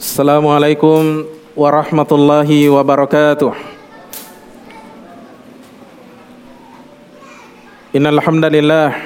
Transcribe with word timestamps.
Assalamualaikum 0.00 1.28
warahmatullahi 1.52 2.72
wabarakatuh. 2.72 3.52
Innal 7.92 8.16
hamdalillah 8.16 8.96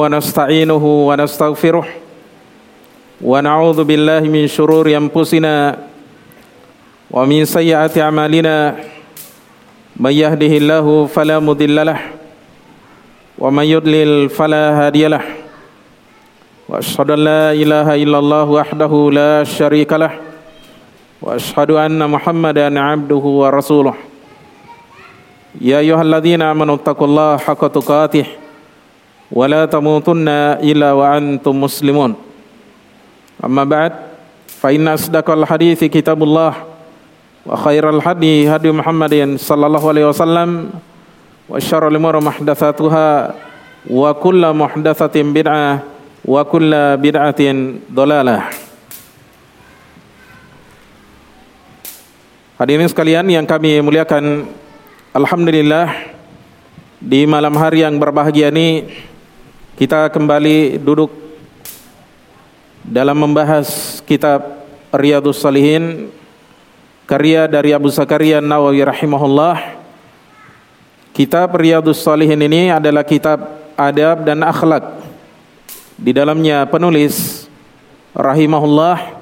wa 0.00 0.08
nasta'inuhu 0.08 1.12
wa 1.12 1.20
nastaghfiruh 1.20 1.84
wa 3.20 3.36
na'udzu 3.44 3.84
billahi 3.84 4.32
min 4.32 4.48
shururi 4.48 4.96
anfusina 4.96 5.76
wa 7.12 7.28
min 7.28 7.44
sayyiati 7.44 8.00
a'malina 8.00 8.80
may 9.92 10.24
yahdihillahu 10.24 11.04
wa 13.36 13.52
may 13.52 13.76
yudlil 13.76 14.32
واشهد 16.69 17.11
ان 17.11 17.19
لا 17.19 17.51
اله 17.51 17.87
الا 18.03 18.17
الله 18.19 18.43
وحده 18.49 18.93
لا 19.13 19.43
شريك 19.43 19.93
له 19.93 20.11
واشهد 21.21 21.71
ان 21.71 22.09
محمدا 22.09 22.79
عبده 22.79 23.15
ورسوله 23.41 23.93
يا 25.61 25.77
ايها 25.79 26.01
الذين 26.01 26.41
امنوا 26.41 26.75
اتقوا 26.75 27.07
الله 27.07 27.37
حق 27.37 27.67
تقاته 27.67 28.25
ولا 29.31 29.65
تموتن 29.65 30.27
الا 30.61 30.91
وانتم 30.91 31.61
مسلمون 31.61 32.11
اما 33.45 33.63
بعد 33.63 33.93
فان 34.47 34.87
اصدق 34.87 35.29
الحديث 35.29 35.83
كتاب 35.83 36.23
الله 36.23 36.53
وخير 37.45 37.89
الهدي 37.89 38.49
هدي 38.49 38.71
محمد 38.71 39.35
صلى 39.37 39.65
الله 39.67 39.83
عليه 39.89 40.05
وسلم 40.09 40.49
وشر 41.49 41.87
الامور 41.87 42.15
محدثاتها 42.23 43.33
وكل 43.89 44.53
محدثه 44.53 45.15
بدعه 45.23 45.79
kulla 46.24 46.96
bid'atin 47.00 47.84
dolalah 47.88 48.52
Hadirin 52.60 52.88
sekalian 52.92 53.24
yang 53.32 53.48
kami 53.48 53.80
muliakan 53.80 54.44
Alhamdulillah 55.16 56.12
Di 57.00 57.24
malam 57.24 57.56
hari 57.56 57.88
yang 57.88 57.96
berbahagia 57.96 58.52
ini 58.52 58.84
Kita 59.80 60.12
kembali 60.12 60.76
duduk 60.76 61.08
Dalam 62.84 63.16
membahas 63.16 64.00
kitab 64.04 64.60
Riyadus 64.92 65.40
Salihin 65.40 66.12
Karya 67.10 67.50
dari 67.50 67.74
Abu 67.74 67.90
Zakaria 67.90 68.38
Nawawi 68.38 68.86
rahimahullah. 68.86 69.82
Kitab 71.10 71.58
Riyadus 71.58 72.06
Salihin 72.06 72.38
ini 72.38 72.70
adalah 72.70 73.02
kitab 73.02 73.50
adab 73.74 74.22
dan 74.22 74.46
akhlak 74.46 75.09
di 76.00 76.16
dalamnya 76.16 76.64
penulis 76.64 77.44
rahimahullah 78.16 79.20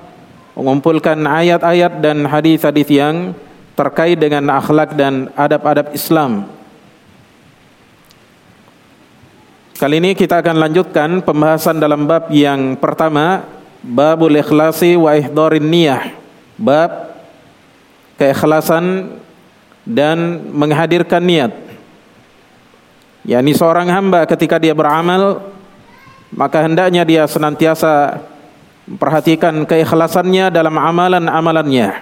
mengumpulkan 0.54 1.18
ayat-ayat 1.18 1.98
dan 1.98 2.22
hadis-hadis 2.22 2.86
yang 2.86 3.34
terkait 3.74 4.14
dengan 4.18 4.46
akhlak 4.54 4.94
dan 4.94 5.30
adab-adab 5.34 5.90
Islam. 5.90 6.46
Kali 9.78 10.02
ini 10.02 10.14
kita 10.14 10.42
akan 10.42 10.58
lanjutkan 10.58 11.22
pembahasan 11.22 11.78
dalam 11.78 12.06
bab 12.06 12.30
yang 12.34 12.74
pertama, 12.74 13.46
babul 13.82 14.34
ikhlasi 14.34 14.98
wa 14.98 15.14
ihdarin 15.14 15.62
niyah. 15.62 16.10
Bab 16.58 17.14
keikhlasan 18.18 19.14
dan 19.86 20.42
menghadirkan 20.50 21.22
niat. 21.22 21.54
Yani 23.22 23.54
seorang 23.54 23.86
hamba 23.86 24.26
ketika 24.26 24.58
dia 24.58 24.74
beramal 24.74 25.54
maka 26.32 26.64
hendaknya 26.64 27.04
dia 27.04 27.24
senantiasa 27.24 28.20
memperhatikan 28.88 29.68
keikhlasannya 29.68 30.48
dalam 30.48 30.72
amalan-amalannya. 30.76 32.00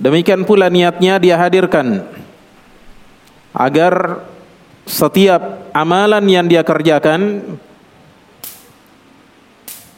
Demikian 0.00 0.42
pula 0.48 0.72
niatnya 0.72 1.20
dia 1.20 1.36
hadirkan 1.38 2.02
agar 3.52 4.24
setiap 4.88 5.70
amalan 5.70 6.24
yang 6.26 6.46
dia 6.48 6.64
kerjakan 6.64 7.44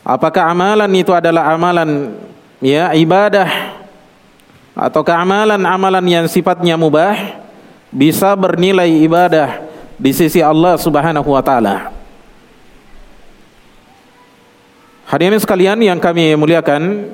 apakah 0.03 0.51
amalan 0.51 0.91
itu 0.93 1.15
adalah 1.15 1.55
amalan 1.55 2.19
ya 2.59 2.91
ibadah 2.93 3.79
atau 4.75 5.05
amalan-amalan 5.07 6.05
yang 6.09 6.27
sifatnya 6.27 6.75
mubah 6.75 7.39
bisa 7.93 8.33
bernilai 8.35 8.89
ibadah 9.05 9.61
di 10.01 10.11
sisi 10.11 10.41
Allah 10.41 10.81
Subhanahu 10.81 11.29
wa 11.29 11.45
taala. 11.45 11.92
Hadirin 15.13 15.37
sekalian 15.37 15.77
yang 15.85 16.01
kami 16.01 16.33
muliakan, 16.41 17.13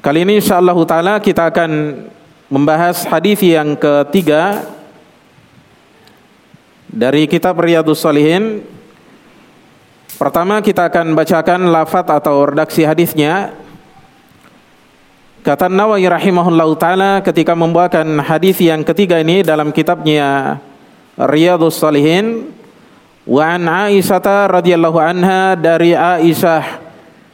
kali 0.00 0.24
ini 0.24 0.40
insyaallah 0.40 0.72
taala 0.88 1.20
kita 1.20 1.52
akan 1.52 2.00
membahas 2.48 3.04
hadis 3.04 3.36
yang 3.44 3.76
ketiga 3.76 4.64
dari 6.88 7.28
kitab 7.28 7.60
Riyadhus 7.60 8.00
Shalihin. 8.00 8.64
Pertama 10.16 10.64
kita 10.64 10.88
akan 10.88 11.12
bacakan 11.12 11.68
lafaz 11.68 12.08
atau 12.08 12.48
redaksi 12.48 12.88
hadisnya. 12.88 13.52
Kata 15.44 15.68
Nawawi 15.68 16.08
rahimahullah 16.08 16.68
taala 16.80 17.12
ketika 17.20 17.52
membawakan 17.52 18.24
hadis 18.24 18.56
yang 18.56 18.80
ketiga 18.88 19.20
ini 19.20 19.44
dalam 19.44 19.68
kitabnya 19.68 20.56
Riyadhus 21.12 21.76
Shalihin 21.76 22.56
Wa 23.22 23.54
an 23.54 23.70
Aisyah 23.70 24.50
radhiyallahu 24.50 24.98
anha 24.98 25.54
dari 25.54 25.94
Aisyah 25.94 26.82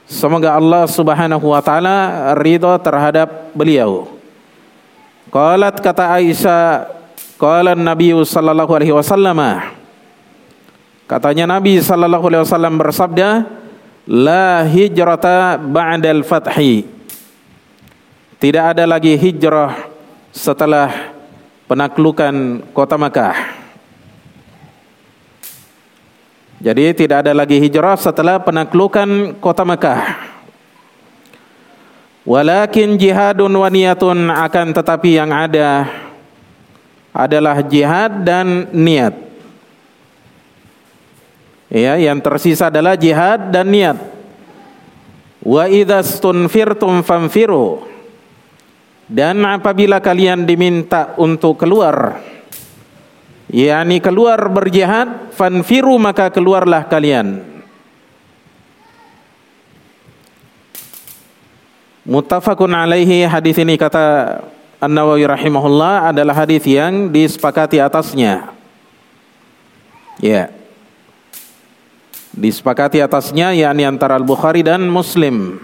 semoga 0.04 0.53
Allah 0.53 0.84
Subhanahu 0.84 1.49
wa 1.49 1.60
taala 1.65 2.32
ridha 2.37 2.76
terhadap 2.76 3.53
beliau. 3.56 4.12
Qalat 5.32 5.81
kata 5.81 6.16
Aisyah 6.21 6.93
qala 7.41 7.72
Nabi 7.76 8.12
sallallahu 8.16 8.72
alaihi 8.72 8.97
wasallam 8.97 9.37
Katanya 11.09 11.49
Nabi 11.49 11.81
sallallahu 11.81 12.25
alaihi 12.28 12.44
wasallam 12.44 12.76
bersabda 12.76 13.49
la 14.05 14.60
hijrata 14.69 15.56
ba'dal 15.56 16.20
fathi 16.20 16.84
Tidak 18.37 18.65
ada 18.76 18.84
lagi 18.84 19.16
hijrah 19.16 19.88
setelah 20.32 21.16
penaklukan 21.65 22.60
kota 22.76 23.00
Makkah. 23.00 23.47
Jadi 26.58 26.91
tidak 26.91 27.22
ada 27.22 27.32
lagi 27.34 27.62
hijrah 27.62 27.94
setelah 27.94 28.42
penaklukan 28.42 29.38
kota 29.38 29.62
Mekah. 29.62 30.02
Walakin 32.26 32.98
jihadun 32.98 33.54
wa 33.54 33.70
niyatun 33.70 34.28
akan 34.28 34.74
tetapi 34.74 35.16
yang 35.16 35.30
ada 35.30 35.86
adalah 37.14 37.62
jihad 37.62 38.26
dan 38.26 38.69
niat. 38.74 39.14
Ya, 41.70 41.94
yang 41.94 42.19
tersisa 42.19 42.75
adalah 42.75 42.98
jihad 42.98 43.54
dan 43.54 43.70
niat. 43.70 43.96
Wa 45.40 45.70
idzastunfirtum 45.70 47.06
famfiru. 47.06 47.86
Dan 49.08 49.46
apabila 49.46 50.02
kalian 50.02 50.44
diminta 50.44 51.16
untuk 51.16 51.56
keluar 51.56 52.20
yakni 53.48 53.98
keluar 54.00 54.41
berjihad 54.48 55.32
fanfiru 55.32 55.97
maka 55.97 56.28
keluarlah 56.28 56.84
kalian. 56.86 57.44
Muttafaqun 62.08 62.72
alaihi 62.72 63.28
hadis 63.28 63.60
ini 63.60 63.76
kata 63.76 64.41
An-Nawawi 64.81 65.28
rahimahullah 65.28 66.08
adalah 66.08 66.32
hadis 66.32 66.64
yang 66.64 67.12
disepakati 67.12 67.76
atasnya. 67.84 68.56
Ya. 70.16 70.48
Disepakati 72.32 73.04
atasnya 73.04 73.53
yakni 73.53 73.84
antara 73.84 74.16
Al-Bukhari 74.16 74.64
dan 74.64 74.88
Muslim. 74.88 75.61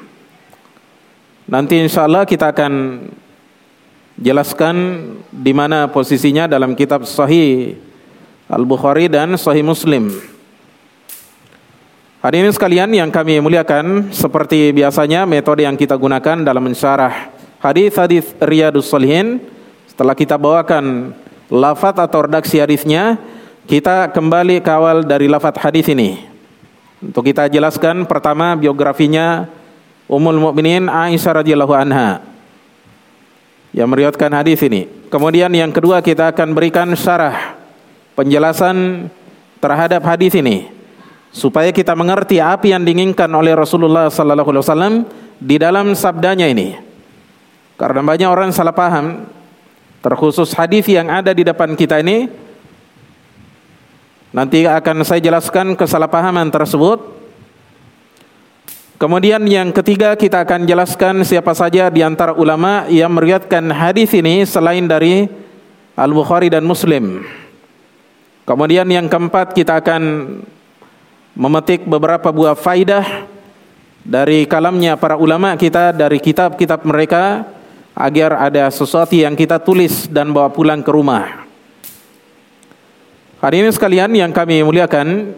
Nanti 1.49 1.81
insyaallah 1.81 2.29
kita 2.29 2.53
akan 2.53 2.73
jelaskan 4.19 4.75
di 5.31 5.51
mana 5.51 5.91
posisinya 5.91 6.47
dalam 6.47 6.79
kitab 6.79 7.03
Sahih 7.07 7.79
Al-Bukhari 8.47 9.11
dan 9.11 9.35
Sahih 9.35 9.67
Muslim. 9.67 10.11
Hadirin 12.25 12.55
sekalian 12.57 12.89
yang 12.97 13.13
kami 13.13 13.37
muliakan, 13.37 14.09
seperti 14.09 14.73
biasanya 14.73 15.29
metode 15.29 15.69
yang 15.69 15.77
kita 15.77 15.93
gunakan 15.93 16.41
dalam 16.41 16.65
mensyarah 16.65 17.29
hadis-hadis 17.61 18.33
Riyadus 18.41 18.89
Salihin, 18.89 19.45
setelah 19.85 20.17
kita 20.17 20.41
bawakan 20.41 21.13
lafaz 21.53 22.01
atau 22.01 22.25
redaksi 22.25 22.65
hadisnya, 22.65 23.21
kita 23.69 24.09
kembali 24.09 24.65
kawal 24.65 25.05
dari 25.05 25.29
lafaz 25.29 25.61
hadis 25.61 25.85
ini. 25.93 26.25
Untuk 27.05 27.29
kita 27.29 27.45
jelaskan 27.53 28.09
pertama 28.09 28.57
biografinya 28.57 29.45
Ummul 30.09 30.41
Mukminin 30.41 30.89
Aisyah 30.89 31.45
radhiyallahu 31.45 31.77
anha 31.77 32.34
yang 33.75 33.91
meriwayatkan 33.91 34.31
hadis 34.31 34.63
ini. 34.63 34.87
Kemudian 35.11 35.51
yang 35.51 35.75
kedua 35.75 35.99
kita 35.99 36.31
akan 36.31 36.55
berikan 36.55 36.89
syarah 36.95 37.59
penjelasan 38.15 39.11
terhadap 39.59 40.01
hadis 40.07 40.33
ini. 40.39 40.71
supaya 41.35 41.75
kita 41.75 41.99
mengerti 41.99 42.39
apa 42.39 42.63
yang 42.71 42.87
diinginkan 42.87 43.27
oleh 43.35 43.59
Rasulullah 43.59 44.07
sallallahu 44.07 44.55
alaihi 44.55 44.63
wasallam 44.63 44.95
di 45.43 45.59
dalam 45.59 45.91
sabdanya 45.99 46.47
ini. 46.47 46.79
Karena 47.75 48.07
banyak 48.07 48.31
orang 48.31 48.55
salah 48.55 48.71
paham 48.71 49.27
terkhusus 49.99 50.55
hadis 50.55 50.87
yang 50.87 51.11
ada 51.11 51.35
di 51.35 51.43
depan 51.43 51.75
kita 51.75 51.99
ini 51.99 52.31
nanti 54.31 54.63
akan 54.63 55.03
saya 55.03 55.19
jelaskan 55.19 55.75
kesalahpahaman 55.75 56.55
tersebut 56.55 57.03
kemudian 58.97 59.43
yang 59.47 59.71
ketiga 59.71 60.15
kita 60.15 60.43
akan 60.47 60.67
jelaskan 60.67 61.25
siapa 61.27 61.53
saja 61.53 61.91
di 61.91 62.01
antara 62.01 62.35
ulama 62.35 62.87
yang 62.91 63.11
meriwayatkan 63.13 63.71
hadis 63.75 64.11
ini 64.15 64.47
selain 64.47 64.87
dari 64.87 65.27
Al-Bukhari 65.95 66.51
dan 66.51 66.67
Muslim 66.67 67.25
kemudian 68.45 68.87
yang 68.91 69.07
keempat 69.11 69.55
kita 69.55 69.81
akan 69.81 70.03
memetik 71.35 71.83
beberapa 71.87 72.31
buah 72.31 72.55
faidah 72.55 73.27
dari 74.05 74.45
kalamnya 74.45 75.01
para 75.01 75.17
ulama 75.17 75.57
kita 75.57 75.91
dari 75.97 76.21
kitab-kitab 76.21 76.85
mereka 76.85 77.49
agar 77.95 78.51
ada 78.51 78.69
sesuatu 78.69 79.15
yang 79.15 79.39
kita 79.39 79.63
tulis 79.63 80.11
dan 80.11 80.35
bawa 80.35 80.51
pulang 80.51 80.83
ke 80.83 80.91
rumah. 80.91 81.47
Hari 83.39 83.63
ini 83.63 83.71
sekalian 83.71 84.11
yang 84.13 84.33
kami 84.35 84.65
muliakan, 84.67 85.37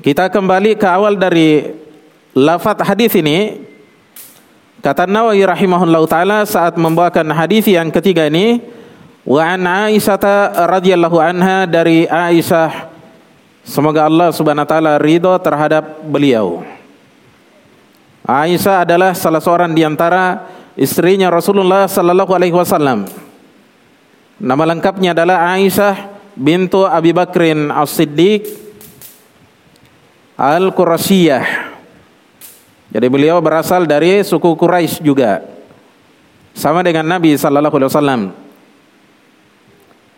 kita 0.00 0.32
kembali 0.32 0.80
ke 0.80 0.88
awal 0.88 1.12
dari 1.12 1.76
lafaz 2.32 2.80
hadis 2.88 3.12
ini. 3.20 3.68
Kata 4.80 5.04
Nawawi 5.04 5.44
rahimahullah 5.44 6.00
taala 6.08 6.38
saat 6.48 6.80
membawakan 6.80 7.36
hadis 7.36 7.68
yang 7.68 7.92
ketiga 7.92 8.24
ini, 8.24 8.64
wa 9.28 9.44
an 9.44 9.68
Aisyah 9.68 10.56
radhiyallahu 10.72 11.20
anha 11.20 11.68
dari 11.68 12.08
Aisyah 12.08 12.88
semoga 13.60 14.08
Allah 14.08 14.32
Subhanahu 14.32 14.64
wa 14.64 14.70
taala 14.72 14.92
ridho 14.96 15.36
terhadap 15.36 16.00
beliau. 16.08 16.64
Aisyah 18.24 18.88
adalah 18.88 19.12
salah 19.12 19.44
seorang 19.44 19.76
di 19.76 19.84
antara 19.84 20.48
istrinya 20.80 21.28
Rasulullah 21.28 21.84
sallallahu 21.84 22.32
alaihi 22.32 22.56
wasallam. 22.56 23.04
Nama 24.40 24.64
lengkapnya 24.64 25.12
adalah 25.12 25.44
Aisyah 25.60 26.08
bintu 26.32 26.88
Abi 26.88 27.12
Bakrin 27.12 27.68
As-Siddiq 27.68 28.69
Al-Qurasiyah. 30.40 31.68
Jadi 32.90 33.06
beliau 33.12 33.36
berasal 33.44 33.84
dari 33.84 34.24
suku 34.24 34.56
Quraisy 34.56 35.04
juga. 35.04 35.44
Sama 36.56 36.80
dengan 36.80 37.04
Nabi 37.04 37.36
sallallahu 37.36 37.76
alaihi 37.76 37.92
wasallam. 37.92 38.22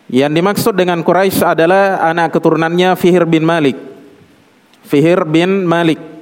Yang 0.06 0.32
dimaksud 0.38 0.74
dengan 0.78 1.02
Quraisy 1.02 1.42
adalah 1.42 1.98
anak 2.06 2.38
keturunannya 2.38 2.94
Fihir 2.94 3.26
bin 3.26 3.42
Malik. 3.42 3.76
Fihir 4.86 5.26
bin 5.26 5.66
Malik 5.66 6.12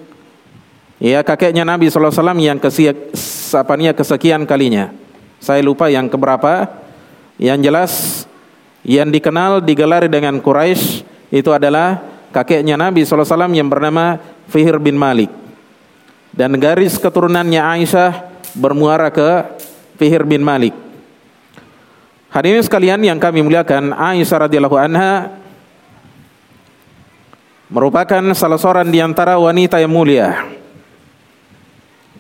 Ya 1.01 1.25
kakeknya 1.25 1.65
Nabi 1.65 1.89
SAW 1.89 2.13
yang 2.37 2.61
kesekian, 2.61 3.97
kesekian 3.97 4.45
kalinya. 4.45 4.93
Saya 5.41 5.65
lupa 5.65 5.89
yang 5.89 6.13
keberapa. 6.13 6.69
Yang 7.41 7.59
jelas 7.65 7.93
yang 8.85 9.09
dikenal 9.09 9.65
digelari 9.65 10.13
dengan 10.13 10.37
Quraisy 10.45 11.09
itu 11.33 11.49
adalah 11.49 12.05
kakeknya 12.31 12.79
Nabi 12.79 13.07
SAW 13.07 13.51
yang 13.53 13.69
bernama 13.69 14.19
Fihir 14.51 14.79
bin 14.79 14.99
Malik. 14.99 15.31
Dan 16.31 16.55
garis 16.63 16.99
keturunannya 16.99 17.59
Aisyah 17.59 18.31
bermuara 18.55 19.11
ke 19.11 19.47
Fihir 19.99 20.23
bin 20.23 20.43
Malik. 20.43 20.73
Hadirin 22.31 22.63
sekalian 22.63 23.03
yang 23.03 23.19
kami 23.19 23.43
muliakan, 23.43 23.91
Aisyah 23.91 24.47
radhiyallahu 24.47 24.79
anha 24.79 25.35
merupakan 27.71 28.23
salah 28.35 28.59
seorang 28.59 28.91
di 28.91 28.99
antara 28.99 29.39
wanita 29.39 29.79
yang 29.79 29.95
mulia 29.95 30.59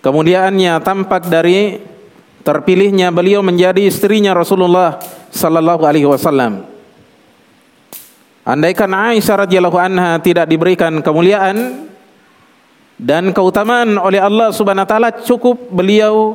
Kemudiannya 0.00 0.80
tampak 0.80 1.28
dari 1.28 1.76
terpilihnya 2.40 3.12
beliau 3.12 3.44
menjadi 3.44 3.84
istrinya 3.84 4.32
Rasulullah 4.32 4.96
sallallahu 5.28 5.84
alaihi 5.84 6.08
wasallam. 6.08 6.64
Andaikan 8.50 8.90
Aisyah 8.90 9.46
radhiyallahu 9.46 9.78
anha 9.78 10.18
tidak 10.18 10.50
diberikan 10.50 10.98
kemuliaan 11.06 11.86
dan 12.98 13.30
keutamaan 13.30 13.94
oleh 13.94 14.18
Allah 14.18 14.50
Subhanahu 14.50 14.82
wa 14.82 14.90
taala 14.90 15.14
cukup 15.22 15.70
beliau 15.70 16.34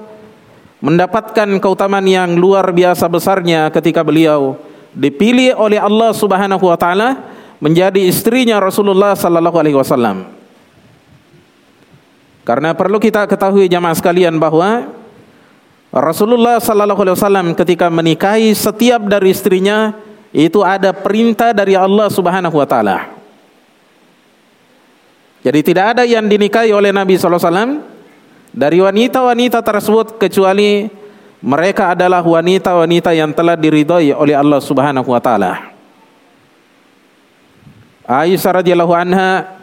mendapatkan 0.79 1.59
keutamaan 1.59 2.07
yang 2.07 2.39
luar 2.39 2.71
biasa 2.71 3.11
besarnya 3.11 3.67
ketika 3.67 3.99
beliau 3.99 4.55
dipilih 4.95 5.59
oleh 5.59 5.75
Allah 5.75 6.15
Subhanahu 6.15 6.63
wa 6.63 6.79
taala 6.79 7.19
menjadi 7.59 7.99
istrinya 8.07 8.63
Rasulullah 8.63 9.11
sallallahu 9.11 9.59
alaihi 9.59 9.75
wasallam. 9.75 10.31
Karena 12.47 12.71
perlu 12.71 12.95
kita 12.95 13.27
ketahui 13.27 13.67
jamaah 13.67 13.91
sekalian 13.91 14.39
bahwa 14.39 14.87
Rasulullah 15.91 16.63
sallallahu 16.63 17.03
alaihi 17.03 17.17
wasallam 17.19 17.47
ketika 17.59 17.91
menikahi 17.91 18.55
setiap 18.55 19.03
dari 19.03 19.35
istrinya 19.35 19.91
itu 20.35 20.59
ada 20.59 20.91
perintah 20.91 21.55
dari 21.55 21.79
Allah 21.79 22.11
Subhanahu 22.11 22.59
wa 22.59 22.67
taala. 22.67 23.07
Jadi 25.39 25.59
tidak 25.63 25.95
ada 25.95 26.03
yang 26.03 26.27
dinikahi 26.27 26.75
oleh 26.75 26.91
Nabi 26.91 27.15
sallallahu 27.15 27.39
alaihi 27.39 27.47
wasallam 27.47 27.71
dari 28.51 28.77
wanita-wanita 28.83 29.63
tersebut 29.63 30.19
kecuali 30.19 30.91
mereka 31.39 31.95
adalah 31.95 32.19
wanita-wanita 32.19 33.15
yang 33.15 33.31
telah 33.31 33.55
diridhoi 33.55 34.11
oleh 34.11 34.35
Allah 34.35 34.59
Subhanahu 34.59 35.07
wa 35.07 35.21
taala. 35.23 35.71
Aisyah 38.03 38.59
radhiyallahu 38.59 38.91
anha 38.91 39.55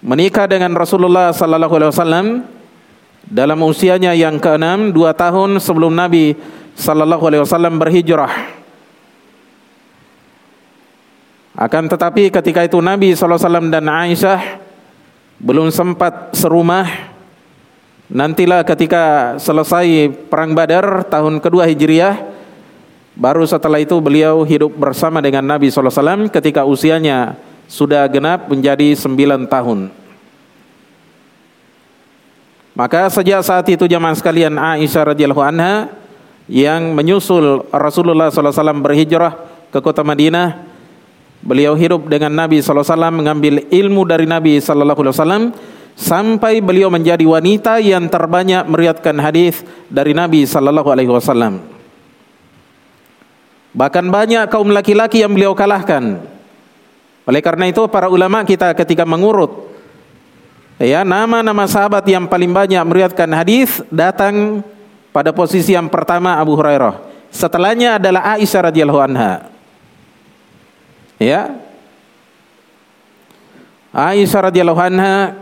menikah 0.00 0.48
dengan 0.48 0.72
Rasulullah 0.72 1.36
sallallahu 1.36 1.74
alaihi 1.76 1.92
wasallam 1.92 2.26
dalam 3.28 3.60
usianya 3.60 4.16
yang 4.16 4.40
keenam 4.40 4.88
dua 4.88 5.12
tahun 5.12 5.60
sebelum 5.60 5.92
Nabi 5.92 6.32
sallallahu 6.80 7.28
alaihi 7.28 7.44
wasallam 7.44 7.76
berhijrah. 7.76 8.61
Akan 11.62 11.86
tetapi 11.86 12.26
ketika 12.34 12.66
itu 12.66 12.82
Nabi 12.82 13.14
wasallam 13.14 13.70
dan 13.70 13.86
Aisyah 13.86 14.58
belum 15.38 15.70
sempat 15.70 16.34
serumah. 16.34 17.14
Nantilah 18.10 18.66
ketika 18.66 19.38
selesai 19.38 20.10
perang 20.26 20.58
Badar 20.58 21.06
tahun 21.06 21.38
kedua 21.38 21.70
Hijriah 21.70 22.18
baru 23.14 23.46
setelah 23.46 23.78
itu 23.78 23.94
beliau 24.02 24.42
hidup 24.42 24.74
bersama 24.74 25.22
dengan 25.22 25.46
Nabi 25.46 25.70
wasallam 25.70 26.26
ketika 26.26 26.66
usianya 26.66 27.38
sudah 27.70 28.10
genap 28.10 28.50
menjadi 28.50 28.98
sembilan 28.98 29.46
tahun. 29.46 29.94
Maka 32.74 33.06
sejak 33.06 33.38
saat 33.46 33.70
itu 33.70 33.86
zaman 33.86 34.18
sekalian 34.18 34.58
Aisyah 34.58 35.14
radhiyallahu 35.14 35.44
anha 35.46 35.94
yang 36.50 36.90
menyusul 36.90 37.70
Rasulullah 37.70 38.34
SAW 38.34 38.82
berhijrah 38.82 39.38
ke 39.70 39.78
kota 39.78 40.02
Madinah, 40.02 40.71
beliau 41.42 41.74
hidup 41.74 42.06
dengan 42.06 42.32
Nabi 42.32 42.62
SAW 42.62 42.86
mengambil 43.10 43.66
ilmu 43.68 44.02
dari 44.06 44.24
Nabi 44.24 44.62
SAW 44.62 45.52
sampai 45.98 46.62
beliau 46.62 46.88
menjadi 46.88 47.22
wanita 47.26 47.82
yang 47.82 48.08
terbanyak 48.08 48.64
meriatkan 48.70 49.18
hadis 49.18 49.60
dari 49.90 50.14
Nabi 50.16 50.46
SAW. 50.46 51.60
Bahkan 53.72 54.06
banyak 54.08 54.44
kaum 54.48 54.68
laki-laki 54.70 55.24
yang 55.24 55.32
beliau 55.32 55.52
kalahkan 55.56 56.32
oleh 57.22 57.38
karena 57.38 57.70
itu 57.70 57.86
para 57.86 58.10
ulama 58.10 58.42
kita 58.42 58.74
ketika 58.74 59.06
mengurut 59.06 59.70
ya 60.82 61.06
nama-nama 61.06 61.70
sahabat 61.70 62.02
yang 62.10 62.26
paling 62.26 62.50
banyak 62.50 62.82
meriwayatkan 62.82 63.30
hadis 63.30 63.78
datang 63.94 64.66
pada 65.14 65.30
posisi 65.30 65.76
yang 65.76 65.86
pertama 65.86 66.40
Abu 66.40 66.58
Hurairah. 66.58 67.12
Setelahnya 67.32 67.96
adalah 67.96 68.36
Aisyah 68.36 68.68
radhiyallahu 68.68 69.00
anha. 69.00 69.51
Ya. 71.22 71.54
Aisyah 73.94 74.50
radhiyallahu 74.50 74.82
anha 74.82 75.38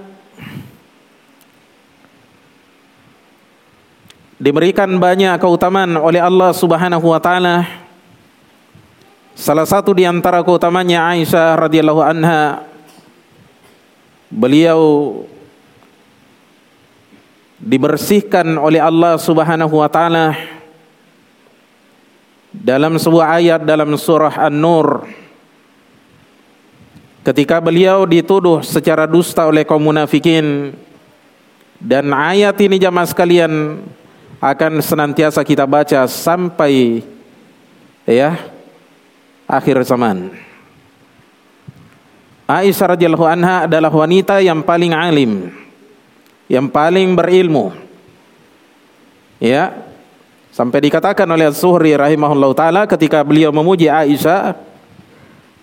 diberikan 4.37 4.93
banyak 5.01 5.41
keutamaan 5.41 5.97
oleh 5.97 6.21
Allah 6.21 6.53
Subhanahu 6.53 7.09
wa 7.09 7.17
taala 7.17 7.65
Salah 9.33 9.65
satu 9.65 9.97
di 9.97 10.05
antara 10.05 10.45
keutamanya 10.45 11.17
Aisyah 11.17 11.57
radhiyallahu 11.57 12.05
anha 12.05 12.69
beliau 14.29 15.25
dibersihkan 17.57 18.61
oleh 18.61 18.85
Allah 18.85 19.17
Subhanahu 19.17 19.81
wa 19.81 19.89
taala 19.89 20.37
dalam 22.53 23.01
sebuah 23.01 23.41
ayat 23.41 23.61
dalam 23.65 23.97
surah 23.97 24.45
An-Nur 24.45 25.09
ketika 27.25 27.61
beliau 27.61 28.09
dituduh 28.09 28.65
secara 28.65 29.05
dusta 29.05 29.45
oleh 29.45 29.65
kaum 29.65 29.83
munafikin 29.85 30.73
dan 31.81 32.12
ayat 32.12 32.57
ini 32.61 32.77
jamaah 32.77 33.09
sekalian 33.09 33.81
akan 34.41 34.81
senantiasa 34.81 35.45
kita 35.45 35.69
baca 35.69 36.09
sampai 36.09 37.05
ya 38.09 38.37
akhir 39.45 39.85
zaman. 39.85 40.33
Aisyah 42.50 42.99
radhiyallahu 42.99 43.27
anha 43.29 43.71
adalah 43.71 43.93
wanita 43.95 44.43
yang 44.43 44.65
paling 44.67 44.91
alim, 44.91 45.55
yang 46.50 46.67
paling 46.67 47.15
berilmu. 47.15 47.71
Ya. 49.39 49.87
Sampai 50.50 50.83
dikatakan 50.83 51.31
oleh 51.31 51.47
Az-Zuhri 51.47 51.95
rahimahullah 51.95 52.50
taala 52.59 52.83
ketika 52.91 53.23
beliau 53.23 53.55
memuji 53.55 53.87
Aisyah 53.87 54.59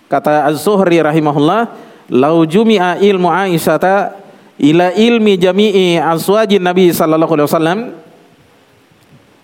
kata 0.08 0.48
Az-Zuhri 0.48 0.98
rahimahullah, 1.04 1.72
"Lau 2.10 2.42
jumi'a 2.48 2.98
ilmu 2.98 3.28
Aisyah 3.28 4.16
ila 4.58 4.90
ilmi 4.96 5.38
jami'i 5.38 6.00
azwajin 6.00 6.64
Nabi 6.64 6.90
sallallahu 6.90 7.32
alaihi 7.36 7.48
wasallam" 7.48 7.80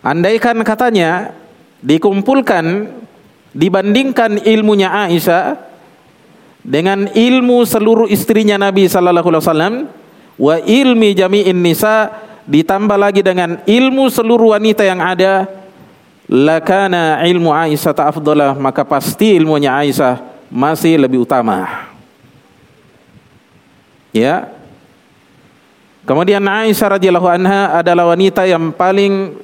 Andaikan 0.05 0.61
katanya 0.69 1.33
dikumpulkan 1.81 2.93
dibandingkan 3.57 4.37
ilmunya 4.45 4.93
Aisyah 4.93 5.57
dengan 6.61 7.09
ilmu 7.09 7.65
seluruh 7.65 8.09
istrinya 8.13 8.61
Nabi 8.61 8.85
sallallahu 8.85 9.29
alaihi 9.33 9.45
wasallam 9.45 9.75
wa 10.37 10.57
ilmi 10.61 11.17
jami'in 11.17 11.57
nisa 11.57 12.13
ditambah 12.45 12.99
lagi 13.01 13.25
dengan 13.25 13.65
ilmu 13.65 14.13
seluruh 14.13 14.53
wanita 14.53 14.85
yang 14.85 15.01
ada 15.01 15.49
lakana 16.29 17.25
ilmu 17.25 17.49
Aisyah 17.53 17.97
afdalah 17.97 18.53
maka 18.61 18.85
pasti 18.85 19.41
ilmunya 19.41 19.73
Aisyah 19.73 20.34
masih 20.55 20.95
lebih 20.95 21.27
utama 21.27 21.91
ya 24.15 24.47
kemudian 26.07 26.47
Aisyah 26.47 26.95
radhiyallahu 26.95 27.27
anha 27.27 27.83
adalah 27.83 28.15
wanita 28.15 28.47
yang 28.47 28.71
paling 28.71 29.35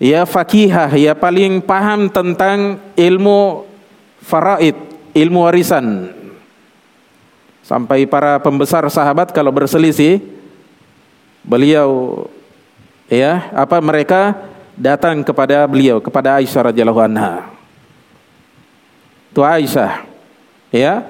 ya 0.00 0.24
fakihah 0.24 0.88
ya 0.96 1.12
paling 1.12 1.60
paham 1.60 2.08
tentang 2.08 2.80
ilmu 2.96 3.68
faraid 4.24 4.88
ilmu 5.16 5.46
warisan. 5.46 6.14
Sampai 7.66 8.08
para 8.08 8.40
pembesar 8.40 8.86
sahabat 8.88 9.28
kalau 9.34 9.52
berselisih, 9.52 10.24
beliau 11.44 12.24
ya, 13.12 13.52
apa 13.52 13.76
mereka 13.84 14.32
datang 14.72 15.20
kepada 15.20 15.68
beliau, 15.68 16.00
kepada 16.00 16.40
Aisyah 16.40 16.72
radhiyallahu 16.72 17.02
anha. 17.04 17.57
Itu 19.28 19.40
Aisyah, 19.44 20.08
ya. 20.72 21.04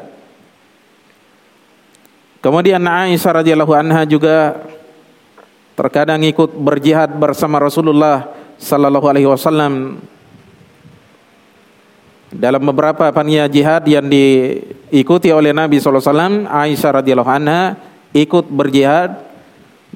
Kemudian 2.38 2.82
Aisyah 2.82 3.42
radhiyallahu 3.42 3.74
anha 3.74 4.06
juga 4.06 4.62
terkadang 5.78 6.22
ikut 6.26 6.54
berjihad 6.58 7.14
bersama 7.14 7.62
Rasulullah 7.62 8.30
sallallahu 8.58 9.06
alaihi 9.06 9.30
wasallam 9.30 10.02
dalam 12.28 12.60
beberapa 12.60 13.08
pania 13.08 13.48
jihad 13.48 13.88
yang 13.88 14.04
diikuti 14.04 15.32
oleh 15.32 15.56
Nabi 15.56 15.80
SAW, 15.80 16.44
Aisyah 16.44 17.00
radhiyallahu 17.00 17.30
anha 17.32 17.80
ikut 18.12 18.52
berjihad 18.52 19.16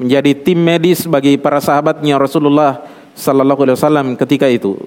menjadi 0.00 0.32
tim 0.40 0.56
medis 0.56 1.04
bagi 1.04 1.36
para 1.36 1.60
sahabatnya 1.60 2.16
Rasulullah 2.16 2.80
sallallahu 3.12 3.68
alaihi 3.68 3.76
wasallam 3.76 4.06
ketika 4.16 4.48
itu 4.48 4.80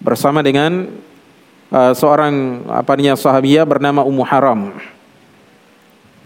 bersama 0.00 0.40
dengan 0.40 0.88
uh, 1.70 1.92
seorang 1.94 2.66
apa 2.70 2.94
namanya 2.94 3.14
sahabiah 3.18 3.64
bernama 3.66 4.02
Ummu 4.02 4.22
Haram. 4.26 4.74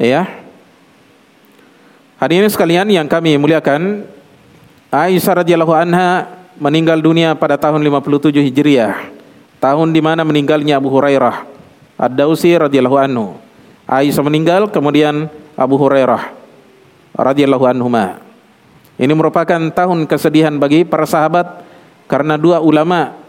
Ya. 0.00 0.28
Hadirin 2.20 2.48
sekalian 2.52 2.88
yang 2.92 3.08
kami 3.08 3.36
muliakan, 3.40 4.04
Aisyah 4.92 5.44
radhiyallahu 5.44 5.72
anha 5.72 6.28
meninggal 6.60 7.00
dunia 7.00 7.32
pada 7.32 7.56
tahun 7.56 7.80
57 7.80 8.36
Hijriah 8.52 9.08
tahun 9.60 9.92
di 9.92 10.00
mana 10.04 10.24
meninggalnya 10.24 10.76
Abu 10.80 10.92
Hurairah 10.92 11.48
Ad-Dausi 12.00 12.56
radhiyallahu 12.56 12.96
anhu. 12.96 13.36
Aisyah 13.84 14.24
meninggal 14.24 14.72
kemudian 14.72 15.28
Abu 15.52 15.76
Hurairah 15.76 16.32
radhiyallahu 17.12 17.68
anhuma. 17.68 18.24
Ini 18.96 19.12
merupakan 19.12 19.60
tahun 19.72 20.04
kesedihan 20.08 20.56
bagi 20.56 20.84
para 20.84 21.04
sahabat 21.04 21.64
karena 22.08 22.40
dua 22.40 22.60
ulama 22.64 23.19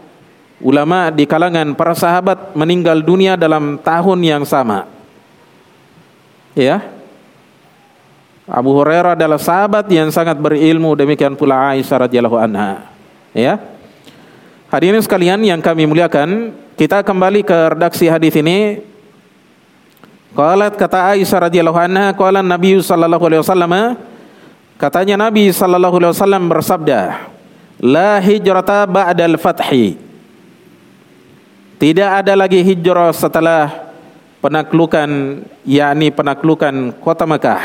ulama 0.62 1.10
di 1.10 1.26
kalangan 1.26 1.74
para 1.74 1.92
sahabat 1.92 2.54
meninggal 2.54 3.02
dunia 3.02 3.34
dalam 3.34 3.76
tahun 3.82 4.18
yang 4.22 4.42
sama. 4.46 4.86
Ya. 6.54 6.86
Abu 8.46 8.74
Hurairah 8.74 9.18
adalah 9.18 9.38
sahabat 9.38 9.90
yang 9.90 10.10
sangat 10.14 10.38
berilmu 10.38 10.94
demikian 10.94 11.34
pula 11.34 11.74
Aisyah 11.74 12.06
radhiyallahu 12.06 12.38
anha. 12.38 12.90
Ya. 13.34 13.58
Hadirin 14.70 15.02
sekalian 15.02 15.42
yang 15.44 15.60
kami 15.60 15.84
muliakan, 15.84 16.54
kita 16.78 17.04
kembali 17.04 17.44
ke 17.44 17.58
redaksi 17.76 18.08
hadis 18.08 18.32
ini. 18.38 18.82
Qalat 20.32 20.80
kata 20.80 21.12
Aisyah 21.12 21.48
radhiyallahu 21.50 21.76
anha, 21.76 22.14
qala 22.16 22.40
Nabi 22.40 22.80
sallallahu 22.80 23.24
alaihi 23.28 23.42
wasallam, 23.44 23.72
katanya 24.80 25.28
Nabi 25.28 25.52
sallallahu 25.52 25.96
alaihi 26.00 26.12
wasallam 26.16 26.42
bersabda, 26.48 27.00
"La 27.84 28.16
hijrata 28.20 28.88
ba'dal 28.88 29.36
fathi." 29.36 30.11
Tidak 31.82 32.10
ada 32.22 32.38
lagi 32.38 32.62
hijrah 32.62 33.10
setelah 33.10 33.90
penaklukan 34.38 35.42
yakni 35.66 36.14
penaklukan 36.14 36.94
kota 37.02 37.26
Mekah. 37.26 37.62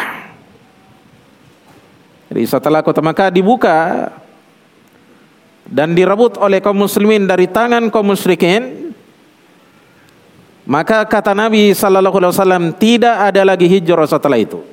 Jadi 2.33 2.41
setelah 2.50 2.81
kota 2.81 3.05
Mekah 3.05 3.29
dibuka, 3.29 4.09
dan 5.67 5.91
direbut 5.91 6.39
oleh 6.39 6.63
kaum 6.63 6.79
muslimin 6.79 7.27
dari 7.27 7.45
tangan 7.51 7.91
kaum 7.91 8.15
musyrikin 8.15 8.95
maka 10.67 11.03
kata 11.07 11.36
Nabi 11.36 11.75
sallallahu 11.75 12.17
alaihi 12.19 12.33
wasallam 12.36 12.65
tidak 12.75 13.15
ada 13.31 13.43
lagi 13.43 13.67
hijrah 13.67 14.07
setelah 14.07 14.39
itu 14.39 14.63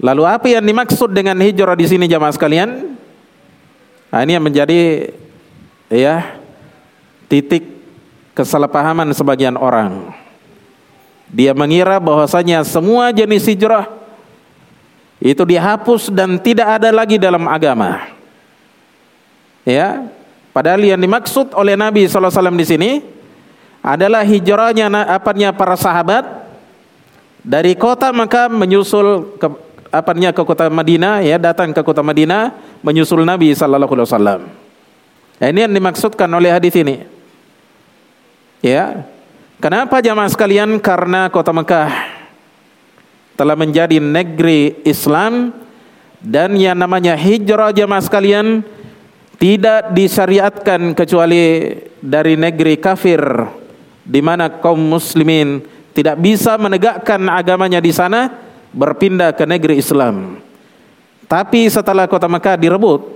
lalu 0.00 0.24
apa 0.24 0.46
yang 0.48 0.64
dimaksud 0.64 1.12
dengan 1.12 1.36
hijrah 1.40 1.76
di 1.76 1.86
sini 1.88 2.08
jamaah 2.08 2.32
sekalian 2.32 2.96
nah, 4.08 4.20
ini 4.24 4.32
yang 4.32 4.44
menjadi 4.44 5.12
ya 5.92 6.43
titik 7.30 7.64
kesalahpahaman 8.32 9.10
sebagian 9.14 9.54
orang 9.54 10.12
dia 11.30 11.56
mengira 11.56 11.98
bahwasanya 11.98 12.62
semua 12.66 13.10
jenis 13.10 13.46
hijrah 13.46 13.88
itu 15.22 15.40
dihapus 15.40 16.12
dan 16.12 16.36
tidak 16.36 16.78
ada 16.80 16.92
lagi 16.92 17.16
dalam 17.16 17.48
agama 17.48 18.14
Ya, 19.64 20.12
padahal 20.52 20.84
yang 20.84 21.00
dimaksud 21.00 21.56
oleh 21.56 21.72
Nabi 21.72 22.04
SAW 22.04 22.52
di 22.52 22.66
sini 22.68 22.90
adalah 23.80 24.20
hijrahnya 24.20 24.92
apanya 25.08 25.56
para 25.56 25.72
sahabat 25.72 26.28
dari 27.40 27.72
kota 27.72 28.12
maka 28.12 28.52
menyusul 28.52 29.40
ke 29.40 29.48
apanya 29.88 30.36
ke 30.36 30.44
kota 30.44 30.68
Madinah 30.68 31.24
ya 31.24 31.40
datang 31.40 31.72
ke 31.72 31.80
kota 31.80 32.04
Madinah 32.04 32.52
menyusul 32.84 33.24
Nabi 33.24 33.56
sallallahu 33.56 33.96
alaihi 33.96 34.08
wasallam. 34.12 34.40
Ya, 35.40 35.48
ini 35.48 35.64
yang 35.64 35.72
dimaksudkan 35.72 36.28
oleh 36.28 36.52
hadis 36.52 36.76
ini. 36.76 37.08
Ya. 38.64 39.04
Kenapa 39.60 40.00
jamaah 40.00 40.32
sekalian? 40.32 40.80
Karena 40.80 41.28
kota 41.28 41.52
Mekah 41.52 41.92
telah 43.36 43.52
menjadi 43.60 44.00
negeri 44.00 44.80
Islam 44.88 45.52
dan 46.24 46.56
yang 46.56 46.80
namanya 46.80 47.12
hijrah 47.12 47.76
jamaah 47.76 48.00
sekalian 48.00 48.64
tidak 49.36 49.92
disyariatkan 49.92 50.96
kecuali 50.96 51.76
dari 52.00 52.40
negeri 52.40 52.80
kafir 52.80 53.20
di 54.00 54.24
mana 54.24 54.48
kaum 54.48 54.80
muslimin 54.80 55.60
tidak 55.92 56.16
bisa 56.24 56.56
menegakkan 56.56 57.20
agamanya 57.28 57.84
di 57.84 57.92
sana 57.92 58.32
berpindah 58.72 59.36
ke 59.36 59.44
negeri 59.44 59.76
Islam. 59.76 60.40
Tapi 61.28 61.68
setelah 61.68 62.08
kota 62.08 62.32
Mekah 62.32 62.56
direbut, 62.56 63.12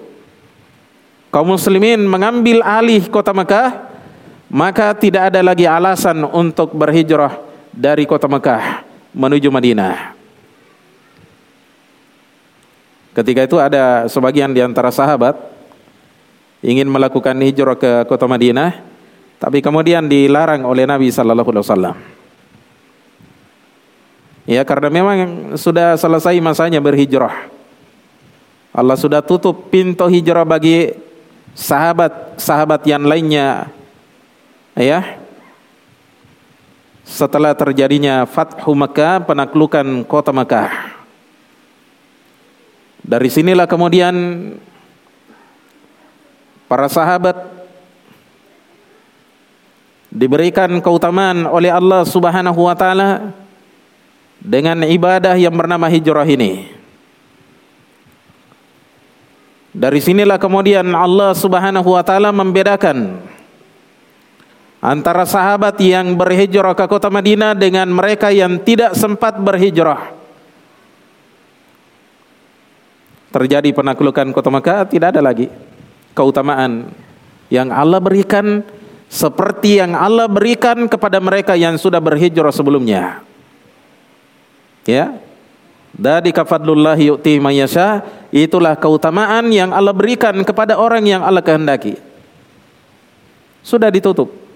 kaum 1.33 1.57
muslimin 1.57 2.05
mengambil 2.05 2.61
alih 2.61 3.09
kota 3.09 3.33
Mekah, 3.33 3.88
maka 4.49 4.97
tidak 4.97 5.33
ada 5.33 5.41
lagi 5.45 5.69
alasan 5.69 6.25
untuk 6.25 6.73
berhijrah 6.73 7.37
dari 7.73 8.09
kota 8.09 8.25
Mekah 8.29 8.85
menuju 9.13 9.49
Madinah. 9.53 10.17
Ketika 13.13 13.45
itu 13.45 13.57
ada 13.59 14.07
sebagian 14.07 14.55
di 14.55 14.63
antara 14.63 14.95
sahabat 14.95 15.35
ingin 16.63 16.87
melakukan 16.87 17.35
hijrah 17.39 17.75
ke 17.75 17.93
kota 18.07 18.31
Madinah, 18.31 18.79
tapi 19.39 19.63
kemudian 19.63 20.07
dilarang 20.07 20.63
oleh 20.67 20.87
Nabi 20.87 21.11
sallallahu 21.11 21.51
alaihi 21.51 21.67
wasallam. 21.67 21.97
Ya 24.49 24.65
karena 24.65 24.89
memang 24.89 25.19
sudah 25.61 25.93
selesai 26.01 26.41
masanya 26.41 26.81
berhijrah. 26.81 27.53
Allah 28.73 28.97
sudah 28.97 29.21
tutup 29.21 29.69
pintu 29.69 30.09
hijrah 30.09 30.47
bagi 30.47 30.95
sahabat-sahabat 31.53 32.87
yang 32.87 33.05
lainnya. 33.05 33.69
Ya. 34.79 35.19
Setelah 37.03 37.51
terjadinya 37.59 38.23
Fathu 38.31 38.79
Makkah, 38.79 39.27
penaklukan 39.27 40.07
kota 40.07 40.31
Makkah. 40.31 40.95
Dari 43.03 43.27
sinilah 43.27 43.67
kemudian 43.67 44.15
para 46.71 46.87
sahabat 46.87 47.35
diberikan 50.15 50.71
keutamaan 50.79 51.49
oleh 51.51 51.75
Allah 51.75 52.07
Subhanahu 52.07 52.71
wa 52.71 52.77
taala 52.79 53.35
dengan 54.39 54.87
ibadah 54.87 55.35
yang 55.35 55.59
bernama 55.59 55.91
hijrah 55.91 56.29
ini. 56.29 56.71
Dari 59.75 59.99
sinilah 59.99 60.39
kemudian 60.39 60.87
Allah 60.95 61.35
Subhanahu 61.35 61.99
wa 61.99 62.03
taala 62.07 62.31
membedakan 62.31 63.27
antara 64.79 65.27
sahabat 65.27 65.79
yang 65.83 66.15
berhijrah 66.15 66.75
ke 66.75 66.87
kota 66.87 67.11
Madinah 67.11 67.55
dengan 67.55 67.91
mereka 67.91 68.31
yang 68.31 68.63
tidak 68.63 68.95
sempat 68.95 69.39
berhijrah. 69.39 70.15
Terjadi 73.29 73.71
penaklukan 73.77 74.33
kota 74.33 74.49
Makkah 74.49 74.89
tidak 74.89 75.13
ada 75.13 75.21
lagi 75.21 75.53
keutamaan 76.17 76.89
yang 77.53 77.69
Allah 77.69 78.01
berikan 78.01 78.65
seperti 79.09 79.81
yang 79.81 79.93
Allah 79.93 80.29
berikan 80.29 80.89
kepada 80.89 81.21
mereka 81.21 81.53
yang 81.53 81.77
sudah 81.77 82.01
berhijrah 82.01 82.53
sebelumnya. 82.53 83.21
Ya. 84.89 85.21
Dari 85.99 86.31
kafadlullahi 86.31 87.11
yu'ti 87.11 87.41
mayasya, 87.41 88.05
itulah 88.31 88.77
keutamaan 88.77 89.51
yang 89.51 89.73
Allah 89.73 89.93
berikan 89.93 90.37
kepada 90.45 90.77
orang 90.79 91.03
yang 91.05 91.25
Allah 91.25 91.43
kehendaki. 91.43 91.97
Sudah 93.65 93.93
ditutup. 93.93 94.48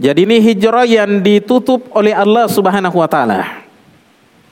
Jadi 0.00 0.24
ini 0.24 0.40
hijrah 0.40 0.88
yang 0.88 1.20
ditutup 1.20 1.92
oleh 1.92 2.16
Allah 2.16 2.48
Subhanahu 2.48 2.96
wa 2.96 3.04
taala. 3.04 3.68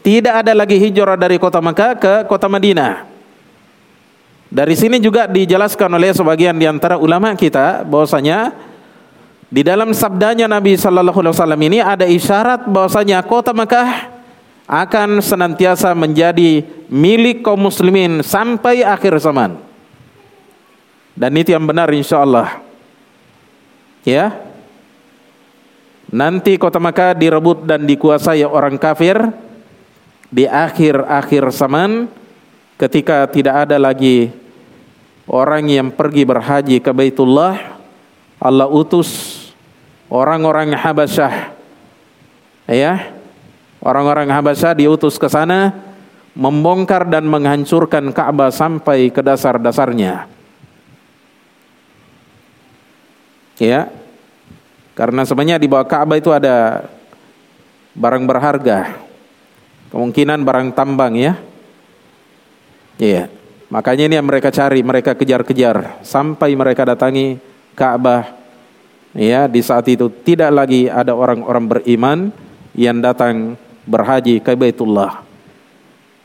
Tidak 0.05 0.45
ada 0.45 0.53
lagi 0.53 0.77
hijrah 0.77 1.17
dari 1.17 1.41
kota 1.41 1.65
Makkah 1.65 1.97
ke 1.97 2.15
kota 2.29 2.53
Madinah. 2.53 3.09
Dari 4.53 4.77
sini 4.77 5.01
juga 5.01 5.25
dijelaskan 5.25 5.89
oleh 5.97 6.13
sebagian 6.13 6.57
di 6.57 6.69
antara 6.69 7.01
ulama 7.01 7.33
kita 7.33 7.85
bahwasanya 7.85 8.53
di 9.49 9.65
dalam 9.65 9.97
sabdanya 9.97 10.45
Nabi 10.45 10.77
Sallallahu 10.77 11.17
Alaihi 11.17 11.33
Wasallam 11.37 11.63
ini 11.65 11.79
ada 11.81 12.05
isyarat 12.05 12.69
bahwasanya 12.69 13.25
kota 13.25 13.57
Mekah 13.57 14.09
akan 14.69 15.25
senantiasa 15.25 15.97
menjadi 15.97 16.61
milik 16.93 17.41
kaum 17.41 17.61
muslimin 17.61 18.21
sampai 18.21 18.85
akhir 18.85 19.17
zaman. 19.17 19.57
Dan 21.17 21.33
itu 21.41 21.57
yang 21.57 21.65
benar 21.65 21.89
insya 21.89 22.21
Allah. 22.21 22.61
Ya. 24.05 24.48
Nanti 26.09 26.57
kota 26.57 26.81
Mekah 26.81 27.13
direbut 27.13 27.69
dan 27.69 27.85
dikuasai 27.85 28.41
orang 28.41 28.81
kafir 28.81 29.21
di 30.33 30.49
akhir-akhir 30.49 31.53
zaman 31.53 32.09
ketika 32.81 33.29
tidak 33.29 33.69
ada 33.69 33.77
lagi 33.77 34.33
orang 35.29 35.69
yang 35.69 35.89
pergi 35.93 36.25
berhaji 36.25 36.77
ke 36.81 36.91
Baitullah. 36.97 37.77
Allah 38.41 38.71
utus 38.71 39.37
orang-orang 40.09 40.73
Habasyah. 40.73 41.53
Ya 42.73 43.13
orang-orang 43.85 44.33
Habasyah 44.33 44.81
diutus 44.81 45.21
ke 45.21 45.29
sana 45.29 45.77
membongkar 46.33 47.05
dan 47.05 47.29
menghancurkan 47.29 48.17
Ka'bah 48.17 48.49
sampai 48.49 49.13
ke 49.13 49.21
dasar-dasarnya. 49.21 50.25
Ya 53.61 53.91
karena 54.99 55.23
sebenarnya 55.23 55.63
di 55.63 55.71
bawah 55.71 55.87
Ka'bah 55.87 56.19
itu 56.19 56.35
ada 56.35 56.91
barang 57.95 58.27
berharga. 58.27 58.99
Kemungkinan 59.95 60.43
barang 60.43 60.75
tambang 60.75 61.15
ya. 61.15 61.39
Iya. 62.99 63.31
Makanya 63.71 64.11
ini 64.11 64.19
yang 64.19 64.27
mereka 64.27 64.51
cari 64.51 64.83
mereka 64.83 65.15
kejar-kejar. 65.15 66.03
Sampai 66.03 66.59
mereka 66.59 66.83
datangi 66.83 67.39
Ka'bah. 67.79 68.27
Ya 69.15 69.47
di 69.47 69.63
saat 69.63 69.87
itu 69.87 70.11
tidak 70.11 70.51
lagi 70.51 70.91
ada 70.91 71.15
orang-orang 71.15 71.79
beriman 71.79 72.19
yang 72.75 72.99
datang 72.99 73.55
berhaji 73.87 74.43
ke 74.43 74.59
Baitullah. 74.59 75.23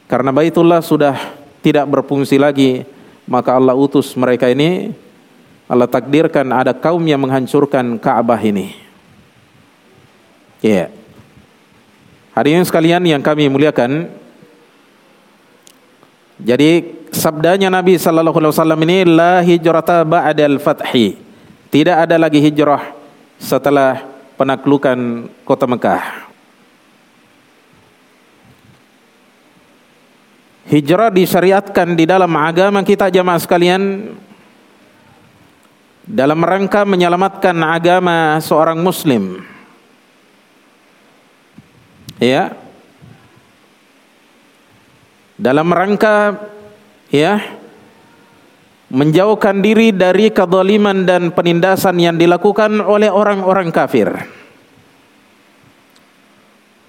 Karena 0.09 0.33
Baitullah 0.33 0.81
sudah 0.81 1.13
tidak 1.61 1.85
berfungsi 1.93 2.41
lagi, 2.41 2.89
maka 3.29 3.53
Allah 3.53 3.77
utus 3.77 4.17
mereka 4.17 4.49
ini 4.49 4.97
Allah 5.67 5.87
takdirkan 5.87 6.47
ada 6.51 6.75
kaum 6.75 7.01
yang 7.07 7.23
menghancurkan 7.23 7.95
Ka'bah 7.97 8.39
ini. 8.43 8.75
Ya. 10.59 10.87
Yeah. 10.87 10.89
Hadirin 12.33 12.65
sekalian 12.65 13.05
yang 13.05 13.21
kami 13.21 13.45
muliakan, 13.45 14.09
jadi 16.41 16.81
sabdanya 17.13 17.69
Nabi 17.69 18.01
sallallahu 18.01 18.41
alaihi 18.41 18.53
wasallam 18.57 18.81
ini 18.89 18.97
la 19.05 19.45
hijrata 19.45 20.01
ba'dal 20.01 20.57
fathi. 20.57 21.13
Tidak 21.69 21.93
ada 21.93 22.17
lagi 22.17 22.41
hijrah 22.41 22.89
setelah 23.37 24.01
penaklukan 24.33 25.29
kota 25.45 25.69
Mekah. 25.69 26.25
Hijrah 30.73 31.13
disyariatkan 31.13 31.93
di 31.93 32.09
dalam 32.09 32.33
agama 32.33 32.81
kita 32.81 33.13
jamaah 33.13 33.37
sekalian 33.37 34.15
dalam 36.03 36.43
rangka 36.43 36.83
menyelamatkan 36.83 37.55
agama 37.63 38.37
seorang 38.43 38.79
muslim. 38.79 39.39
Ya. 42.19 42.55
Dalam 45.39 45.67
rangka 45.73 46.39
ya 47.09 47.41
menjauhkan 48.93 49.59
diri 49.65 49.89
dari 49.89 50.29
kezaliman 50.29 51.03
dan 51.09 51.33
penindasan 51.33 51.97
yang 51.97 52.15
dilakukan 52.15 52.77
oleh 52.79 53.09
orang-orang 53.09 53.73
kafir. 53.73 54.13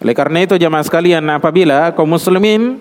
Oleh 0.04 0.12
karena 0.12 0.44
itu 0.44 0.60
jemaah 0.60 0.84
sekalian 0.84 1.24
apabila 1.32 1.96
kaum 1.96 2.12
muslimin 2.12 2.76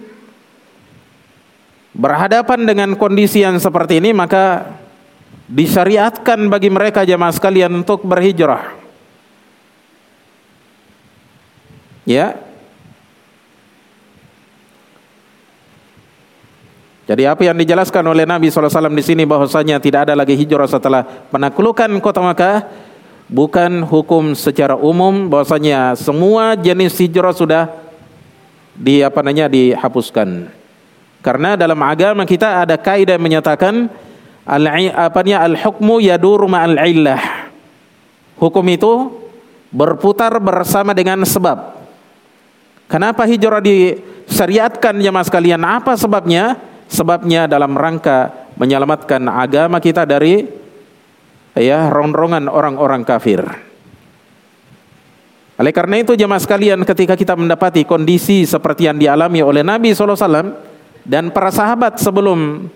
berhadapan 1.96 2.68
dengan 2.68 2.90
kondisi 3.00 3.48
yang 3.48 3.56
seperti 3.64 4.04
ini 4.04 4.12
maka 4.12 4.68
disyariatkan 5.48 6.48
bagi 6.48 6.70
mereka 6.72 7.04
jemaah 7.04 7.34
sekalian 7.34 7.72
untuk 7.84 8.04
berhijrah. 8.08 8.80
Ya, 12.04 12.36
Jadi 17.04 17.28
apa 17.28 17.44
yang 17.44 17.60
dijelaskan 17.60 18.00
oleh 18.08 18.24
Nabi 18.24 18.48
SAW 18.48 18.88
di 18.96 19.04
sini 19.04 19.28
bahwasanya 19.28 19.76
tidak 19.84 20.08
ada 20.08 20.16
lagi 20.16 20.40
hijrah 20.40 20.72
setelah 20.72 21.04
penaklukan 21.04 21.92
kota 22.00 22.24
Makkah 22.24 22.64
bukan 23.28 23.84
hukum 23.84 24.32
secara 24.32 24.80
umum 24.80 25.28
bahwasanya 25.28 26.00
semua 26.00 26.56
jenis 26.56 26.96
hijrah 26.96 27.36
sudah 27.36 27.76
di 28.72 29.04
apa 29.04 29.20
namanya 29.20 29.52
dihapuskan. 29.52 30.48
Karena 31.20 31.60
dalam 31.60 31.80
agama 31.84 32.24
kita 32.24 32.64
ada 32.64 32.80
kaidah 32.80 33.20
menyatakan 33.20 33.92
al 34.44 34.66
apanya 34.92 35.44
al 35.44 35.56
hukmu 35.56 36.04
yadur 36.04 36.48
ma'al 36.48 36.76
illah. 36.84 37.22
Hukum 38.40 38.66
itu 38.68 39.24
berputar 39.72 40.36
bersama 40.38 40.92
dengan 40.92 41.24
sebab. 41.24 41.80
Kenapa 42.92 43.26
hijrah 43.26 43.64
disyariatkan 43.64 45.00
jemaah 45.00 45.26
sekalian? 45.26 45.62
Apa 45.64 45.98
sebabnya? 45.98 46.60
Sebabnya 46.92 47.50
dalam 47.50 47.74
rangka 47.74 48.52
menyelamatkan 48.54 49.26
agama 49.26 49.82
kita 49.82 50.06
dari 50.06 50.46
ya 51.58 51.90
ronrongan 51.90 52.46
orang-orang 52.46 53.02
kafir. 53.02 53.42
Oleh 55.58 55.74
karena 55.74 56.02
itu 56.02 56.14
jemaah 56.18 56.42
sekalian 56.42 56.82
ketika 56.82 57.14
kita 57.14 57.34
mendapati 57.38 57.86
kondisi 57.86 58.46
seperti 58.46 58.90
yang 58.90 58.98
dialami 58.98 59.42
oleh 59.46 59.62
Nabi 59.62 59.94
SAW 59.94 60.54
dan 61.06 61.30
para 61.30 61.54
sahabat 61.54 62.02
sebelum 62.02 62.70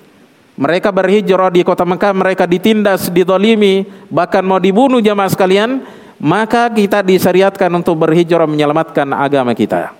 mereka 0.58 0.90
berhijrah 0.90 1.54
di 1.54 1.62
kota 1.62 1.86
Mekah, 1.86 2.18
mereka 2.18 2.50
ditindas, 2.50 3.14
ditolimi, 3.14 3.86
bahkan 4.10 4.42
mau 4.42 4.58
dibunuh 4.58 4.98
jemaah 4.98 5.30
sekalian, 5.30 5.86
maka 6.18 6.66
kita 6.74 7.06
disyariatkan 7.06 7.70
untuk 7.78 7.94
berhijrah 8.02 8.50
menyelamatkan 8.50 9.06
agama 9.14 9.54
kita. 9.54 9.94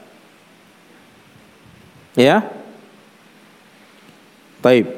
Ya, 2.18 2.42
Taib. 4.58 4.90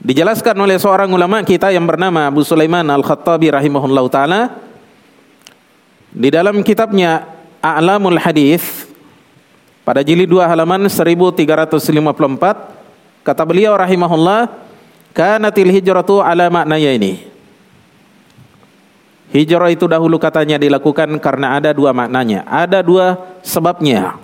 Dijelaskan 0.00 0.56
oleh 0.56 0.80
seorang 0.80 1.12
ulama 1.12 1.44
kita 1.44 1.68
yang 1.68 1.84
bernama 1.84 2.32
Abu 2.32 2.40
Sulaiman 2.40 2.88
Al-Khattabi 2.88 3.52
rahimahullah 3.52 4.04
taala 4.08 4.40
di 6.08 6.32
dalam 6.32 6.64
kitabnya 6.64 7.28
A'lamul 7.60 8.16
Hadis 8.16 8.89
pada 9.90 10.06
jilid 10.06 10.30
2 10.30 10.38
halaman 10.46 10.86
1354 10.86 13.26
kata 13.26 13.42
beliau 13.42 13.74
rahimahullah 13.74 14.46
kanatil 15.10 15.66
hijratu 15.66 16.22
ala 16.22 16.46
maknanya 16.46 16.94
ini 16.94 17.26
Hijrah 19.30 19.70
itu 19.70 19.86
dahulu 19.86 20.18
katanya 20.18 20.58
dilakukan 20.58 21.06
karena 21.22 21.54
ada 21.54 21.70
dua 21.70 21.94
maknanya, 21.94 22.42
ada 22.50 22.82
dua 22.82 23.14
sebabnya. 23.46 24.18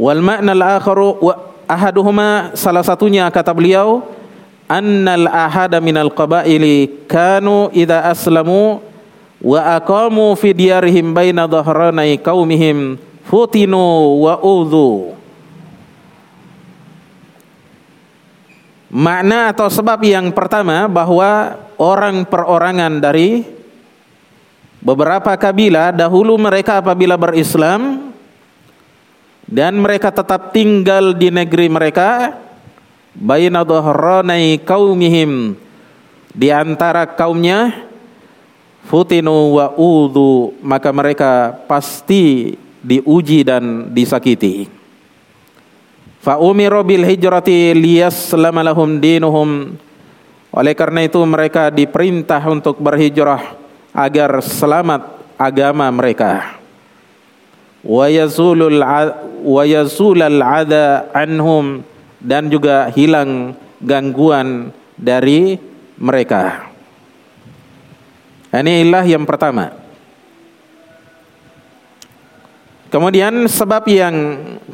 Wal 0.00 0.24
makna 0.24 0.56
al-akharu 0.56 1.20
wa 1.20 1.52
ahaduhuma 1.68 2.56
salah 2.56 2.80
satunya 2.80 3.28
kata 3.28 3.52
beliau 3.52 4.00
annal 4.64 5.28
ahada 5.28 5.76
minal 5.76 6.08
qabaili 6.08 7.04
kanu 7.04 7.68
idza 7.76 8.00
aslamu 8.08 8.80
wa 9.44 9.60
aqamu 9.76 10.32
fi 10.40 10.56
diyarihim 10.56 11.12
baina 11.12 11.44
dhahranai 11.44 12.16
qaumihim 12.16 12.96
futinu 13.26 14.22
wa 14.22 14.38
udhu. 14.38 15.18
Makna 18.86 19.50
atau 19.50 19.66
sebab 19.66 19.98
yang 20.06 20.30
pertama 20.30 20.86
bahwa 20.86 21.58
orang 21.76 22.22
perorangan 22.22 23.02
dari 23.02 23.42
beberapa 24.78 25.34
kabilah 25.34 25.90
dahulu 25.90 26.38
mereka 26.38 26.78
apabila 26.78 27.18
berislam 27.18 28.14
dan 29.50 29.74
mereka 29.74 30.14
tetap 30.14 30.54
tinggal 30.54 31.10
di 31.12 31.34
negeri 31.34 31.66
mereka 31.66 32.38
baina 33.10 33.66
dhahranai 33.66 34.62
qaumihim 34.62 35.58
di 36.30 36.48
antara 36.54 37.10
kaumnya 37.10 37.90
futinu 38.86 39.58
wa 39.58 39.74
udhu 39.74 40.54
maka 40.62 40.94
mereka 40.94 41.58
pasti 41.66 42.54
diuji 42.86 43.42
dan 43.42 43.90
disakiti 43.90 44.70
fa 46.22 46.38
umiru 46.38 46.86
bil 46.86 47.02
hijrati 47.02 47.74
liyaslama 47.74 48.62
lahum 48.62 49.02
dinuhum 49.02 49.74
oleh 50.54 50.72
karena 50.78 51.04
itu 51.04 51.18
mereka 51.26 51.68
diperintah 51.74 52.40
untuk 52.46 52.78
berhijrah 52.78 53.58
agar 53.90 54.38
selamat 54.38 55.02
agama 55.34 55.90
mereka 55.90 56.62
wa 57.82 58.06
yazulul 58.06 58.78
wa 59.42 59.62
ada 60.46 61.10
anhum 61.10 61.82
dan 62.22 62.48
juga 62.50 62.90
hilang 62.90 63.54
gangguan 63.78 64.72
dari 64.96 65.60
mereka. 66.00 66.72
Inilah 68.50 69.04
yang 69.04 69.28
pertama. 69.28 69.85
Kemudian 72.86 73.50
sebab 73.50 73.82
yang 73.90 74.14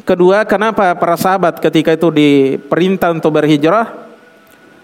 kedua 0.05 0.45
kenapa 0.45 0.93
para 0.93 1.17
sahabat 1.17 1.57
ketika 1.57 1.97
itu 1.97 2.13
diperintah 2.13 3.09
untuk 3.09 3.33
berhijrah? 3.33 3.89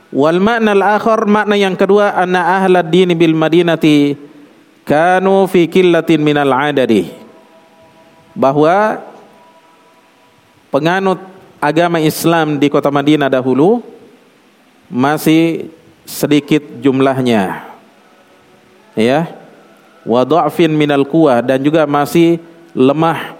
Wal 0.09 0.41
makna 0.41 0.73
al-akhar 0.73 1.29
makna 1.29 1.53
yang 1.53 1.77
kedua 1.77 2.17
anna 2.17 2.57
ahlad 2.57 2.89
din 2.89 3.13
bil 3.13 3.37
madinati 3.37 4.17
kanu 4.81 5.45
fi 5.45 5.69
qillatin 5.69 6.25
minal 6.25 6.49
adadi. 6.49 7.13
Bahwa 8.33 8.97
penganut 10.73 11.21
agama 11.61 12.01
Islam 12.01 12.57
di 12.57 12.73
kota 12.73 12.89
Madinah 12.89 13.29
dahulu 13.29 13.85
masih 14.89 15.69
sedikit 16.09 16.65
jumlahnya. 16.81 17.69
Ya. 18.97 19.37
Wa 20.01 20.25
dha'fin 20.25 20.73
minal 20.73 21.05
quwah 21.05 21.45
dan 21.45 21.61
juga 21.61 21.85
masih 21.85 22.41
lemah 22.73 23.35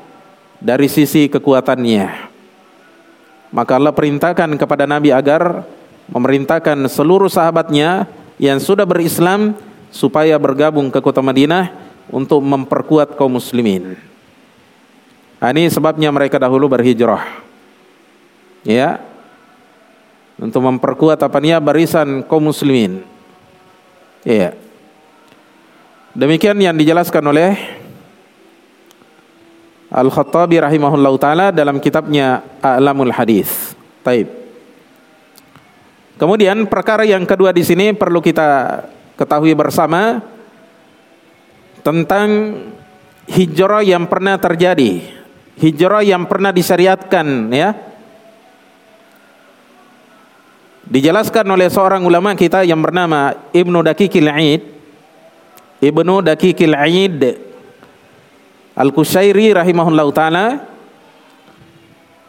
dari 0.60 0.88
sisi 0.92 1.32
kekuatannya. 1.32 2.30
Maka 3.50 3.72
Allah 3.82 3.94
perintahkan 3.96 4.50
kepada 4.60 4.86
Nabi 4.86 5.10
agar 5.10 5.66
memerintahkan 6.10 6.86
seluruh 6.90 7.30
sahabatnya 7.30 8.06
yang 8.38 8.62
sudah 8.62 8.86
berislam 8.86 9.58
supaya 9.90 10.38
bergabung 10.38 10.94
ke 10.94 11.02
kota 11.02 11.22
Madinah 11.22 11.74
untuk 12.14 12.42
memperkuat 12.46 13.18
kaum 13.18 13.38
muslimin. 13.38 13.98
Ini 15.40 15.72
sebabnya 15.72 16.12
mereka 16.12 16.36
dahulu 16.36 16.68
berhijrah 16.68 17.24
ya 18.68 19.00
untuk 20.36 20.64
memperkuat 20.64 21.20
apa 21.20 21.38
nia 21.40 21.58
barisan 21.64 22.22
kaum 22.28 22.52
muslimin. 22.52 23.04
Ya. 24.28 24.52
Demikian 26.12 26.60
yang 26.60 26.76
dijelaskan 26.76 27.24
oleh 27.24 27.79
Al-Khattabi 29.90 30.62
rahimahullah 30.62 31.14
taala 31.18 31.48
dalam 31.50 31.82
kitabnya 31.82 32.46
A'lamul 32.62 33.10
Hadis. 33.10 33.74
Taib. 34.06 34.30
Kemudian 36.20 36.68
perkara 36.70 37.08
yang 37.08 37.26
kedua 37.26 37.50
di 37.50 37.64
sini 37.66 37.96
perlu 37.96 38.20
kita 38.20 38.84
ketahui 39.18 39.56
bersama 39.56 40.22
tentang 41.82 42.28
hijrah 43.32 43.82
yang 43.82 44.06
pernah 44.06 44.36
terjadi, 44.38 45.00
hijrah 45.58 46.04
yang 46.04 46.28
pernah 46.28 46.52
disyariatkan 46.52 47.50
ya 47.56 47.90
Dijelaskan 50.90 51.46
oleh 51.46 51.70
seorang 51.70 52.02
ulama 52.02 52.34
kita 52.34 52.66
yang 52.66 52.82
bernama 52.82 53.38
Ibnu 53.54 53.86
Dakikil 53.86 54.26
Aid. 54.26 54.66
Ibnu 55.86 56.26
Dakikil 56.26 56.74
Aid 56.74 57.18
Al-Kushairi 58.80 59.52
rahimahullah 59.52 60.08
taala. 60.16 60.46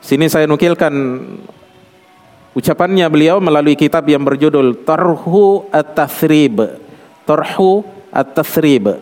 Sini 0.02 0.26
saya 0.26 0.50
nukilkan 0.50 0.90
ucapannya 2.58 3.06
beliau 3.06 3.38
melalui 3.38 3.78
kitab 3.78 4.02
yang 4.10 4.26
berjudul 4.26 4.82
Tarhu 4.82 5.70
At-Tathrib. 5.70 6.82
Tarhu 7.22 7.86
At-Tathrib. 8.10 8.98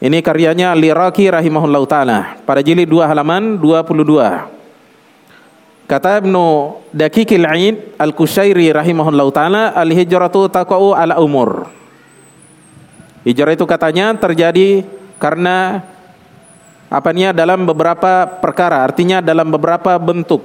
Ini 0.00 0.22
karyanya 0.22 0.70
Al-Iraqi 0.70 1.26
rahimahullah 1.34 1.82
taala 1.90 2.18
pada 2.46 2.62
jilid 2.62 2.86
2 2.86 3.10
halaman 3.10 3.58
22. 3.58 3.90
Kata 5.90 6.22
Ibnu 6.22 6.78
Dakikil 6.94 7.42
Aid 7.42 7.98
Al-Kushairi 7.98 8.70
rahimahullah 8.70 9.26
taala 9.34 9.74
al-hijratu 9.74 10.46
taqa'u 10.46 10.94
ala 10.94 11.18
umur. 11.18 11.66
Hijrah 13.26 13.58
itu 13.58 13.66
katanya 13.66 14.14
terjadi 14.14 14.86
karena 15.18 15.82
apanya 16.90 17.30
dalam 17.30 17.64
beberapa 17.64 18.26
perkara, 18.26 18.82
artinya 18.82 19.22
dalam 19.22 19.48
beberapa 19.48 19.96
bentuk. 19.96 20.42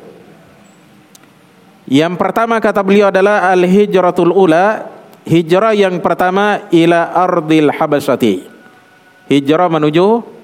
Yang 1.90 2.16
pertama 2.18 2.62
kata 2.62 2.82
beliau 2.86 3.10
adalah 3.10 3.50
al-hijratul 3.52 4.32
ula, 4.32 4.90
hijrah 5.26 5.74
yang 5.74 6.00
pertama 6.00 6.70
ila 6.70 7.12
ardil 7.12 7.74
habasyati. 7.74 8.46
Hijrah 9.26 9.70
menuju 9.70 10.36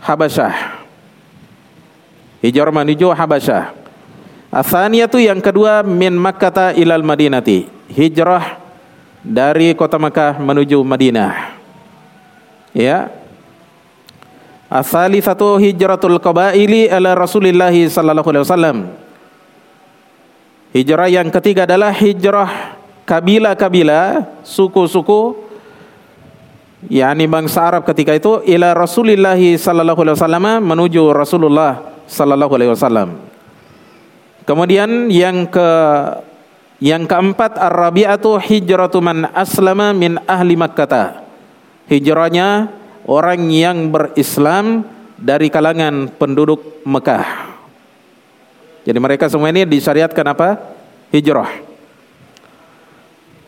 Habasyah. 0.00 0.80
Hijrah 2.40 2.72
menuju 2.72 3.12
Habasyah. 3.12 3.76
Athaniyatu 4.50 5.20
yang 5.20 5.38
kedua 5.44 5.84
min 5.84 6.16
Makkah 6.16 6.72
ilal 6.72 7.04
Madinati. 7.04 7.68
Hijrah 7.92 8.58
dari 9.20 9.76
kota 9.76 10.00
Makkah 10.00 10.40
menuju 10.40 10.80
Madinah. 10.80 11.60
Ya. 12.72 13.12
Satu 14.70 15.58
hijratul 15.58 16.22
qabaili 16.22 16.86
ala 16.86 17.18
Rasulillah 17.18 17.74
sallallahu 17.74 18.28
alaihi 18.30 18.44
wasallam. 18.46 18.76
Hijrah 20.70 21.10
yang 21.10 21.26
ketiga 21.34 21.66
adalah 21.66 21.90
hijrah 21.90 22.78
kabilah-kabilah, 23.02 24.22
suku-suku 24.46 25.34
yakni 26.86 27.26
bangsa 27.26 27.66
Arab 27.66 27.82
ketika 27.90 28.14
itu 28.14 28.38
ila 28.46 28.70
Rasulillah 28.78 29.34
sallallahu 29.36 30.00
alaihi 30.06 30.16
wasallam 30.16 30.46
menuju 30.62 31.02
Rasulullah 31.10 31.90
sallallahu 32.06 32.54
alaihi 32.54 32.70
wasallam. 32.70 33.18
Kemudian 34.46 35.10
yang 35.10 35.50
ke 35.50 35.68
yang 36.80 37.04
keempat 37.04 37.60
ar-rabi'atu 37.60 38.40
hijratu 38.40 39.02
man 39.02 39.26
aslama 39.34 39.90
min 39.90 40.22
ahli 40.24 40.54
Makkah. 40.54 41.26
Hijrahnya 41.90 42.70
orang 43.04 43.48
yang 43.52 43.88
berislam 43.92 44.84
dari 45.20 45.52
kalangan 45.52 46.08
penduduk 46.16 46.80
Mekah. 46.88 47.52
Jadi 48.84 48.98
mereka 48.98 49.28
semua 49.28 49.52
ini 49.52 49.68
disyariatkan 49.68 50.26
apa? 50.32 50.56
Hijrah. 51.12 51.70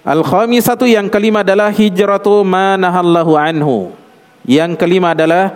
Al-khamisatu 0.03 0.85
yang 0.85 1.07
kelima 1.07 1.47
adalah 1.47 1.71
hijratu 1.71 2.43
manahallahu 2.43 3.33
anhu. 3.39 3.95
Yang 4.43 4.75
kelima 4.75 5.15
adalah 5.15 5.55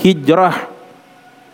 hijrah 0.00 0.70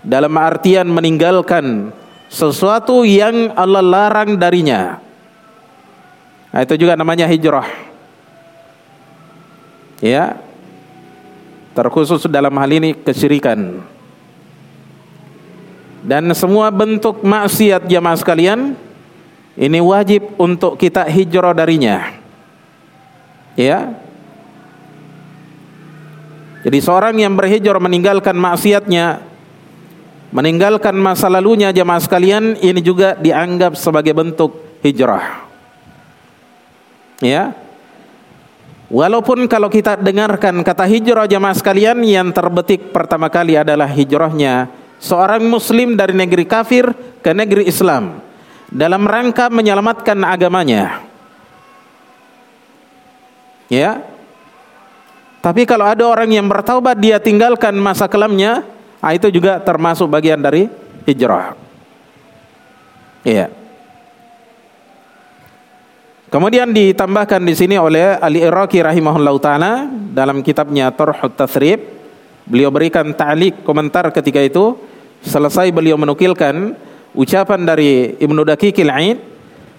dalam 0.05 0.31
artian 0.37 0.85
meninggalkan 0.87 1.90
sesuatu 2.29 3.03
yang 3.09 3.57
Allah 3.57 3.81
larang 3.81 4.37
darinya. 4.37 5.01
Nah, 6.53 6.61
itu 6.61 6.77
juga 6.77 6.94
namanya 6.94 7.25
hijrah. 7.25 7.66
Ya. 10.05 10.45
Terkhusus 11.76 12.24
dalam 12.32 12.56
hal 12.56 12.70
ini 12.72 12.96
kesyirikan. 12.96 13.84
Dan 16.00 16.32
semua 16.32 16.72
bentuk 16.72 17.20
maksiat 17.20 17.84
jamaah 17.84 18.16
sekalian 18.16 18.72
ini 19.60 19.80
wajib 19.84 20.24
untuk 20.40 20.80
kita 20.80 21.04
hijrah 21.04 21.52
darinya. 21.52 22.16
Ya. 23.60 23.92
Jadi 26.64 26.78
seorang 26.80 27.20
yang 27.20 27.36
berhijrah 27.36 27.76
meninggalkan 27.76 28.40
maksiatnya 28.40 29.20
meninggalkan 30.32 30.96
masa 30.96 31.28
lalunya 31.28 31.70
jemaah 31.76 32.00
sekalian 32.00 32.56
ini 32.58 32.80
juga 32.80 33.16
dianggap 33.20 33.76
sebagai 33.76 34.16
bentuk 34.16 34.80
hijrah. 34.80 35.44
Ya. 37.20 37.65
Walaupun 38.87 39.51
kalau 39.51 39.66
kita 39.66 39.99
dengarkan 39.99 40.62
kata 40.62 40.87
hijrah 40.87 41.27
jamaah 41.27 41.59
sekalian 41.59 41.99
yang 42.07 42.31
terbetik 42.31 42.94
pertama 42.94 43.27
kali 43.27 43.59
adalah 43.59 43.90
hijrahnya 43.90 44.70
seorang 45.03 45.42
muslim 45.42 45.99
dari 45.99 46.14
negeri 46.14 46.46
kafir 46.46 46.94
ke 47.18 47.35
negeri 47.35 47.66
Islam 47.66 48.22
dalam 48.70 49.03
rangka 49.03 49.51
menyelamatkan 49.51 50.22
agamanya. 50.22 51.03
Ya. 53.66 54.07
Tapi 55.42 55.66
kalau 55.66 55.87
ada 55.87 56.07
orang 56.07 56.31
yang 56.31 56.46
bertaubat 56.46 56.99
dia 56.99 57.18
tinggalkan 57.18 57.75
masa 57.79 58.07
kelamnya, 58.07 58.66
ah, 59.03 59.14
itu 59.14 59.31
juga 59.31 59.59
termasuk 59.62 60.07
bagian 60.11 60.38
dari 60.38 60.70
hijrah. 61.07 61.59
Iya. 63.27 63.65
Kemudian 66.37 66.68
ditambahkan 66.68 67.40
di 67.40 67.57
sini 67.57 67.81
oleh 67.81 68.20
Ali 68.20 68.44
Iraqi 68.44 68.85
rahimahullah 68.85 69.33
taala 69.40 69.88
dalam 70.12 70.44
kitabnya 70.44 70.92
Tarhut 70.92 71.33
Tathrib, 71.33 71.81
beliau 72.44 72.68
berikan 72.68 73.09
ta'liq 73.09 73.64
komentar 73.64 74.12
ketika 74.12 74.44
itu. 74.44 74.77
Selesai 75.25 75.72
beliau 75.72 75.96
menukilkan 75.96 76.77
ucapan 77.16 77.64
dari 77.64 78.20
Ibnu 78.20 78.44
Daqiqil 78.53 78.92
Aid 78.92 79.16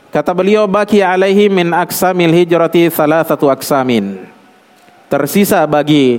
kata 0.09 0.33
beliau 0.33 0.65
baki 0.65 1.05
alaihi 1.05 1.45
min 1.45 1.77
aksamil 1.77 2.33
hijrati 2.33 2.89
satu 2.89 3.53
aksamin. 3.53 4.25
Tersisa 5.13 5.61
bagi 5.69 6.17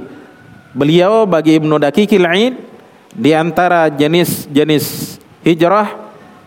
beliau 0.71 1.27
bagi 1.27 1.59
Ibnu 1.59 1.83
Daqiqil 1.83 2.23
Aid 2.23 2.55
di 3.11 3.35
antara 3.35 3.91
jenis-jenis 3.91 5.19
hijrah 5.43 5.99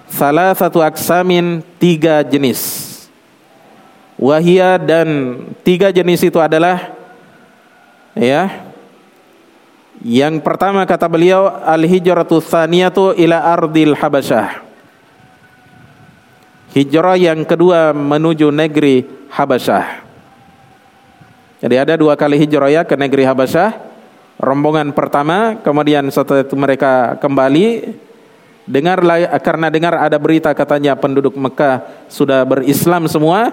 salah 0.08 0.56
satu 0.56 0.80
aksamin 0.80 1.60
tiga 1.76 2.24
jenis 2.24 2.81
wahia 4.22 4.78
dan 4.78 5.42
tiga 5.66 5.90
jenis 5.90 6.22
itu 6.22 6.38
adalah 6.38 6.94
ya 8.14 8.70
yang 10.06 10.38
pertama 10.46 10.86
kata 10.86 11.10
beliau 11.10 11.50
al 11.50 11.82
hijratu 11.82 12.38
tsaniyatu 12.38 13.18
ila 13.18 13.38
ardil 13.42 13.98
habasyah. 13.98 14.70
Hijrah 16.72 17.20
yang 17.20 17.44
kedua 17.44 17.92
menuju 17.92 18.48
negeri 18.48 19.04
Habasyah. 19.28 20.08
Jadi 21.60 21.76
ada 21.76 22.00
dua 22.00 22.16
kali 22.16 22.40
hijrah 22.40 22.72
ya 22.72 22.82
ke 22.88 22.96
negeri 22.96 23.28
Habasyah. 23.28 23.76
Rombongan 24.40 24.96
pertama 24.96 25.60
kemudian 25.60 26.08
setelah 26.08 26.48
itu 26.48 26.56
mereka 26.56 27.20
kembali. 27.20 27.92
Dengar 28.72 29.04
karena 29.44 29.68
dengar 29.68 30.00
ada 30.00 30.16
berita 30.16 30.56
katanya 30.56 30.96
penduduk 30.96 31.36
Mekah 31.36 32.08
sudah 32.08 32.48
berislam 32.48 33.04
semua 33.12 33.52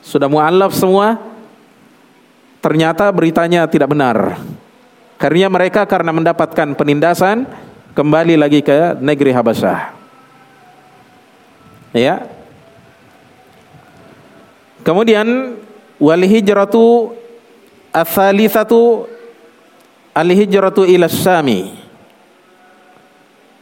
sudah 0.00 0.28
mualaf 0.28 0.72
semua, 0.72 1.20
ternyata 2.60 3.08
beritanya 3.12 3.64
tidak 3.68 3.92
benar. 3.92 4.40
Karena 5.20 5.52
mereka 5.52 5.84
karena 5.84 6.16
mendapatkan 6.16 6.72
penindasan 6.72 7.44
kembali 7.92 8.40
lagi 8.40 8.64
ke 8.64 8.96
negeri 9.00 9.36
Habasyah. 9.36 9.80
Ya. 11.92 12.24
Kemudian 14.80 15.60
wal 16.00 16.24
hijratu 16.24 17.12
ats-tsalitsatu 17.92 19.04
al 20.16 20.28
hijratu 20.32 20.88
ila 20.88 21.10
Syami. 21.10 21.76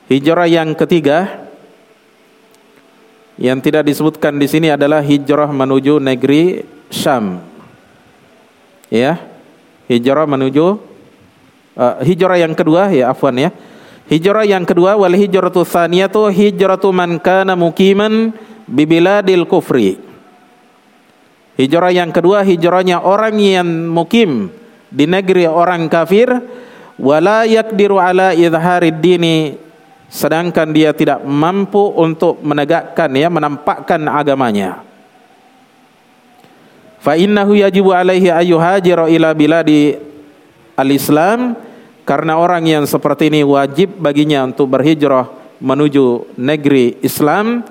Hijrah 0.07 0.47
yang 0.47 0.73
ketiga 0.79 1.48
yang 3.39 3.63
tidak 3.63 3.87
disebutkan 3.87 4.35
di 4.35 4.51
sini 4.51 4.69
adalah 4.75 4.99
hijrah 4.99 5.49
menuju 5.49 6.03
negeri 6.03 6.67
Syam. 6.91 7.39
Ya. 8.91 9.23
Hijrah 9.87 10.27
menuju 10.29 10.67
uh, 11.79 11.97
hijrah 12.03 12.37
yang 12.37 12.53
kedua 12.53 12.91
ya 12.91 13.15
afwan 13.15 13.39
ya. 13.39 13.51
Hijrah 14.11 14.45
yang 14.45 14.67
kedua 14.67 14.99
wal 14.99 15.15
hijratu 15.15 15.63
tsaniyatu 15.63 16.29
hijratu 16.35 16.91
man 16.91 17.23
kana 17.23 17.55
muqiman 17.55 18.35
bi 18.67 18.85
biladil 18.85 19.47
kufri. 19.47 20.01
Hijrah 21.57 21.95
yang 21.95 22.11
kedua 22.11 22.43
hijrahnya 22.43 23.03
orang 23.03 23.39
yang 23.39 23.69
mukim 23.91 24.51
di 24.89 25.05
negeri 25.05 25.47
orang 25.47 25.87
kafir 25.87 26.31
wala 26.99 27.45
yaqdiru 27.47 28.01
ala 28.01 28.35
idharid 28.35 28.99
dini 28.99 29.68
sedangkan 30.09 30.73
dia 30.73 30.97
tidak 30.97 31.21
mampu 31.23 31.93
untuk 31.93 32.41
menegakkan 32.41 33.13
ya 33.13 33.29
menampakkan 33.29 34.01
agamanya. 34.09 34.83
Fa 36.99 37.15
innahu 37.15 37.55
yajibu 37.55 37.95
alaihi 37.95 38.33
ayyuhajira 38.33 39.07
ila 39.07 39.31
biladi 39.37 39.95
al-islam 40.75 41.55
karena 42.03 42.41
orang 42.41 42.65
yang 42.65 42.85
seperti 42.89 43.29
ini 43.29 43.45
wajib 43.45 44.01
baginya 44.01 44.49
untuk 44.49 44.73
berhijrah 44.73 45.29
menuju 45.61 46.25
negeri 46.41 46.97
Islam 47.05 47.67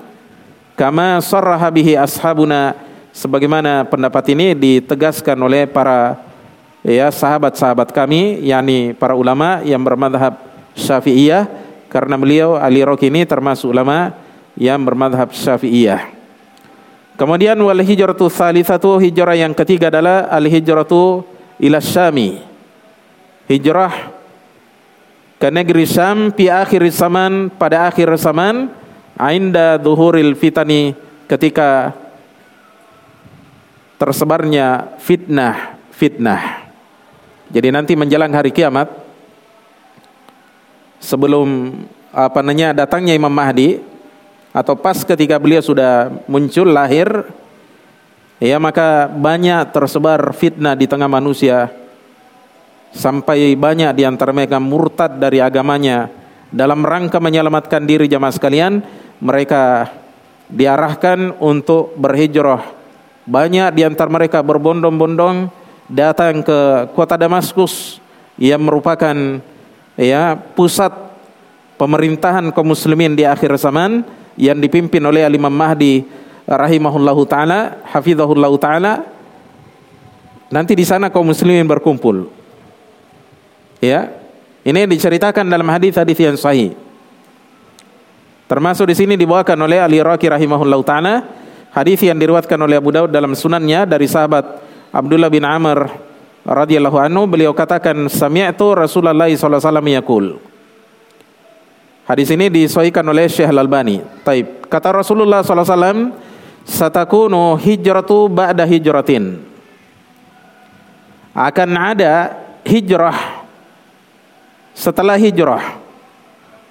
kama 0.78 1.18
sarraha 1.18 1.66
bihi 1.74 1.98
ashabuna 1.98 2.76
sebagaimana 3.10 3.82
pendapat 3.90 4.30
ini 4.30 4.54
ditegaskan 4.54 5.34
oleh 5.40 5.66
para 5.66 6.22
ya 6.86 7.10
sahabat-sahabat 7.10 7.90
kami 7.90 8.46
yakni 8.46 8.94
para 8.94 9.18
ulama 9.18 9.64
yang 9.66 9.82
bermadhab 9.82 10.38
Syafi'iyah 10.78 11.57
karena 11.88 12.20
beliau 12.20 12.60
Ali 12.60 12.84
Roki 12.84 13.08
ini 13.08 13.24
termasuk 13.24 13.72
ulama 13.72 14.12
yang 14.56 14.80
bermadhab 14.84 15.32
syafi'iyah. 15.32 16.14
Kemudian 17.18 17.58
wal 17.58 17.82
hijratu 17.82 18.30
satu 18.30 19.02
hijrah 19.02 19.34
yang 19.34 19.50
ketiga 19.50 19.90
adalah 19.90 20.30
al 20.30 20.46
hijratu 20.46 21.26
ila 21.58 21.82
syami. 21.82 22.38
Hijrah 23.50 24.14
ke 25.40 25.48
negeri 25.48 25.86
Syam 25.88 26.30
pi 26.30 26.52
akhir 26.52 26.84
zaman 26.92 27.50
pada 27.50 27.90
akhir 27.90 28.10
zaman 28.20 28.70
ainda 29.18 29.78
duhuril 29.80 30.34
fitani 30.38 30.94
ketika 31.26 31.96
tersebarnya 33.98 34.98
fitnah 35.02 35.78
fitnah. 35.90 36.70
Jadi 37.50 37.68
nanti 37.72 37.96
menjelang 37.96 38.30
hari 38.30 38.52
kiamat 38.54 39.07
sebelum 40.98 41.74
apa 42.12 42.40
namanya 42.42 42.74
datangnya 42.74 43.14
Imam 43.14 43.30
Mahdi 43.30 43.78
atau 44.50 44.74
pas 44.74 44.96
ketika 45.06 45.38
beliau 45.38 45.62
sudah 45.62 46.10
muncul 46.26 46.66
lahir 46.72 47.06
ya 48.42 48.56
maka 48.58 49.06
banyak 49.10 49.70
tersebar 49.74 50.18
fitnah 50.34 50.74
di 50.78 50.86
tengah 50.86 51.10
manusia. 51.10 51.70
Sampai 52.88 53.52
banyak 53.52 53.92
di 54.00 54.02
antara 54.08 54.32
mereka 54.32 54.56
murtad 54.56 55.20
dari 55.20 55.44
agamanya. 55.44 56.08
Dalam 56.48 56.80
rangka 56.80 57.20
menyelamatkan 57.20 57.84
diri 57.84 58.08
jamaah 58.08 58.32
sekalian 58.32 58.80
mereka 59.20 59.92
diarahkan 60.48 61.36
untuk 61.36 61.92
berhijrah. 62.00 62.64
Banyak 63.28 63.76
di 63.76 63.84
antara 63.84 64.08
mereka 64.08 64.40
berbondong-bondong 64.40 65.52
datang 65.92 66.40
ke 66.40 66.88
kota 66.96 67.20
Damaskus. 67.20 68.00
Yang 68.40 68.62
merupakan 68.64 69.16
ya 69.98 70.38
pusat 70.54 70.94
pemerintahan 71.74 72.54
kaum 72.54 72.70
muslimin 72.70 73.18
di 73.18 73.26
akhir 73.26 73.50
zaman 73.58 74.06
yang 74.38 74.62
dipimpin 74.62 75.02
oleh 75.02 75.26
Imam 75.26 75.50
Mahdi 75.50 76.06
rahimahullahu 76.46 77.26
taala, 77.26 77.82
hafizahullahu 77.90 78.56
taala. 78.56 79.02
Nanti 80.48 80.72
di 80.72 80.86
sana 80.86 81.10
kaum 81.12 81.28
muslimin 81.28 81.66
berkumpul. 81.66 82.30
Ya. 83.82 84.14
Ini 84.64 84.84
diceritakan 84.84 85.48
dalam 85.48 85.64
hadis-hadis 85.68 86.18
yang 86.18 86.36
sahih. 86.36 86.76
Termasuk 88.48 88.88
di 88.88 88.96
sini 88.96 89.14
dibawakan 89.16 89.60
oleh 89.64 89.80
Ali 89.80 90.00
Raqi 90.00 90.28
rahimahullahu 90.28 90.84
taala 90.84 91.24
hadis 91.72 92.00
yang 92.00 92.16
diriwayatkan 92.16 92.56
oleh 92.56 92.80
Abu 92.80 92.90
Daud 92.92 93.12
dalam 93.12 93.36
sunannya 93.36 93.84
dari 93.84 94.08
sahabat 94.08 94.60
Abdullah 94.88 95.28
bin 95.28 95.44
Amr 95.44 96.07
radhiyallahu 96.48 96.96
anhu 96.96 97.28
beliau 97.28 97.52
katakan 97.52 98.08
sami'tu 98.08 98.72
Rasulullah 98.72 99.28
sallallahu 99.28 99.36
alaihi 99.36 99.60
wasallam 99.60 99.88
yaqul 99.92 100.26
Hadis 102.08 102.32
ini 102.32 102.48
disahihkan 102.48 103.04
oleh 103.04 103.28
Syekh 103.28 103.52
Al-Albani. 103.52 104.00
Taib. 104.24 104.64
Kata 104.72 104.96
Rasulullah 104.96 105.44
sallallahu 105.44 105.68
alaihi 105.68 105.76
wasallam, 105.76 106.00
"Satakunu 106.64 107.60
hijratu 107.60 108.32
ba'da 108.32 108.64
hijratin." 108.64 109.44
Akan 111.36 111.68
ada 111.76 112.32
hijrah 112.64 113.44
setelah 114.72 115.20
hijrah. 115.20 115.76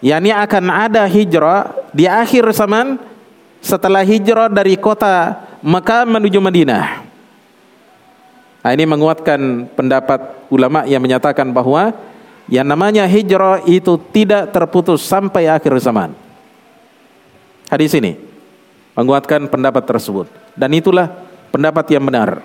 Yani 0.01 0.33
akan 0.33 0.65
ada 0.73 1.05
hijrah 1.05 1.69
di 1.93 2.09
akhir 2.09 2.49
zaman 2.57 2.97
setelah 3.61 4.01
hijrah 4.01 4.49
dari 4.49 4.73
kota 4.73 5.37
Mekah 5.61 6.09
menuju 6.09 6.41
Madinah. 6.41 7.06
Nah, 8.61 8.71
ini 8.73 8.83
menguatkan 8.83 9.71
pendapat 9.77 10.49
ulama 10.51 10.83
yang 10.83 10.99
menyatakan 10.99 11.49
bahwa 11.53 11.93
yang 12.47 12.67
namanya 12.67 13.03
hijrah 13.07 13.63
itu 13.67 13.99
tidak 14.11 14.55
terputus 14.55 15.03
sampai 15.03 15.51
akhir 15.51 15.71
zaman. 15.83 16.15
Hadis 17.67 17.91
ini 17.95 18.15
menguatkan 18.95 19.45
pendapat 19.51 19.83
tersebut. 19.83 20.27
Dan 20.57 20.73
itulah 20.73 21.11
pendapat 21.53 21.85
yang 21.91 22.03
benar. 22.07 22.41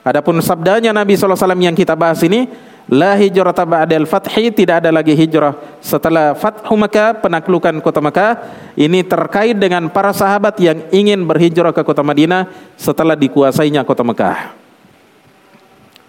Adapun 0.00 0.40
sabdanya 0.40 0.96
Nabi 0.96 1.14
SAW 1.14 1.36
yang 1.60 1.76
kita 1.76 1.92
bahas 1.92 2.24
ini, 2.24 2.48
La 2.90 3.14
hijrah 3.14 3.54
ba'dal 3.54 4.02
fathi 4.02 4.50
tidak 4.50 4.82
ada 4.82 4.90
lagi 4.90 5.14
hijrah 5.14 5.54
setelah 5.78 6.34
Fathu 6.34 6.74
Makkah 6.74 7.22
penaklukan 7.22 7.78
kota 7.78 8.02
Makkah 8.02 8.42
ini 8.74 9.06
terkait 9.06 9.54
dengan 9.54 9.86
para 9.86 10.10
sahabat 10.10 10.58
yang 10.58 10.82
ingin 10.90 11.22
berhijrah 11.22 11.70
ke 11.70 11.86
kota 11.86 12.02
Madinah 12.02 12.50
setelah 12.74 13.14
dikuasainya 13.14 13.86
kota 13.86 14.02
Makkah. 14.02 14.58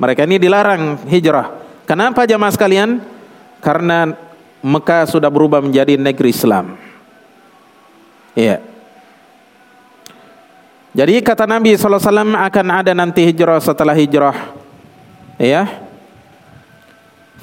Mereka 0.02 0.26
ini 0.26 0.42
dilarang 0.42 1.06
hijrah. 1.06 1.62
Kenapa 1.86 2.26
jamaah 2.26 2.50
sekalian? 2.50 3.06
Karena 3.62 4.10
Mekah 4.66 5.06
sudah 5.06 5.30
berubah 5.30 5.62
menjadi 5.62 5.94
negeri 5.94 6.34
Islam. 6.34 6.74
Iya. 8.34 8.66
Jadi 10.98 11.22
kata 11.22 11.46
Nabi 11.46 11.78
SAW 11.78 12.02
akan 12.34 12.68
ada 12.74 12.98
nanti 12.98 13.22
hijrah 13.30 13.62
setelah 13.62 13.94
hijrah. 13.94 14.58
Ya. 15.38 15.70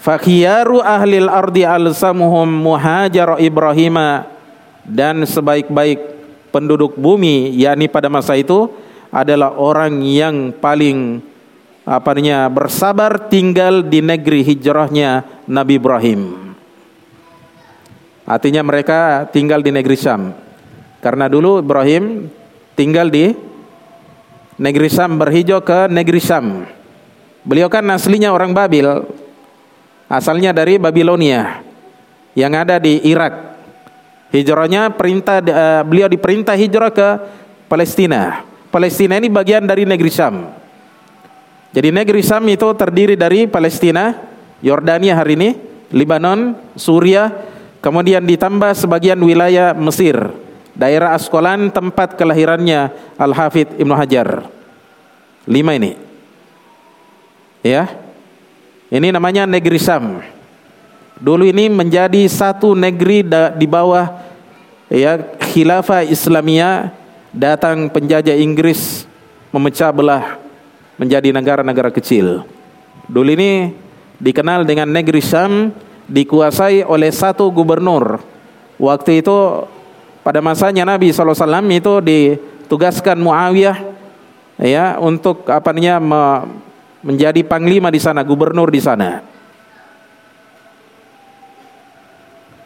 Fakhiyaru 0.02 0.82
ahlil 0.82 1.30
ardi 1.30 1.62
alsamuhum 1.62 2.46
muhajar 2.50 3.38
Ibrahim 3.38 4.02
dan 4.82 5.22
sebaik-baik 5.22 6.02
penduduk 6.50 6.98
bumi 6.98 7.54
yakni 7.54 7.86
pada 7.86 8.10
masa 8.10 8.34
itu 8.34 8.66
adalah 9.14 9.54
orang 9.54 10.02
yang 10.02 10.50
paling 10.54 11.22
apa 11.88 12.12
namanya 12.12 12.53
bersabar 12.53 13.33
tinggal 13.33 13.81
di 13.81 14.05
negeri 14.05 14.44
hijrahnya 14.44 15.24
Nabi 15.48 15.81
Ibrahim. 15.81 16.53
Artinya 18.29 18.61
mereka 18.61 19.24
tinggal 19.33 19.64
di 19.64 19.72
negeri 19.72 19.96
Syam. 19.96 20.37
Karena 21.01 21.33
dulu 21.33 21.64
Ibrahim 21.64 22.29
tinggal 22.77 23.09
di 23.09 23.33
negeri 24.61 24.92
Syam 24.92 25.16
berhijrah 25.16 25.64
ke 25.64 25.81
negeri 25.88 26.20
Syam. 26.20 26.68
Beliau 27.48 27.72
kan 27.72 27.88
aslinya 27.88 28.37
orang 28.37 28.53
Babil, 28.53 28.85
asalnya 30.12 30.53
dari 30.53 30.77
Babilonia 30.77 31.64
yang 32.37 32.53
ada 32.53 32.77
di 32.77 33.01
Irak. 33.09 33.57
Hijrahnya 34.29 34.92
perintah 34.92 35.40
uh, 35.40 35.81
beliau 35.88 36.05
diperintah 36.05 36.53
hijrah 36.53 36.92
ke 36.92 37.09
Palestina. 37.64 38.44
Palestina 38.68 39.16
ini 39.16 39.33
bagian 39.33 39.64
dari 39.64 39.88
negeri 39.88 40.12
Syam. 40.12 40.57
Jadi 41.68 41.92
negeri 41.92 42.24
Syam 42.24 42.48
itu 42.48 42.64
terdiri 42.72 43.12
dari 43.12 43.44
Palestina, 43.44 44.16
Yordania 44.64 45.20
hari 45.20 45.37
ini, 45.37 45.50
Lebanon, 45.92 46.57
Suria, 46.74 47.28
kemudian 47.85 48.24
ditambah 48.24 48.72
sebagian 48.72 49.20
wilayah 49.20 49.76
Mesir, 49.76 50.16
daerah 50.72 51.12
Askolan 51.12 51.68
tempat 51.68 52.16
kelahirannya 52.16 52.92
Al-Hafidh 53.20 53.76
Ibnu 53.76 53.94
Hajar. 53.94 54.48
Lima 55.48 55.76
ini. 55.76 55.96
Ya, 57.64 57.88
ini 58.88 59.12
namanya 59.12 59.44
negeri 59.44 59.76
Sam. 59.76 60.24
Dulu 61.18 61.44
ini 61.44 61.68
menjadi 61.68 62.24
satu 62.31 62.72
negeri 62.78 63.26
di 63.59 63.66
bawah 63.66 64.22
ya 64.88 65.18
khilafah 65.18 66.07
Islamiyah 66.07 66.94
datang 67.35 67.90
penjajah 67.90 68.38
Inggris 68.38 69.04
memecah 69.50 69.90
belah 69.90 70.38
menjadi 70.98 71.30
negara-negara 71.30 71.94
kecil. 71.94 72.42
Dulu 73.08 73.30
ini 73.32 73.72
dikenal 74.18 74.66
dengan 74.66 74.90
negeri 74.90 75.22
Sam 75.22 75.72
dikuasai 76.11 76.84
oleh 76.84 77.08
satu 77.14 77.48
gubernur. 77.48 78.20
Waktu 78.76 79.22
itu 79.22 79.64
pada 80.26 80.42
masanya 80.42 80.84
Nabi 80.84 81.14
SAW 81.14 81.64
itu 81.70 81.92
ditugaskan 82.04 83.16
Muawiyah 83.16 83.78
ya 84.61 84.98
untuk 84.98 85.46
apa 85.48 85.70
namanya 85.70 86.02
menjadi 87.00 87.40
panglima 87.46 87.88
di 87.94 88.02
sana, 88.02 88.26
gubernur 88.26 88.68
di 88.68 88.82
sana. 88.82 89.22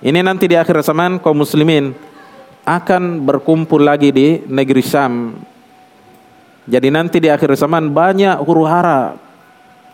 Ini 0.03 0.19
nanti 0.19 0.51
di 0.51 0.59
akhir 0.59 0.83
zaman 0.83 1.23
kaum 1.23 1.47
muslimin 1.47 1.95
akan 2.67 3.23
berkumpul 3.23 3.79
lagi 3.79 4.11
di 4.11 4.43
negeri 4.51 4.83
Syam. 4.83 5.39
Jadi 6.67 6.89
nanti 6.95 7.19
di 7.19 7.29
akhir 7.31 7.59
zaman 7.59 7.91
banyak 7.91 8.39
huru 8.43 8.63
hara. 8.67 9.19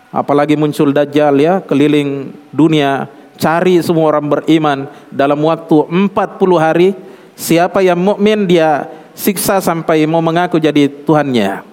Apalagi 0.09 0.57
muncul 0.57 0.93
dajjal 0.93 1.37
ya 1.37 1.61
keliling 1.61 2.33
dunia 2.49 3.09
cari 3.37 3.79
semua 3.85 4.17
orang 4.17 4.27
beriman 4.27 4.79
dalam 5.13 5.39
waktu 5.45 5.85
40 5.85 6.17
hari 6.57 6.97
siapa 7.39 7.85
yang 7.85 8.01
mukmin 8.01 8.49
dia 8.49 8.89
siksa 9.19 9.63
sampai 9.63 10.07
mau 10.07 10.23
mengaku 10.23 10.59
jadi 10.59 10.91
Tuhannya. 10.91 11.67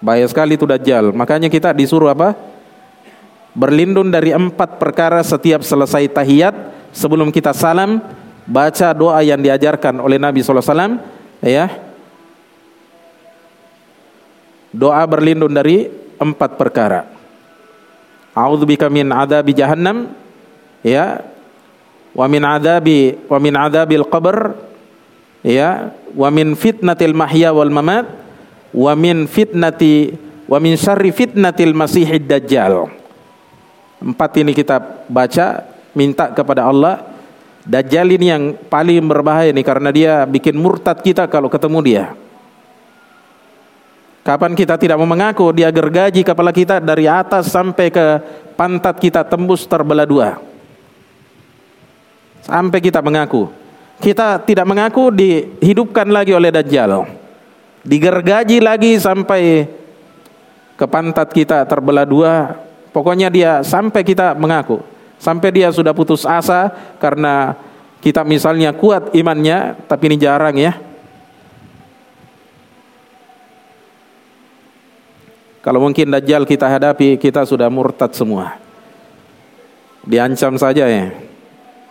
Bahaya 0.00 0.24
sekali 0.24 0.56
itu 0.56 0.64
Dajjal. 0.64 1.12
Makanya 1.12 1.52
kita 1.52 1.76
disuruh 1.76 2.08
apa? 2.08 2.32
Berlindung 3.52 4.08
dari 4.08 4.32
empat 4.32 4.80
perkara 4.80 5.20
setiap 5.20 5.60
selesai 5.60 6.08
tahiyat. 6.08 6.56
Sebelum 6.90 7.30
kita 7.30 7.54
salam, 7.54 8.02
baca 8.48 8.90
doa 8.96 9.20
yang 9.22 9.38
diajarkan 9.38 10.00
oleh 10.00 10.16
Nabi 10.16 10.40
SAW. 10.40 10.98
Ya. 11.44 11.89
Doa 14.70 15.02
berlindung 15.06 15.50
dari 15.50 15.90
empat 16.16 16.54
perkara. 16.54 17.06
A'udzubika 18.34 18.86
min 18.86 19.10
adabi 19.10 19.54
jahannam. 19.54 20.14
Ya. 20.86 21.26
Wa 22.14 22.26
min 22.26 22.42
adabi 22.42 23.18
wa 23.26 23.38
min 23.42 23.54
adabil 23.54 24.06
qabr. 24.06 24.54
Ya. 25.42 25.90
Wa 26.14 26.30
min 26.30 26.54
fitnatil 26.54 27.14
mahya 27.14 27.50
wal 27.50 27.70
mamat 27.70 28.06
wa 28.70 28.92
min 28.94 29.26
fitnati 29.26 30.14
wa 30.46 30.58
min 30.62 30.78
syarri 30.78 31.10
fitnatil 31.10 31.74
masihid 31.74 32.26
dajjal. 32.26 32.86
Empat 34.00 34.30
ini 34.38 34.54
kita 34.54 35.06
baca 35.10 35.66
minta 35.92 36.30
kepada 36.30 36.70
Allah 36.70 37.10
Dajjal 37.60 38.16
ini 38.16 38.32
yang 38.32 38.56
paling 38.56 39.04
berbahaya 39.04 39.52
nih 39.52 39.66
karena 39.66 39.90
dia 39.92 40.12
bikin 40.24 40.56
murtad 40.56 41.04
kita 41.04 41.28
kalau 41.28 41.52
ketemu 41.52 41.78
dia. 41.84 42.04
Kapan 44.20 44.52
kita 44.52 44.76
tidak 44.76 45.00
mau 45.00 45.08
mengaku 45.08 45.48
dia 45.56 45.72
gergaji 45.72 46.20
kepala 46.20 46.52
kita 46.52 46.76
dari 46.76 47.08
atas 47.08 47.48
sampai 47.48 47.88
ke 47.88 48.06
pantat 48.54 49.00
kita 49.00 49.24
tembus 49.24 49.64
terbelah 49.64 50.04
dua. 50.04 50.36
Sampai 52.44 52.84
kita 52.84 53.00
mengaku. 53.00 53.48
Kita 54.00 54.40
tidak 54.40 54.64
mengaku 54.64 55.12
dihidupkan 55.12 56.08
lagi 56.08 56.32
oleh 56.32 56.48
Dajjal 56.48 57.20
digergaji 57.84 58.60
lagi 58.60 59.00
sampai 59.00 59.68
ke 60.76 60.86
pantat 60.88 61.28
kita 61.32 61.64
terbelah 61.68 62.04
dua. 62.04 62.56
Pokoknya 62.90 63.30
dia 63.30 63.62
sampai 63.62 64.02
kita 64.02 64.34
mengaku, 64.34 64.82
sampai 65.22 65.54
dia 65.54 65.70
sudah 65.70 65.94
putus 65.94 66.26
asa 66.26 66.74
karena 66.98 67.54
kita 68.02 68.26
misalnya 68.26 68.74
kuat 68.74 69.14
imannya, 69.14 69.78
tapi 69.86 70.10
ini 70.10 70.16
jarang 70.18 70.58
ya. 70.58 70.74
Kalau 75.60 75.80
mungkin 75.84 76.08
dajjal 76.08 76.48
kita 76.48 76.64
hadapi, 76.64 77.20
kita 77.20 77.44
sudah 77.44 77.68
murtad 77.68 78.16
semua. 78.16 78.56
Diancam 80.08 80.56
saja 80.56 80.88
ya. 80.88 81.12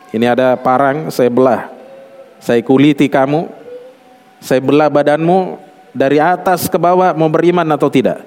Ini 0.10 0.26
ada 0.26 0.58
parang, 0.58 1.14
saya 1.14 1.30
belah. 1.30 1.70
Saya 2.42 2.66
kuliti 2.66 3.06
kamu, 3.06 3.46
saya 4.42 4.58
belah 4.58 4.90
badanmu, 4.90 5.62
dari 5.94 6.18
atas 6.18 6.66
ke 6.66 6.82
bawah 6.82 7.14
mau 7.14 7.30
beriman 7.30 7.66
atau 7.70 7.94
tidak. 7.94 8.26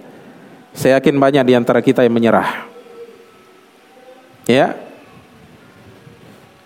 Saya 0.73 1.03
yakin 1.03 1.19
banyak 1.19 1.43
di 1.43 1.55
antara 1.59 1.83
kita 1.83 2.07
yang 2.07 2.15
menyerah. 2.15 2.71
Ya. 4.47 4.79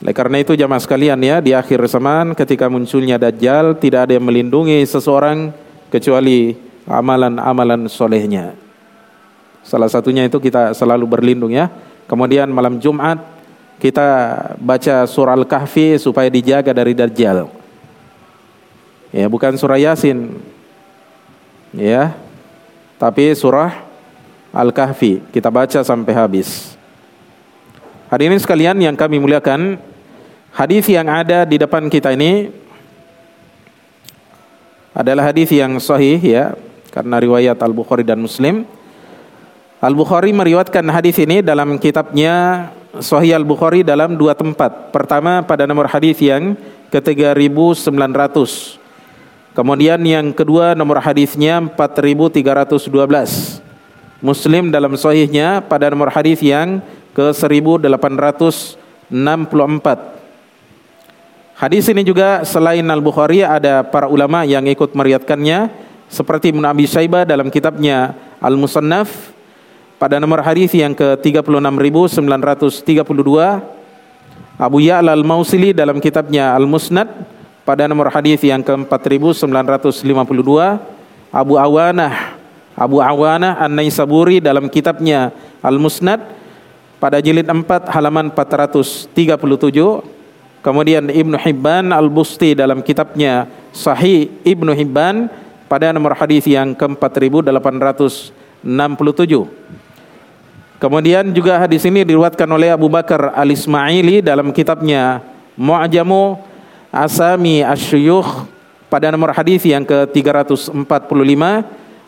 Oleh 0.04 0.12
karena 0.12 0.36
itu 0.44 0.52
jamaah 0.52 0.84
sekalian 0.84 1.16
ya, 1.24 1.40
di 1.40 1.56
akhir 1.56 1.80
zaman 1.88 2.36
ketika 2.36 2.68
munculnya 2.68 3.16
Dajjal 3.16 3.80
tidak 3.80 4.06
ada 4.06 4.12
yang 4.20 4.28
melindungi 4.28 4.84
seseorang 4.84 5.50
kecuali 5.88 6.52
amalan-amalan 6.84 7.88
solehnya. 7.88 8.65
Salah 9.66 9.90
satunya 9.90 10.22
itu 10.22 10.38
kita 10.38 10.70
selalu 10.78 11.10
berlindung 11.10 11.50
ya. 11.50 11.66
Kemudian 12.06 12.46
malam 12.54 12.78
Jumat 12.78 13.18
kita 13.82 14.06
baca 14.62 15.02
surah 15.10 15.34
Al-Kahfi 15.34 15.98
supaya 15.98 16.30
dijaga 16.30 16.70
dari 16.70 16.94
Dajjal. 16.94 17.50
Ya, 19.10 19.26
bukan 19.26 19.58
surah 19.58 19.74
Yasin 19.74 20.38
ya. 21.74 22.14
Tapi 22.94 23.34
surah 23.34 23.74
Al-Kahfi 24.54 25.26
kita 25.34 25.50
baca 25.50 25.82
sampai 25.82 26.14
habis. 26.14 26.78
Hadirin 28.06 28.38
sekalian 28.38 28.78
yang 28.78 28.94
kami 28.94 29.18
muliakan, 29.18 29.82
hadis 30.54 30.86
yang 30.86 31.10
ada 31.10 31.42
di 31.42 31.58
depan 31.58 31.90
kita 31.90 32.14
ini 32.14 32.54
adalah 34.94 35.34
hadis 35.34 35.50
yang 35.50 35.74
sahih 35.82 36.22
ya, 36.22 36.54
karena 36.94 37.18
riwayat 37.18 37.58
Al-Bukhari 37.58 38.06
dan 38.06 38.22
Muslim. 38.22 38.62
Al-Bukhari 39.86 40.34
meriwayatkan 40.34 40.82
hadis 40.90 41.14
ini 41.22 41.46
dalam 41.46 41.78
kitabnya 41.78 42.66
Sahih 42.98 43.38
Al-Bukhari 43.38 43.86
dalam 43.86 44.18
dua 44.18 44.34
tempat. 44.34 44.90
Pertama 44.90 45.46
pada 45.46 45.62
nomor 45.62 45.86
hadis 45.86 46.18
yang 46.18 46.58
ke-3900 46.90 47.94
Kemudian 49.54 50.02
yang 50.02 50.34
kedua 50.34 50.74
nomor 50.74 50.98
hadisnya 50.98 51.62
4312. 51.62 53.62
Muslim 54.18 54.74
dalam 54.74 54.98
sahihnya 54.98 55.62
pada 55.62 55.86
nomor 55.86 56.10
hadis 56.10 56.42
yang 56.42 56.82
ke 57.14 57.30
1864. 57.30 58.74
Hadis 61.62 61.86
ini 61.86 62.02
juga 62.02 62.42
selain 62.42 62.82
Al-Bukhari 62.82 63.46
ada 63.46 63.86
para 63.86 64.10
ulama 64.10 64.42
yang 64.42 64.66
ikut 64.66 64.98
meriatkannya 64.98 65.70
seperti 66.10 66.50
Ibnu 66.50 66.66
Abi 66.66 66.90
Syaibah 66.90 67.22
dalam 67.22 67.54
kitabnya 67.54 68.18
Al-Musannaf 68.42 69.35
pada 69.96 70.20
nomor 70.20 70.44
hadis 70.44 70.76
yang 70.76 70.92
ke 70.92 71.16
36932 71.24 72.20
Abu 74.56 74.80
Ya'la 74.80 75.12
Al-Mausili 75.12 75.76
dalam 75.76 76.00
kitabnya 76.00 76.56
Al-Musnad. 76.56 77.08
Pada 77.66 77.90
nomor 77.90 78.14
hadis 78.14 78.38
yang 78.46 78.62
ke-4952 78.62 80.52
Abu 81.34 81.54
Awanah 81.58 82.38
Abu 82.76 83.00
Awanah 83.00 83.56
An-Naisaburi 83.58 84.38
dalam 84.38 84.68
kitabnya 84.68 85.32
Al-Musnad. 85.64 86.20
Pada 87.00 87.20
jilid 87.20 87.48
4 87.48 87.88
halaman 87.92 88.32
437 88.32 89.12
kemudian 90.60 91.08
Ibnu 91.08 91.36
Hibban 91.40 91.92
Al-Busti 91.92 92.52
dalam 92.52 92.84
kitabnya 92.84 93.48
Sahih 93.72 94.28
Ibnu 94.44 94.76
Hibban. 94.76 95.28
Pada 95.66 95.90
nomor 95.90 96.14
hadis 96.14 96.46
yang 96.46 96.78
ke-4867 96.78 98.32
Kemudian 100.76 101.32
juga 101.32 101.56
hadis 101.56 101.88
ini 101.88 102.04
diriwayatkan 102.04 102.48
oleh 102.48 102.68
Abu 102.68 102.92
Bakar 102.92 103.32
Al-Ismaili 103.32 104.20
dalam 104.20 104.52
kitabnya 104.52 105.24
Mu'jamu 105.56 106.36
Asami 106.92 107.64
Asyuyukh 107.64 108.44
pada 108.92 109.08
nomor 109.08 109.32
hadis 109.32 109.64
yang 109.64 109.82
ke-345, 109.82 110.76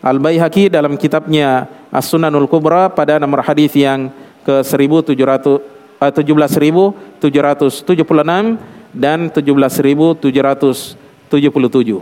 Al-Baihaqi 0.04 0.68
dalam 0.68 1.00
kitabnya 1.00 1.64
As-Sunanul 1.88 2.46
Kubra 2.46 2.92
pada 2.92 3.16
nomor 3.16 3.40
hadis 3.40 3.72
yang 3.72 4.12
ke-1700 4.44 5.78
17776 5.98 8.54
dan 8.94 9.34
17777. 9.34 11.98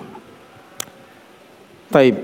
Taib. 1.89 2.17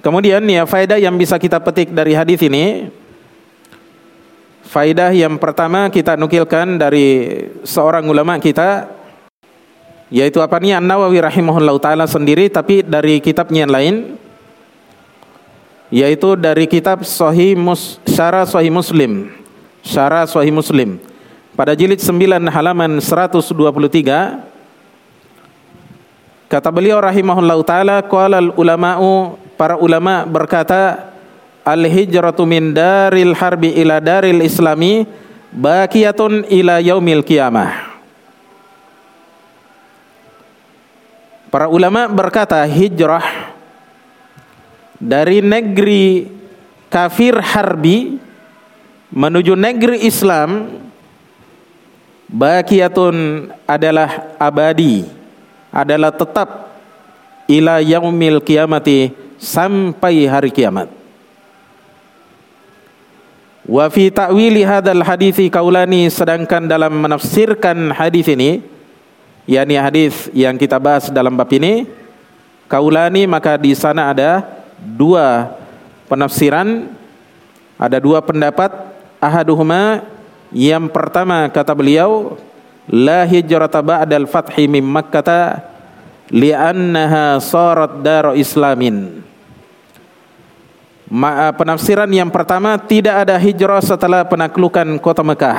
Kemudian 0.00 0.40
ya 0.48 0.64
faedah 0.64 0.96
yang 0.96 1.16
bisa 1.20 1.36
kita 1.36 1.60
petik 1.60 1.92
dari 1.92 2.16
hadis 2.16 2.40
ini 2.40 2.88
Faedah 4.70 5.10
yang 5.10 5.34
pertama 5.34 5.90
kita 5.90 6.14
nukilkan 6.14 6.78
dari 6.78 7.42
seorang 7.66 8.06
ulama 8.06 8.38
kita 8.38 8.86
yaitu 10.14 10.38
apa 10.38 10.62
nih? 10.62 10.78
An-Nawawi 10.78 11.18
rahimahullah 11.18 11.74
taala 11.82 12.06
sendiri 12.06 12.46
tapi 12.46 12.86
dari 12.86 13.18
kitabnya 13.18 13.66
yang 13.66 13.74
lain 13.74 13.94
yaitu 15.90 16.38
dari 16.38 16.70
kitab 16.70 17.02
Sahih 17.02 17.58
Mus 17.58 17.98
Syarah 18.06 18.46
Sahih 18.46 18.70
Muslim. 18.70 19.34
Syarah 19.82 20.30
Sahih 20.30 20.54
Muslim. 20.54 21.02
Pada 21.58 21.74
jilid 21.74 21.98
9 21.98 22.38
halaman 22.38 23.02
123 23.02 23.50
kata 26.46 26.68
beliau 26.70 27.02
rahimahullah 27.02 27.58
taala 27.66 28.06
qala 28.06 28.38
al 28.38 28.54
ulama'u 28.54 29.34
para 29.60 29.76
ulama 29.76 30.24
berkata 30.24 31.12
al 31.68 31.84
hijratu 31.84 32.48
min 32.48 32.72
daril 32.72 33.36
harbi 33.36 33.76
ila 33.76 34.00
daril 34.00 34.40
islami 34.40 35.04
baqiyatun 35.52 36.48
ila 36.48 36.80
yaumil 36.80 37.20
qiyamah. 37.20 37.92
Para 41.52 41.68
ulama 41.68 42.08
berkata 42.08 42.64
hijrah 42.64 43.52
dari 44.96 45.44
negeri 45.44 46.24
kafir 46.88 47.36
harbi 47.36 48.16
menuju 49.12 49.60
negeri 49.60 50.08
Islam 50.08 50.72
baqiyatun 52.32 53.44
adalah 53.68 54.32
abadi 54.40 55.04
adalah 55.68 56.14
tetap 56.16 56.48
ila 57.44 57.84
yaumil 57.84 58.40
qiyamati 58.40 59.28
sampai 59.40 60.28
hari 60.28 60.52
kiamat. 60.52 60.92
Wa 63.64 63.88
fi 63.88 64.12
ta'wili 64.12 64.60
hadzal 64.60 65.00
hadithi 65.00 65.48
kaulani 65.48 66.12
sedangkan 66.12 66.68
dalam 66.68 66.92
menafsirkan 67.00 67.96
hadis 67.96 68.28
ini 68.28 68.60
yakni 69.48 69.80
hadis 69.80 70.28
yang 70.36 70.60
kita 70.60 70.76
bahas 70.76 71.08
dalam 71.08 71.32
bab 71.38 71.48
ini 71.54 71.86
kaulani 72.66 73.24
maka 73.30 73.54
di 73.56 73.72
sana 73.78 74.10
ada 74.10 74.42
dua 74.78 75.54
penafsiran 76.10 76.90
ada 77.78 77.98
dua 78.02 78.18
pendapat 78.24 78.74
ahaduhuma 79.22 80.02
yang 80.50 80.90
pertama 80.90 81.46
kata 81.46 81.70
beliau 81.70 82.34
la 82.90 83.22
hijrata 83.22 83.78
ba'dal 83.78 84.26
fathi 84.26 84.66
mim 84.66 84.82
makkah 84.82 85.62
li'annaha 86.30 87.38
sarat 87.38 88.02
dar 88.02 88.34
islamin 88.34 89.22
penafsiran 91.58 92.06
yang 92.06 92.30
pertama 92.30 92.78
tidak 92.78 93.26
ada 93.26 93.34
hijrah 93.34 93.82
setelah 93.82 94.22
penaklukan 94.22 94.86
kota 95.02 95.26
Mekah. 95.26 95.58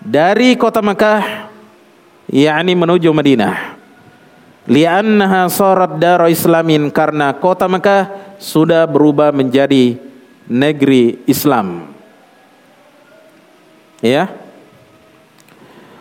Dari 0.00 0.56
kota 0.56 0.80
Mekah 0.80 1.52
yakni 2.32 2.72
menuju 2.72 3.12
Madinah. 3.12 3.76
Li'annaha 4.64 5.44
sarat 5.52 6.00
dar 6.00 6.24
islamin 6.32 6.88
karena 6.88 7.36
kota 7.36 7.68
Mekah 7.68 8.08
sudah 8.40 8.88
berubah 8.88 9.28
menjadi 9.28 10.00
negeri 10.48 11.20
Islam. 11.28 11.92
Ya. 14.00 14.32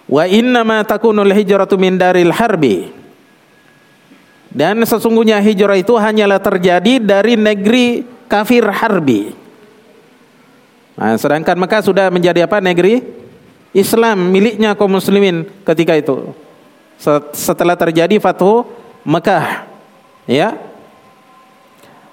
Wa 0.08 0.24
inna 0.28 0.64
ma 0.64 0.80
takunul 0.88 1.32
hijratu 1.36 1.76
min 1.76 2.00
daril 2.00 2.32
harbi. 2.32 3.03
Dan 4.54 4.86
sesungguhnya 4.86 5.42
hijrah 5.42 5.82
itu 5.82 5.98
hanyalah 5.98 6.38
terjadi 6.38 7.02
dari 7.02 7.34
negeri 7.34 8.06
kafir 8.30 8.62
harbi. 8.70 9.34
Nah, 10.94 11.18
sedangkan 11.18 11.58
Mekah 11.58 11.82
sudah 11.82 12.14
menjadi 12.14 12.46
apa 12.46 12.62
negeri 12.62 13.02
Islam 13.74 14.30
miliknya 14.30 14.78
kaum 14.78 14.94
muslimin 14.94 15.50
ketika 15.66 15.98
itu. 15.98 16.38
Setelah 17.34 17.74
terjadi 17.74 18.22
Fathu 18.22 18.62
Mekah. 19.02 19.66
Ya. 20.30 20.54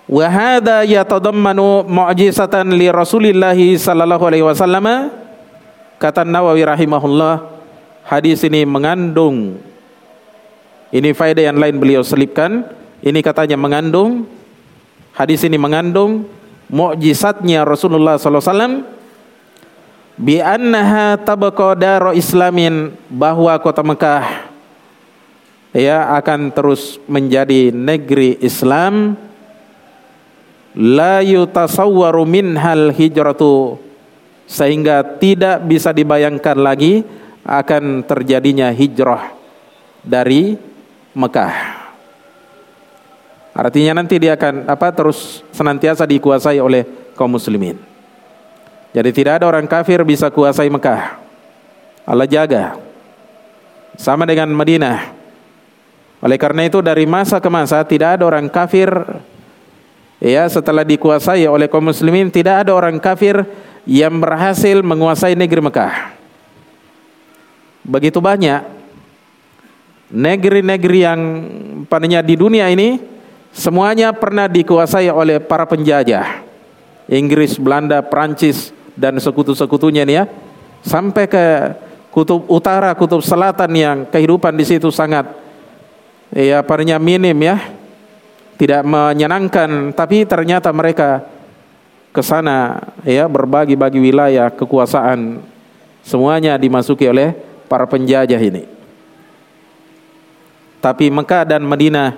Wa 0.09 0.27
hadha 0.27 0.83
yatadammanu 0.89 1.87
mu'jizatan 1.87 2.73
li 2.73 2.89
Rasulillah 2.89 3.55
sallallahu 3.55 4.25
alaihi 4.25 4.43
wasallam. 4.43 5.13
Kata 6.01 6.25
Nawawi 6.25 6.65
rahimahullah, 6.65 7.45
hadis 8.09 8.41
ini 8.49 8.65
mengandung 8.65 9.61
ini 10.91 11.15
faedah 11.15 11.51
yang 11.51 11.59
lain 11.59 11.79
beliau 11.79 12.03
selipkan. 12.03 12.67
Ini 13.01 13.25
katanya 13.25 13.57
mengandung 13.57 14.29
hadis 15.15 15.43
ini 15.47 15.57
mengandung 15.57 16.27
mukjizatnya 16.71 17.67
Rasulullah 17.67 18.17
sallallahu 18.17 18.47
wasallam 18.47 18.75
bi 20.21 20.39
annaha 20.39 21.17
tabqa 21.17 21.75
daru 21.75 22.13
islamin 22.15 22.95
bahwa 23.09 23.57
kota 23.59 23.81
Mekah 23.81 24.53
ya 25.73 26.13
akan 26.19 26.53
terus 26.53 26.99
menjadi 27.09 27.73
negeri 27.75 28.39
Islam 28.43 29.17
la 30.77 31.25
yutasawwaru 31.25 32.27
minhal 32.27 32.95
hijratu 32.95 33.79
sehingga 34.47 35.03
tidak 35.19 35.63
bisa 35.67 35.95
dibayangkan 35.95 36.59
lagi 36.59 37.07
akan 37.47 38.03
terjadinya 38.07 38.71
hijrah 38.71 39.31
dari 40.03 40.70
Mekah. 41.15 41.55
Artinya 43.51 44.01
nanti 44.01 44.17
dia 44.17 44.39
akan 44.39 44.71
apa 44.71 44.89
terus 44.95 45.43
senantiasa 45.51 46.07
dikuasai 46.07 46.63
oleh 46.63 46.87
kaum 47.19 47.35
muslimin. 47.35 47.77
Jadi 48.91 49.11
tidak 49.15 49.43
ada 49.43 49.47
orang 49.47 49.67
kafir 49.69 50.03
bisa 50.03 50.31
kuasai 50.31 50.71
Mekah. 50.71 51.19
Allah 52.07 52.27
jaga. 52.27 52.79
Sama 53.99 54.25
dengan 54.25 54.51
Madinah. 54.51 55.13
Oleh 56.21 56.39
karena 56.41 56.67
itu 56.67 56.81
dari 56.81 57.05
masa 57.05 57.41
ke 57.41 57.49
masa 57.53 57.81
tidak 57.85 58.19
ada 58.19 58.25
orang 58.29 58.49
kafir 58.49 58.93
ya 60.21 60.45
setelah 60.53 60.85
dikuasai 60.85 61.49
oleh 61.49 61.65
kaum 61.65 61.89
muslimin 61.89 62.29
tidak 62.29 62.67
ada 62.67 62.77
orang 62.77 63.01
kafir 63.01 63.41
yang 63.89 64.21
berhasil 64.21 64.85
menguasai 64.85 65.33
negeri 65.33 65.65
Mekah. 65.65 66.13
Begitu 67.85 68.21
banyak 68.21 68.80
negeri-negeri 70.11 70.99
yang 71.01 71.21
padanya 71.87 72.21
di 72.21 72.35
dunia 72.35 72.67
ini 72.67 72.99
semuanya 73.55 74.11
pernah 74.11 74.51
dikuasai 74.51 75.11
oleh 75.11 75.39
para 75.39 75.65
penjajah. 75.67 76.47
Inggris, 77.11 77.59
Belanda, 77.59 78.03
Prancis 78.07 78.71
dan 78.95 79.19
sekutu-sekutunya 79.19 80.07
nih 80.07 80.17
ya. 80.23 80.25
Sampai 80.87 81.27
ke 81.27 81.75
kutub 82.15 82.47
utara, 82.47 82.95
kutub 82.95 83.23
selatan 83.23 83.71
yang 83.75 83.99
kehidupan 84.07 84.55
di 84.55 84.65
situ 84.67 84.91
sangat 84.95 85.27
ya 86.31 86.63
parnya 86.63 86.99
minim 87.03 87.35
ya. 87.43 87.59
Tidak 88.61 88.85
menyenangkan, 88.85 89.97
tapi 89.97 90.29
ternyata 90.29 90.69
mereka 90.69 91.25
ke 92.13 92.21
sana 92.21 92.77
ya 93.09 93.25
berbagi-bagi 93.25 93.97
wilayah 93.97 94.53
kekuasaan 94.53 95.41
semuanya 96.05 96.61
dimasuki 96.61 97.09
oleh 97.09 97.33
para 97.73 97.89
penjajah 97.89 98.37
ini. 98.37 98.80
Tapi 100.81 101.13
Mekah 101.13 101.45
dan 101.45 101.63
Madinah 101.65 102.17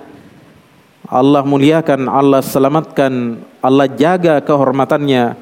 Allah 1.07 1.43
muliakan, 1.43 2.07
Allah 2.07 2.39
selamatkan, 2.39 3.43
Allah 3.59 3.87
jaga 3.91 4.39
kehormatannya. 4.39 5.35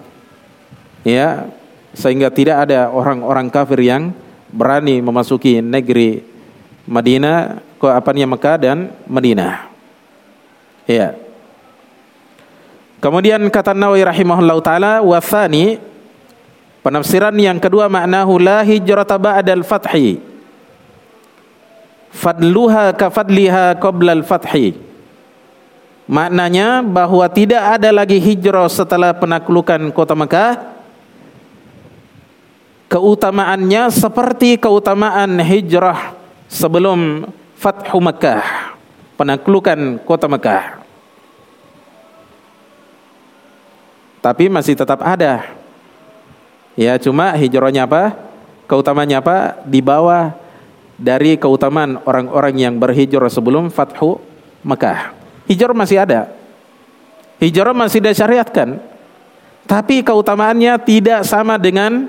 Ya, 1.06 1.50
sehingga 1.94 2.30
tidak 2.34 2.70
ada 2.70 2.90
orang-orang 2.90 3.50
kafir 3.50 3.82
yang 3.82 4.14
berani 4.52 5.02
memasuki 5.02 5.62
negeri 5.62 6.26
Madinah, 6.90 7.62
ke 7.82 7.88
apanya 7.90 8.30
Mekah 8.30 8.58
dan 8.62 8.78
Madinah. 9.10 9.70
Ya. 10.86 11.18
Kemudian 13.02 13.42
kata 13.50 13.74
Nawawi 13.74 14.06
rahimahullah 14.06 14.58
taala 14.62 14.94
wasani 15.02 15.82
penafsiran 16.86 17.34
yang 17.34 17.58
kedua 17.58 17.90
maknahu 17.90 18.38
la 18.38 18.62
hijrata 18.62 19.18
ba'dal 19.18 19.66
fathi. 19.66 20.31
Fadluha 22.12 22.92
ka 22.92 23.08
fadliha 23.08 23.80
qabla 23.80 24.20
al-fathi. 24.20 24.76
Maknanya 26.12 26.84
bahwa 26.84 27.24
tidak 27.32 27.80
ada 27.80 27.90
lagi 27.96 28.20
hijrah 28.20 28.68
setelah 28.68 29.16
penaklukan 29.16 29.96
kota 29.96 30.12
Mekah 30.12 30.72
keutamaannya 32.92 33.88
seperti 33.88 34.60
keutamaan 34.60 35.40
hijrah 35.40 36.12
sebelum 36.52 37.32
Fathu 37.56 38.04
Mekah, 38.04 38.76
penaklukan 39.16 40.04
kota 40.04 40.28
Mekah. 40.28 40.84
Tapi 44.20 44.52
masih 44.52 44.76
tetap 44.76 45.00
ada. 45.02 45.48
Ya, 46.76 47.00
cuma 47.00 47.32
hijrahnya 47.34 47.88
apa? 47.88 48.18
Keutamanya 48.68 49.24
apa? 49.24 49.62
Di 49.66 49.80
bawah 49.82 50.36
dari 51.02 51.34
keutamaan 51.42 51.98
orang-orang 52.06 52.54
yang 52.62 52.78
berhijrah 52.78 53.34
sebelum 53.34 53.74
Fathu 53.74 54.22
Mekah. 54.62 55.18
Hijrah 55.50 55.74
masih 55.74 55.98
ada. 56.06 56.30
Hijrah 57.42 57.74
masih 57.74 58.06
disyariatkan. 58.06 58.78
Tapi 59.66 60.06
keutamaannya 60.06 60.78
tidak 60.86 61.26
sama 61.26 61.58
dengan 61.58 62.06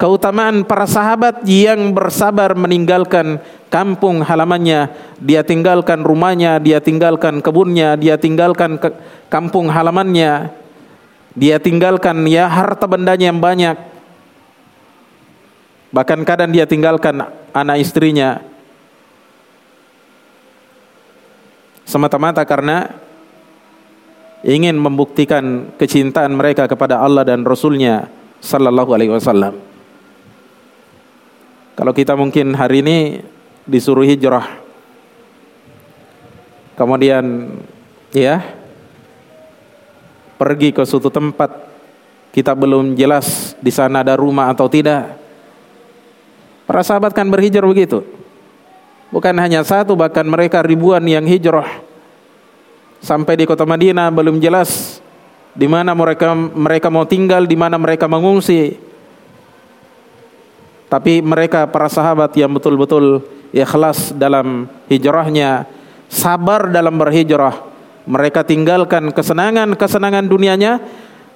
keutamaan 0.00 0.64
para 0.64 0.88
sahabat 0.88 1.44
yang 1.44 1.92
bersabar 1.92 2.56
meninggalkan 2.56 3.40
kampung 3.68 4.24
halamannya, 4.24 4.92
dia 5.20 5.44
tinggalkan 5.44 6.04
rumahnya, 6.04 6.60
dia 6.60 6.80
tinggalkan 6.80 7.40
kebunnya, 7.40 7.96
dia 7.96 8.16
tinggalkan 8.16 8.80
ke 8.80 8.92
kampung 9.32 9.72
halamannya, 9.72 10.52
dia 11.36 11.56
tinggalkan 11.60 12.24
ya 12.28 12.48
harta 12.48 12.88
bendanya 12.88 13.32
yang 13.32 13.40
banyak. 13.40 13.95
Bahkan 15.96 16.28
kadang 16.28 16.52
dia 16.52 16.68
tinggalkan 16.68 17.24
anak 17.56 17.80
istrinya. 17.80 18.36
Semata-mata 21.88 22.44
karena 22.44 22.92
ingin 24.44 24.76
membuktikan 24.76 25.72
kecintaan 25.80 26.36
mereka 26.36 26.68
kepada 26.68 27.00
Allah 27.00 27.24
dan 27.24 27.48
Rasulnya 27.48 28.12
sallallahu 28.44 28.92
alaihi 28.92 29.08
wasallam. 29.08 29.56
Kalau 31.72 31.92
kita 31.96 32.12
mungkin 32.12 32.52
hari 32.52 32.84
ini 32.84 33.24
disuruh 33.64 34.04
hijrah, 34.04 34.44
kemudian 36.76 37.56
ya 38.12 38.44
pergi 40.36 40.76
ke 40.76 40.84
suatu 40.84 41.08
tempat, 41.08 41.48
kita 42.36 42.52
belum 42.52 42.92
jelas 42.92 43.56
di 43.64 43.72
sana 43.72 44.04
ada 44.04 44.12
rumah 44.20 44.52
atau 44.52 44.68
tidak. 44.68 45.25
Para 46.66 46.82
sahabat 46.82 47.14
kan 47.14 47.30
berhijrah 47.30 47.66
begitu. 47.70 48.02
Bukan 49.14 49.32
hanya 49.38 49.62
satu, 49.62 49.94
bahkan 49.94 50.26
mereka 50.26 50.60
ribuan 50.66 51.00
yang 51.06 51.22
hijrah 51.22 51.86
sampai 53.06 53.38
di 53.38 53.46
kota 53.46 53.62
Madinah 53.62 54.10
belum 54.10 54.42
jelas 54.42 54.98
di 55.56 55.70
mana 55.70 55.96
mereka 55.96 56.36
mereka 56.36 56.92
mau 56.92 57.08
tinggal, 57.08 57.48
di 57.48 57.56
mana 57.56 57.80
mereka 57.80 58.04
mengungsi. 58.04 58.76
Tapi 60.86 61.18
mereka 61.24 61.66
para 61.66 61.90
sahabat 61.90 62.30
yang 62.38 62.52
betul-betul 62.52 63.24
ikhlas 63.50 64.14
dalam 64.14 64.70
hijrahnya, 64.86 65.66
sabar 66.06 66.70
dalam 66.70 66.94
berhijrah. 66.94 67.74
Mereka 68.06 68.46
tinggalkan 68.46 69.10
kesenangan-kesenangan 69.10 70.30
dunianya, 70.30 70.78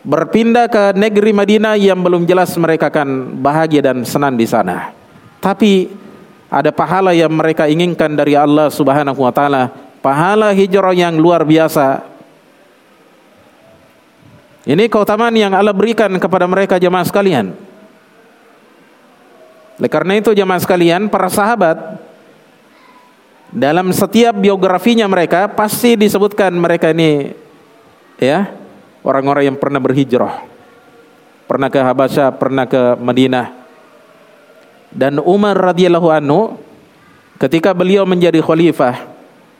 berpindah 0.07 0.71
ke 0.71 0.95
negeri 0.95 1.35
Madinah 1.35 1.75
yang 1.75 1.99
belum 1.99 2.31
jelas 2.31 2.55
mereka 2.55 2.95
akan 2.95 3.43
bahagia 3.43 3.91
dan 3.91 4.07
senang 4.07 4.39
di 4.39 4.47
sana. 4.47 5.00
Tapi 5.41 5.89
ada 6.53 6.69
pahala 6.69 7.17
yang 7.17 7.33
mereka 7.33 7.65
inginkan 7.65 8.13
dari 8.13 8.37
Allah 8.37 8.69
Subhanahu 8.69 9.17
wa 9.17 9.33
taala, 9.33 9.73
pahala 10.05 10.53
hijrah 10.53 10.93
yang 10.93 11.17
luar 11.17 11.47
biasa. 11.47 12.05
Ini 14.69 14.93
keutamaan 14.93 15.33
yang 15.33 15.57
Allah 15.57 15.73
berikan 15.73 16.13
kepada 16.21 16.45
mereka 16.45 16.77
jemaah 16.77 17.07
sekalian. 17.09 17.57
Oleh 19.81 19.89
karena 19.89 20.21
itu 20.21 20.37
jemaah 20.37 20.61
sekalian, 20.61 21.09
para 21.09 21.33
sahabat 21.33 21.97
dalam 23.49 23.89
setiap 23.97 24.37
biografinya 24.37 25.09
mereka 25.09 25.49
pasti 25.49 25.97
disebutkan 25.97 26.53
mereka 26.53 26.93
ini 26.93 27.33
ya, 28.21 28.53
orang-orang 29.01 29.49
yang 29.49 29.57
pernah 29.57 29.81
berhijrah. 29.81 30.45
Pernah 31.49 31.73
ke 31.73 31.81
Habasyah, 31.81 32.29
pernah 32.37 32.69
ke 32.69 32.95
Madinah. 33.01 33.60
Dan 34.91 35.23
Umar 35.23 35.55
radhiyallahu 35.55 36.09
anhu 36.11 36.59
ketika 37.39 37.71
beliau 37.71 38.03
menjadi 38.03 38.43
khalifah, 38.43 39.07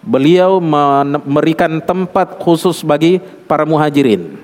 beliau 0.03 0.59
memberikan 0.59 1.79
tempat 1.79 2.43
khusus 2.43 2.83
bagi 2.83 3.23
para 3.47 3.63
muhajirin. 3.63 4.43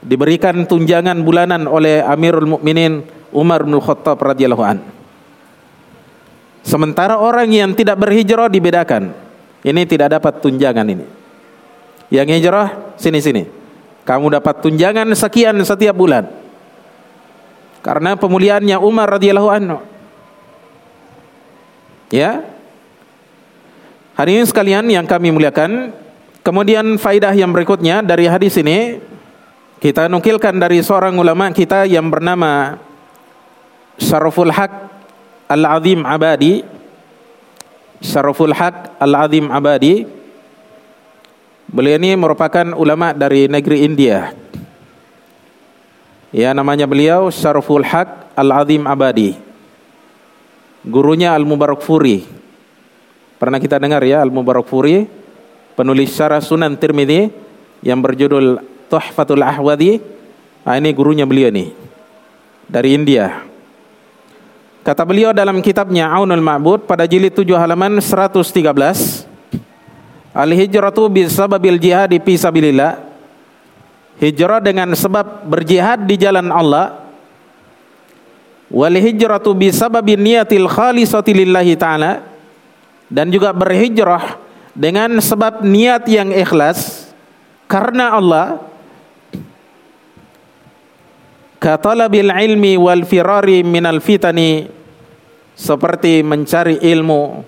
Diberikan 0.00 0.64
tunjangan 0.64 1.20
bulanan 1.20 1.68
oleh 1.68 2.00
Amirul 2.00 2.48
Mukminin 2.48 3.04
Umar 3.36 3.68
bin 3.68 3.76
Khattab 3.76 4.16
radhiyallahu 4.16 4.64
an. 4.64 4.80
Sementara 6.64 7.20
orang 7.20 7.52
yang 7.52 7.76
tidak 7.76 8.00
berhijrah 8.00 8.48
dibedakan. 8.48 9.12
Ini 9.60 9.84
tidak 9.84 10.16
dapat 10.16 10.40
tunjangan 10.40 10.88
ini. 10.88 11.04
Yang 12.08 12.40
hijrah 12.40 12.96
sini-sini. 12.96 13.44
Kamu 14.08 14.32
dapat 14.32 14.64
tunjangan 14.64 15.12
sekian 15.12 15.60
setiap 15.60 15.92
bulan. 15.92 16.39
Karena 17.80 18.16
pemuliaannya 18.16 18.76
Umar 18.76 19.08
radhiyallahu 19.16 19.50
anhu. 19.50 19.78
Ya. 22.12 22.44
Hari 24.18 24.36
ini 24.36 24.44
sekalian 24.44 24.84
yang 24.92 25.08
kami 25.08 25.32
muliakan, 25.32 25.96
kemudian 26.44 27.00
faidah 27.00 27.32
yang 27.32 27.48
berikutnya 27.56 28.04
dari 28.04 28.28
hadis 28.28 28.60
ini 28.60 29.00
kita 29.80 30.12
nukilkan 30.12 30.60
dari 30.60 30.84
seorang 30.84 31.16
ulama 31.16 31.48
kita 31.56 31.88
yang 31.88 32.12
bernama 32.12 32.76
Syaraful 33.96 34.52
Haq 34.52 34.72
Al-Azim 35.48 36.04
Abadi 36.04 36.60
Syaraful 38.04 38.52
Haq 38.52 39.00
Al-Azim 39.00 39.48
Abadi 39.48 40.04
Beliau 41.70 42.02
ini 42.02 42.18
merupakan 42.18 42.74
ulama 42.74 43.14
dari 43.14 43.46
negeri 43.46 43.86
India 43.86 44.34
Ya 46.30 46.54
namanya 46.54 46.86
beliau 46.86 47.26
Syaraful 47.34 47.82
Haq 47.82 48.30
Al-Azim 48.38 48.86
Abadi. 48.86 49.34
Gurunya 50.86 51.34
Al-Mubarak 51.34 51.82
Furi. 51.82 52.22
Pernah 53.42 53.58
kita 53.58 53.82
dengar 53.82 53.98
ya 54.06 54.22
Al-Mubarak 54.22 54.70
Furi? 54.70 55.10
Penulis 55.74 56.14
syarah 56.14 56.42
Sunan 56.42 56.76
Tirmidzi 56.76 57.32
Yang 57.82 58.00
berjudul 58.04 58.46
Tuhfatul 58.86 59.42
Ahwadi. 59.42 59.98
Nah, 60.62 60.78
Ini 60.78 60.94
gurunya 60.94 61.26
beliau 61.26 61.50
nih 61.50 61.74
Dari 62.70 62.94
India. 62.94 63.42
Kata 64.86 65.02
beliau 65.02 65.34
dalam 65.34 65.58
kitabnya 65.60 66.08
Aunul 66.14 66.40
Ma'bud 66.40 66.86
pada 66.86 67.10
jilid 67.10 67.34
7 67.34 67.58
halaman 67.58 67.98
113 67.98 68.70
Al-hijratu 70.30 71.10
bisababil 71.10 71.76
jihad 71.82 72.14
fi 72.22 72.38
sabilillah 72.38 73.09
Hijrah 74.20 74.60
dengan 74.60 74.92
sebab 74.92 75.48
berjihad 75.48 76.04
di 76.04 76.20
jalan 76.20 76.52
Allah. 76.52 77.08
Wal 78.68 79.00
hijratu 79.00 79.56
bisababi 79.56 80.20
niyatil 80.20 80.68
khalisati 80.68 81.32
lillahi 81.32 81.72
ta'ala. 81.80 82.20
Dan 83.08 83.32
juga 83.32 83.50
berhijrah 83.56 84.38
dengan 84.76 85.18
sebab 85.18 85.66
niat 85.66 86.06
yang 86.06 86.30
ikhlas 86.30 87.10
Karena 87.64 88.14
Allah. 88.14 88.46
Katalabil 91.56 92.28
ilmi 92.28 92.76
wal 92.76 93.08
firari 93.08 93.64
minal 93.64 94.04
fitani. 94.04 94.68
Seperti 95.56 96.24
mencari 96.24 96.80
ilmu 96.80 97.44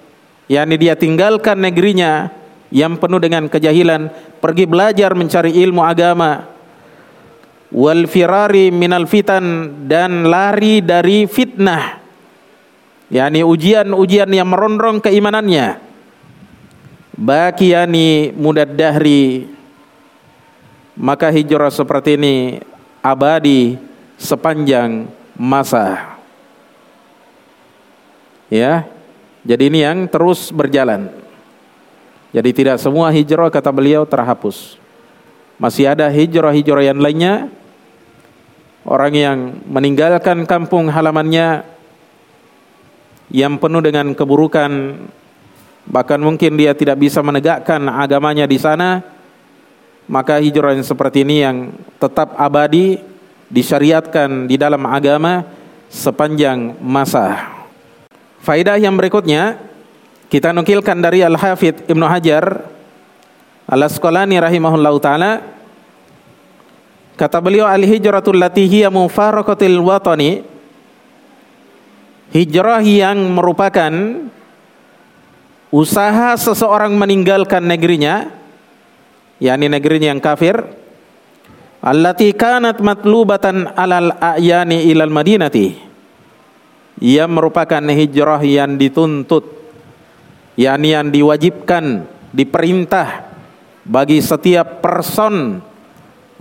yakni 0.53 0.77
dia 0.77 0.93
tinggalkan 0.93 1.65
negerinya 1.65 2.29
yang 2.69 3.01
penuh 3.01 3.21
dengan 3.21 3.49
kejahilan. 3.49 4.13
Pergi 4.41 4.65
belajar 4.69 5.17
mencari 5.17 5.57
ilmu 5.65 5.81
agama 5.81 6.52
wal 7.73 8.05
firari 8.05 8.69
minal 8.69 9.09
fitan 9.09 9.75
dan 9.89 10.29
lari 10.29 10.85
dari 10.85 11.25
fitnah. 11.25 12.05
Yakni 13.13 13.45
ujian-ujian 13.45 14.29
yang 14.33 14.49
merondong 14.49 15.01
keimanannya. 15.01 15.81
Bakiyani 17.17 18.33
mudad 18.37 18.69
dahri. 18.69 19.49
Maka 20.97 21.33
hijrah 21.33 21.73
seperti 21.73 22.21
ini 22.21 22.61
abadi 23.01 23.81
sepanjang 24.21 25.09
masa. 25.37 26.17
Ya 28.53 28.85
jadi 29.43 29.73
ini 29.73 29.81
yang 29.81 30.07
terus 30.09 30.53
berjalan. 30.53 31.09
Jadi 32.33 32.51
tidak 32.53 32.81
semua 32.81 33.13
hijrah 33.13 33.53
kata 33.53 33.69
beliau 33.69 34.09
terhapus. 34.09 34.81
Masih 35.61 35.85
ada 35.93 36.09
hijrah-hijrah 36.09 36.85
yang 36.85 37.01
lainnya 37.01 37.53
orang 38.87 39.13
yang 39.15 39.39
meninggalkan 39.67 40.47
kampung 40.47 40.91
halamannya 40.91 41.63
yang 43.33 43.57
penuh 43.57 43.81
dengan 43.81 44.13
keburukan 44.13 44.71
bahkan 45.89 46.21
mungkin 46.23 46.55
dia 46.55 46.77
tidak 46.77 47.01
bisa 47.01 47.25
menegakkan 47.25 47.83
agamanya 47.91 48.47
di 48.47 48.59
sana 48.59 49.03
maka 50.11 50.43
hijrah 50.43 50.75
yang 50.75 50.87
seperti 50.87 51.23
ini 51.23 51.43
yang 51.43 51.57
tetap 51.99 52.35
abadi 52.39 52.99
disyariatkan 53.53 54.49
di 54.51 54.57
dalam 54.57 54.83
agama 54.89 55.47
sepanjang 55.93 56.81
masa. 56.81 57.53
Faidah 58.43 58.81
yang 58.81 58.97
berikutnya 58.99 59.61
kita 60.33 60.51
nukilkan 60.51 60.99
dari 60.99 61.21
Al-Hafidh 61.23 61.87
Ibnu 61.87 62.09
Hajar 62.09 62.65
Al-Asqalani 63.69 64.41
rahimahullahu 64.41 64.99
taala 64.99 65.45
Kata 67.13 67.39
beliau 67.45 67.69
al-hijratul 67.69 68.41
lati 68.41 68.65
hiya 68.65 68.89
mufaraqatil 68.89 69.79
watani. 69.85 70.43
Hijrah 72.33 72.81
yang 72.81 73.37
merupakan 73.37 73.93
usaha 75.69 76.33
seseorang 76.41 76.97
meninggalkan 76.97 77.65
negerinya 77.69 78.33
yakni 79.37 79.69
negerinya 79.69 80.17
yang 80.17 80.23
kafir 80.25 80.65
allati 81.85 82.33
kanat 82.33 82.81
matlubatan 82.81 83.69
alal 83.77 84.17
ayani 84.17 84.89
ilal 84.89 85.13
madinati. 85.13 85.77
Ia 87.03 87.29
merupakan 87.29 87.83
hijrah 87.83 88.41
yang 88.41 88.81
dituntut 88.81 89.45
yakni 90.57 90.97
yang 90.97 91.13
diwajibkan 91.13 92.09
diperintah 92.33 93.29
bagi 93.85 94.23
setiap 94.23 94.81
person 94.81 95.61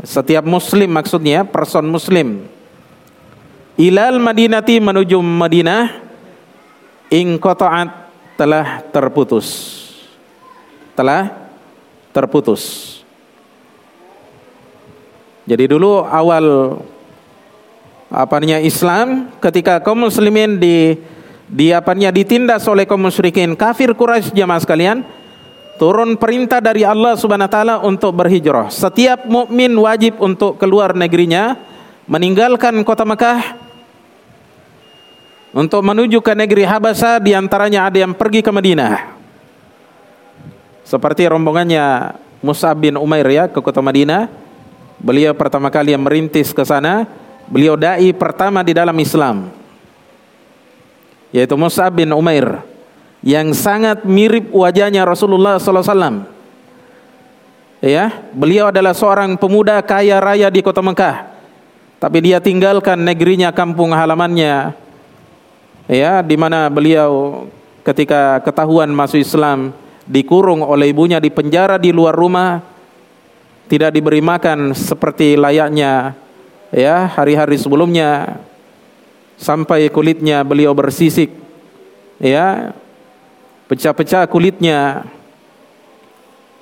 setiap 0.02 0.45
muslim 0.45 0.89
maksudnya 0.89 1.45
person 1.45 1.86
muslim. 1.88 2.45
Ilal 3.80 4.22
madinati 4.22 4.78
menuju 4.78 5.18
Madinah 5.24 5.89
ingqata'at 7.10 7.89
telah 8.38 8.86
terputus. 8.93 9.47
Telah 10.93 11.34
terputus. 12.14 12.99
Jadi 15.49 15.66
dulu 15.66 16.06
awal 16.06 16.78
apanya 18.12 18.62
Islam 18.62 19.34
ketika 19.41 19.82
kaum 19.82 20.06
muslimin 20.06 20.62
di 20.62 20.99
di 21.52 21.74
apanya 21.74 22.14
ditindas 22.14 22.64
oleh 22.70 22.86
kaum 22.86 23.02
musyrikin 23.02 23.58
kafir 23.58 23.91
Quraisy 23.91 24.36
jamaah 24.36 24.62
sekalian 24.62 25.04
turun 25.82 26.13
perintah 26.13 26.61
dari 26.61 26.86
Allah 26.86 27.17
Subhanahu 27.17 27.49
wa 27.49 27.53
taala 27.57 27.75
untuk 27.82 28.13
berhijrah. 28.13 28.69
Setiap 28.69 29.25
mukmin 29.25 29.73
wajib 29.73 30.21
untuk 30.21 30.61
keluar 30.61 30.93
negerinya, 30.93 31.57
meninggalkan 32.05 32.86
kota 32.86 33.01
Mekah 33.01 33.57
untuk 35.57 35.82
menuju 35.82 36.21
ke 36.21 36.38
negeri 36.38 36.69
Habasa 36.69 37.17
di 37.17 37.34
antaranya 37.34 37.89
ada 37.89 37.97
yang 37.97 38.13
pergi 38.13 38.45
ke 38.45 38.53
Madinah. 38.53 39.17
Seperti 40.86 41.25
rombongannya 41.25 42.13
Mus'ab 42.45 42.77
bin 42.77 42.93
Umair 43.01 43.25
ya 43.25 43.43
ke 43.49 43.57
kota 43.57 43.82
Madinah. 43.82 44.29
Beliau 45.01 45.34
pertama 45.34 45.73
kali 45.73 45.97
yang 45.97 46.05
merintis 46.05 46.53
ke 46.53 46.61
sana, 46.61 47.09
beliau 47.49 47.73
dai 47.73 48.13
pertama 48.13 48.61
di 48.61 48.77
dalam 48.77 48.93
Islam. 49.01 49.49
Yaitu 51.34 51.57
Mus'ab 51.57 51.89
bin 51.89 52.13
Umair 52.13 52.70
yang 53.22 53.53
sangat 53.53 54.05
mirip 54.05 54.49
wajahnya 54.49 55.05
Rasulullah 55.05 55.57
SAW. 55.61 56.26
Ya, 57.82 58.13
beliau 58.34 58.69
adalah 58.69 58.93
seorang 58.93 59.38
pemuda 59.41 59.82
kaya 59.82 60.22
raya 60.22 60.53
di 60.53 60.61
kota 60.61 60.86
Mekah, 60.86 61.34
tapi 61.97 62.22
dia 62.22 62.38
tinggalkan 62.38 63.01
negerinya, 63.01 63.49
kampung 63.49 63.89
halamannya. 63.89 64.78
Ya, 65.89 66.22
di 66.22 66.38
mana 66.38 66.69
beliau 66.69 67.45
ketika 67.82 68.38
ketahuan 68.45 68.93
masuk 68.93 69.17
Islam 69.17 69.74
dikurung 70.05 70.61
oleh 70.61 70.93
ibunya 70.93 71.17
di 71.17 71.34
penjara 71.34 71.82
di 71.82 71.89
luar 71.89 72.13
rumah, 72.13 72.61
tidak 73.65 73.95
diberi 73.95 74.22
makan 74.22 74.78
seperti 74.78 75.39
layaknya 75.39 76.13
ya 76.76 77.07
hari-hari 77.07 77.59
sebelumnya 77.59 78.39
sampai 79.39 79.88
kulitnya 79.91 80.43
beliau 80.43 80.76
bersisik 80.76 81.32
ya 82.19 82.76
pecah-pecah 83.72 84.28
kulitnya. 84.28 85.07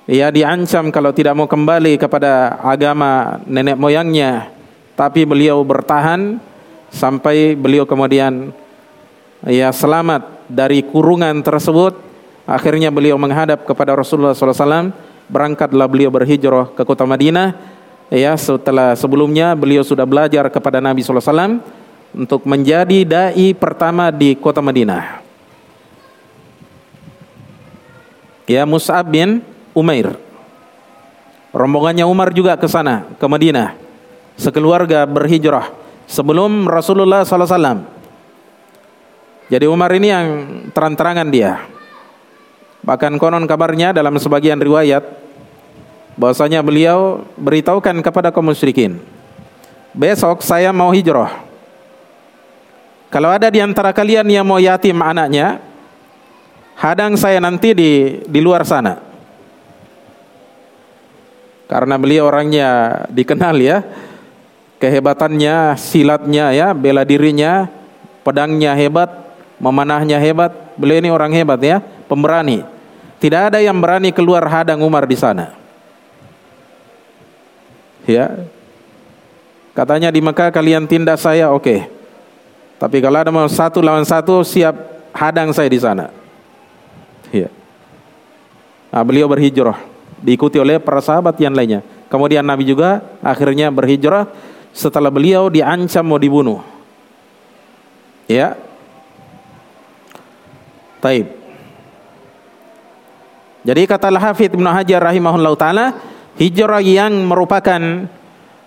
Ia 0.06 0.30
diancam 0.30 0.94
kalau 0.94 1.10
tidak 1.10 1.34
mau 1.34 1.50
kembali 1.50 1.98
kepada 1.98 2.62
agama 2.62 3.42
nenek 3.50 3.74
moyangnya. 3.74 4.54
Tapi 4.94 5.26
beliau 5.26 5.58
bertahan 5.66 6.38
sampai 6.94 7.58
beliau 7.58 7.82
kemudian 7.82 8.54
ia 9.42 9.74
selamat 9.74 10.46
dari 10.46 10.86
kurungan 10.86 11.42
tersebut. 11.42 11.98
Akhirnya 12.46 12.94
beliau 12.94 13.18
menghadap 13.18 13.66
kepada 13.66 13.94
Rasulullah 13.94 14.34
SAW 14.34 14.94
berangkatlah 15.30 15.86
beliau 15.86 16.10
berhijrah 16.14 16.74
ke 16.74 16.82
kota 16.86 17.06
Madinah. 17.06 17.54
Ya 18.10 18.34
setelah 18.34 18.98
sebelumnya 18.98 19.54
beliau 19.54 19.86
sudah 19.86 20.02
belajar 20.02 20.50
kepada 20.50 20.82
Nabi 20.82 21.06
SAW 21.06 21.62
untuk 22.10 22.42
menjadi 22.42 23.06
dai 23.06 23.54
pertama 23.54 24.10
di 24.10 24.34
kota 24.34 24.58
Madinah 24.58 25.29
ya 28.50 28.66
Mus'ab 28.66 29.06
bin 29.06 29.46
Umair. 29.70 30.18
Rombongannya 31.54 32.02
Umar 32.02 32.34
juga 32.34 32.58
ke 32.58 32.66
sana, 32.66 33.06
ke 33.14 33.26
Madinah. 33.30 33.78
Sekeluarga 34.34 35.06
berhijrah 35.06 35.70
sebelum 36.10 36.66
Rasulullah 36.66 37.22
SAW. 37.22 37.86
Jadi 39.50 39.66
Umar 39.66 39.90
ini 39.94 40.08
yang 40.10 40.26
terang-terangan 40.74 41.28
dia. 41.30 41.62
Bahkan 42.82 43.18
konon 43.18 43.46
kabarnya 43.46 43.94
dalam 43.94 44.16
sebagian 44.18 44.58
riwayat 44.58 45.04
bahwasanya 46.14 46.62
beliau 46.62 47.26
beritahukan 47.36 48.00
kepada 48.00 48.30
kaum 48.32 48.50
musyrikin, 48.50 49.02
besok 49.92 50.40
saya 50.40 50.72
mau 50.72 50.88
hijrah. 50.94 51.44
Kalau 53.10 53.26
ada 53.26 53.50
di 53.50 53.58
antara 53.58 53.90
kalian 53.90 54.24
yang 54.30 54.46
mau 54.46 54.62
yatim 54.62 54.96
anaknya, 55.02 55.58
hadang 56.80 57.12
saya 57.20 57.38
nanti 57.38 57.76
di 57.76 57.92
di 58.24 58.40
luar 58.40 58.64
sana. 58.64 58.96
Karena 61.70 61.94
beliau 62.00 62.26
orangnya 62.26 63.04
dikenal 63.14 63.54
ya, 63.62 63.86
kehebatannya, 64.82 65.78
silatnya 65.78 66.50
ya, 66.50 66.74
bela 66.74 67.06
dirinya, 67.06 67.70
pedangnya 68.26 68.74
hebat, 68.74 69.06
memanahnya 69.62 70.18
hebat. 70.18 70.50
Beliau 70.74 70.98
ini 70.98 71.10
orang 71.14 71.30
hebat 71.30 71.62
ya, 71.62 71.78
pemberani. 72.10 72.66
Tidak 73.22 73.54
ada 73.54 73.62
yang 73.62 73.78
berani 73.78 74.10
keluar 74.10 74.42
hadang 74.50 74.82
Umar 74.82 75.06
di 75.06 75.14
sana. 75.14 75.54
Ya. 78.08 78.48
Katanya 79.76 80.10
di 80.10 80.18
Mekah 80.18 80.50
kalian 80.50 80.90
tindak 80.90 81.22
saya 81.22 81.54
oke. 81.54 81.62
Okay. 81.62 81.80
Tapi 82.80 82.98
kalau 82.98 83.20
ada 83.20 83.30
satu 83.46 83.78
lawan 83.84 84.02
satu 84.02 84.42
siap 84.42 84.74
hadang 85.14 85.54
saya 85.54 85.70
di 85.70 85.78
sana. 85.78 86.19
Ya. 87.30 87.48
Nah, 88.90 89.02
beliau 89.06 89.30
berhijrah 89.30 89.78
diikuti 90.20 90.60
oleh 90.60 90.76
para 90.78 91.00
sahabat 91.00 91.38
yang 91.40 91.56
lainnya. 91.56 91.80
Kemudian 92.10 92.44
Nabi 92.44 92.68
juga 92.68 93.00
akhirnya 93.22 93.70
berhijrah 93.70 94.28
setelah 94.74 95.08
beliau 95.08 95.48
diancam 95.48 96.04
mau 96.04 96.18
dibunuh. 96.18 96.62
Ya. 98.26 98.54
Taib. 101.00 101.32
Jadi 103.60 103.82
kata 103.84 104.08
Al-Hafidh 104.08 104.56
Ibnu 104.56 104.68
Hajar 104.68 105.00
rahimahullah 105.04 105.52
taala, 105.56 105.86
hijrah 106.40 106.80
yang 106.80 107.12
merupakan 107.28 108.08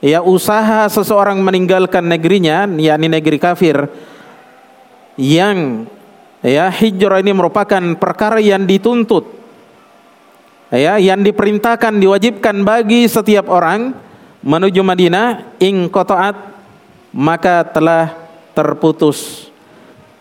ya 0.04 0.20
usaha 0.22 0.86
seseorang 0.92 1.42
meninggalkan 1.42 2.06
negerinya 2.06 2.68
yakni 2.78 3.08
negeri 3.10 3.38
kafir 3.42 3.90
yang 5.18 5.88
ya 6.44 6.68
hijrah 6.70 7.24
ini 7.24 7.32
merupakan 7.32 7.82
perkara 7.96 8.38
yang 8.44 8.68
dituntut 8.68 9.26
ya 10.70 11.00
yang 11.00 11.24
diperintahkan 11.24 11.98
diwajibkan 11.98 12.68
bagi 12.68 13.08
setiap 13.08 13.48
orang 13.48 13.96
menuju 14.44 14.84
Madinah 14.84 15.56
ing 15.64 15.88
qata'at 15.88 16.36
maka 17.16 17.64
telah 17.72 18.12
terputus 18.52 19.50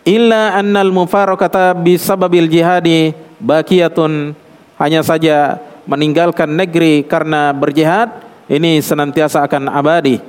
illa 0.07 0.55
annal 0.55 0.95
mufarakata 0.95 1.75
bisababil 1.75 2.47
jihadi 2.47 3.11
baqiyatun 3.43 4.33
hanya 4.79 5.03
saja 5.03 5.59
meninggalkan 5.83 6.47
negeri 6.47 7.03
karena 7.03 7.51
berjihad 7.51 8.23
ini 8.47 8.79
senantiasa 8.79 9.43
akan 9.47 9.71
abadi. 9.71 10.19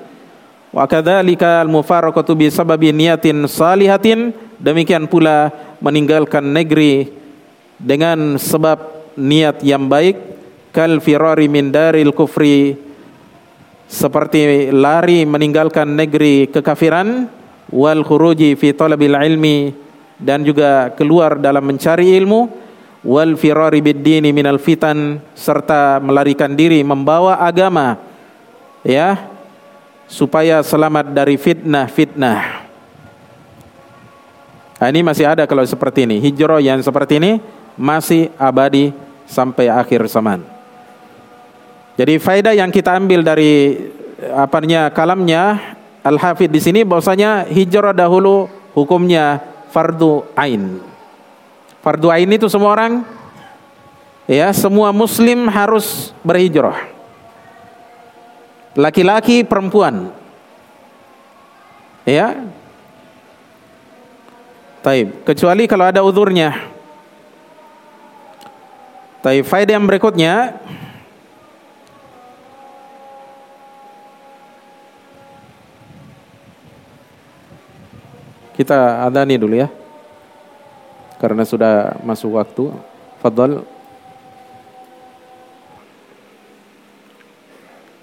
Wa 0.75 0.91
kadzalika 0.91 1.63
al-mufaraqatu 1.63 2.35
bi 2.35 2.51
sababi 2.51 2.91
niyatin 2.91 3.47
salihatin 3.47 4.35
demikian 4.59 5.07
pula 5.07 5.55
meninggalkan 5.83 6.55
negeri 6.55 7.09
dengan 7.79 8.39
sebab 8.39 9.11
niat 9.19 9.63
yang 9.63 9.87
baik 9.87 10.17
kal 10.75 10.99
firari 10.99 11.47
min 11.47 11.71
daril 11.71 12.11
kufri 12.11 12.75
seperti 13.87 14.75
lari 14.75 15.23
meninggalkan 15.23 15.95
negeri 15.95 16.51
kekafiran 16.51 17.31
wal 17.71 18.03
khuruji 18.03 18.59
fi 18.59 18.75
talabil 18.75 19.15
ilmi 19.15 19.71
dan 20.19 20.43
juga 20.43 20.91
keluar 20.95 21.39
dalam 21.39 21.63
mencari 21.63 22.15
ilmu 22.19 22.51
wal 23.05 23.37
firari 23.37 23.85
bid 23.85 24.01
dini 24.01 24.33
minal 24.33 24.59
fitan 24.59 25.21
serta 25.37 26.01
melarikan 26.01 26.57
diri 26.57 26.81
membawa 26.81 27.39
agama 27.45 28.01
ya 28.83 29.31
supaya 30.09 30.61
selamat 30.61 31.13
dari 31.13 31.37
fitnah-fitnah. 31.41 32.64
Nah, 34.81 34.87
ini 34.91 35.01
masih 35.07 35.25
ada 35.27 35.47
kalau 35.47 35.63
seperti 35.63 36.07
ini. 36.07 36.19
Hijrah 36.19 36.59
yang 36.59 36.83
seperti 36.83 37.19
ini 37.23 37.39
masih 37.79 38.31
abadi 38.39 38.91
sampai 39.25 39.71
akhir 39.71 40.07
zaman. 40.11 40.43
Jadi 41.95 42.19
faedah 42.19 42.55
yang 42.59 42.75
kita 42.75 42.99
ambil 42.99 43.23
dari 43.23 43.79
apanya 44.35 44.91
kalamnya 44.91 45.77
Al-Hafidh 46.03 46.51
di 46.51 46.61
sini 46.61 46.81
bahwasanya 46.83 47.47
hijrah 47.49 47.95
dahulu 47.95 48.51
hukumnya 48.75 49.41
fardu 49.71 50.27
ain. 50.35 50.83
Fardu 51.81 52.11
ain 52.11 52.29
itu 52.29 52.51
semua 52.51 52.75
orang 52.75 53.07
ya 54.29 54.49
semua 54.57 54.93
muslim 54.93 55.49
harus 55.53 56.17
berhijrah 56.25 56.89
laki-laki 58.75 59.45
perempuan 59.45 60.11
ya 62.09 62.49
Taib. 64.85 65.25
Kecuali 65.25 65.65
kalau 65.65 65.89
ada 65.89 66.05
udurnya. 66.05 66.53
Taib. 69.25 69.49
Faedah 69.49 69.81
yang 69.81 69.89
berikutnya. 69.89 70.61
Kita 78.53 79.09
adani 79.09 79.41
dulu 79.41 79.57
ya. 79.57 79.73
Karena 81.17 81.49
sudah 81.49 81.97
masuk 82.05 82.37
waktu. 82.37 82.69
Fadal. 83.25 83.65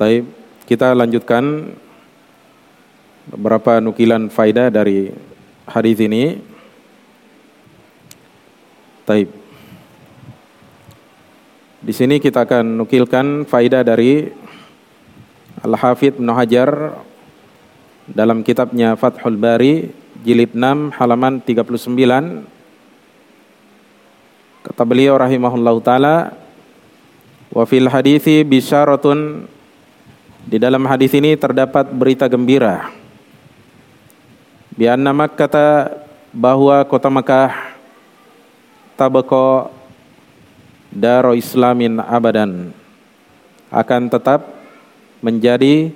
Taib. 0.02 0.26
Kita 0.66 0.98
lanjutkan 0.98 1.78
beberapa 3.30 3.78
nukilan 3.78 4.34
faidah 4.34 4.74
dari 4.74 5.14
hadis 5.70 6.02
ini. 6.02 6.51
Taib. 9.06 9.30
Di 11.82 11.94
sini 11.98 12.22
kita 12.22 12.46
akan 12.46 12.78
nukilkan 12.86 13.50
faidah 13.50 13.82
dari 13.82 14.30
Al-Hafidh 15.66 16.22
Ibn 16.22 16.30
dalam 18.06 18.46
kitabnya 18.46 18.94
Fathul 18.94 19.38
Bari 19.38 19.90
jilid 20.22 20.54
6 20.54 20.94
halaman 20.94 21.42
39 21.42 22.46
kata 24.62 24.84
beliau 24.86 25.18
rahimahullahu 25.18 25.82
taala 25.82 26.38
wa 27.50 27.64
fil 27.66 27.90
hadithi 27.90 28.46
bisyaratun 28.46 29.50
di 30.46 30.58
dalam 30.62 30.86
hadis 30.86 31.14
ini 31.18 31.34
terdapat 31.38 31.90
berita 31.90 32.30
gembira. 32.30 32.94
Bi 34.74 34.86
anna 34.90 35.14
kata 35.30 35.98
bahwa 36.34 36.82
kota 36.86 37.10
Makkah 37.10 37.71
tabako 39.02 39.74
daro 40.94 41.34
islamin 41.34 41.98
abadan 41.98 42.70
akan 43.74 44.14
tetap 44.14 44.46
menjadi 45.26 45.90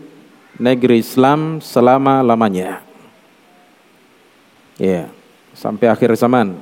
negeri 0.58 1.06
Islam 1.06 1.62
selama-lamanya. 1.62 2.82
Ya, 4.82 4.90
yeah. 4.90 5.06
sampai 5.54 5.92
akhir 5.92 6.18
zaman. 6.18 6.58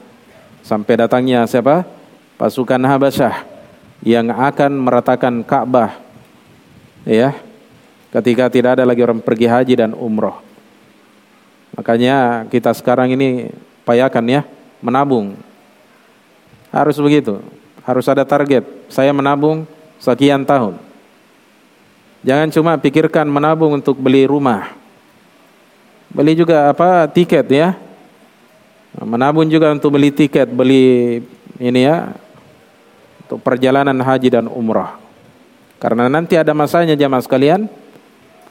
Sampai 0.66 1.00
datangnya 1.00 1.48
siapa? 1.48 1.88
Pasukan 2.36 2.82
Habasyah 2.82 3.46
yang 4.04 4.28
akan 4.34 4.72
meratakan 4.84 5.44
Ka'bah. 5.48 5.96
Ya, 7.08 7.36
ketika 8.12 8.52
tidak 8.52 8.80
ada 8.80 8.84
lagi 8.88 9.04
orang 9.04 9.24
pergi 9.24 9.48
haji 9.48 9.74
dan 9.80 9.92
umroh. 9.96 10.40
Makanya 11.76 12.48
kita 12.48 12.72
sekarang 12.74 13.12
ini 13.14 13.52
payakan 13.84 14.26
ya, 14.30 14.42
menabung. 14.80 15.36
Harus 16.74 16.98
begitu, 16.98 17.38
harus 17.86 18.06
ada 18.10 18.26
target. 18.26 18.66
Saya 18.90 19.14
menabung 19.14 19.70
sekian 20.02 20.42
tahun. 20.42 20.82
Jangan 22.26 22.50
cuma 22.50 22.74
pikirkan 22.82 23.30
menabung 23.30 23.78
untuk 23.78 23.94
beli 24.02 24.26
rumah. 24.26 24.74
Beli 26.10 26.34
juga 26.34 26.74
apa 26.74 27.06
tiket 27.06 27.46
ya. 27.54 27.78
Menabung 29.06 29.46
juga 29.46 29.70
untuk 29.70 29.94
beli 29.94 30.10
tiket, 30.10 30.50
beli 30.50 31.22
ini 31.62 31.82
ya 31.86 32.18
untuk 33.26 33.38
perjalanan 33.46 33.98
haji 34.02 34.30
dan 34.34 34.46
umrah. 34.50 34.98
Karena 35.78 36.10
nanti 36.10 36.38
ada 36.38 36.54
masanya 36.58 36.94
jamaah 36.98 37.22
sekalian, 37.22 37.70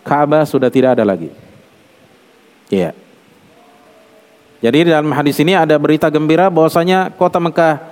Ka'bah 0.03 0.43
sudah 0.47 0.71
tidak 0.71 0.99
ada 0.99 1.05
lagi. 1.07 1.31
Iya. 2.71 2.93
Jadi 4.63 4.91
dalam 4.91 5.11
hadis 5.11 5.39
ini 5.43 5.59
ada 5.59 5.75
berita 5.75 6.07
gembira 6.07 6.47
bahwasanya 6.51 7.11
kota 7.15 7.43
Mekah 7.43 7.92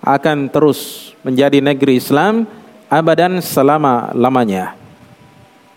akan 0.00 0.48
terus 0.48 1.12
menjadi 1.20 1.60
negeri 1.60 2.00
Islam 2.00 2.48
abadan 2.88 3.38
selama-lamanya. 3.44 4.74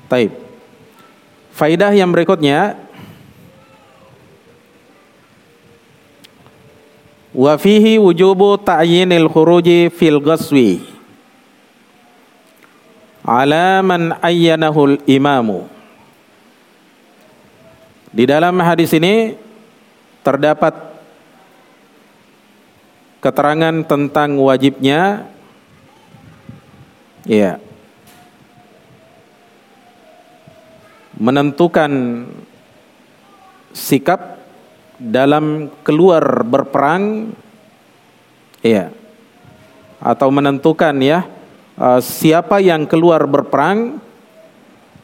Taib. 0.08 0.32
Faidah 1.54 1.94
yang 1.94 2.10
berikutnya 2.10 2.76
wa 7.34 7.54
fihi 7.58 7.98
wujubu 7.98 8.58
ta'yinil 8.62 9.26
khuruji 9.26 9.90
fil 9.90 10.22
ghaswi 10.22 10.86
ala 13.26 13.82
man 13.82 14.14
ayyanahul 14.22 15.02
imamu 15.10 15.66
di 18.14 18.30
dalam 18.30 18.54
hadis 18.62 18.94
ini 18.94 19.34
terdapat 20.22 20.93
keterangan 23.24 23.88
tentang 23.88 24.36
wajibnya. 24.36 25.32
Ya 27.24 27.56
menentukan 31.16 31.92
sikap 33.72 34.44
dalam 35.00 35.72
keluar 35.88 36.44
berperang. 36.44 37.32
Ya 38.60 38.92
atau 40.04 40.28
menentukan 40.28 41.00
ya 41.00 41.24
uh, 41.80 42.04
siapa 42.04 42.60
yang 42.60 42.84
keluar 42.84 43.24
berperang. 43.24 44.04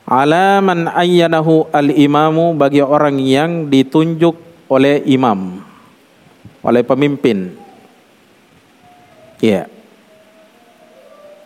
Ala 0.10 0.58
man 0.60 0.90
ayyanahu 0.90 1.70
al-imamu 1.72 2.58
bagi 2.58 2.82
orang 2.82 3.22
yang 3.22 3.70
ditunjuk 3.70 4.34
oleh 4.66 5.06
imam 5.06 5.62
oleh 6.62 6.82
pemimpin 6.86 7.58
ya 9.40 9.64
yeah. 9.64 9.66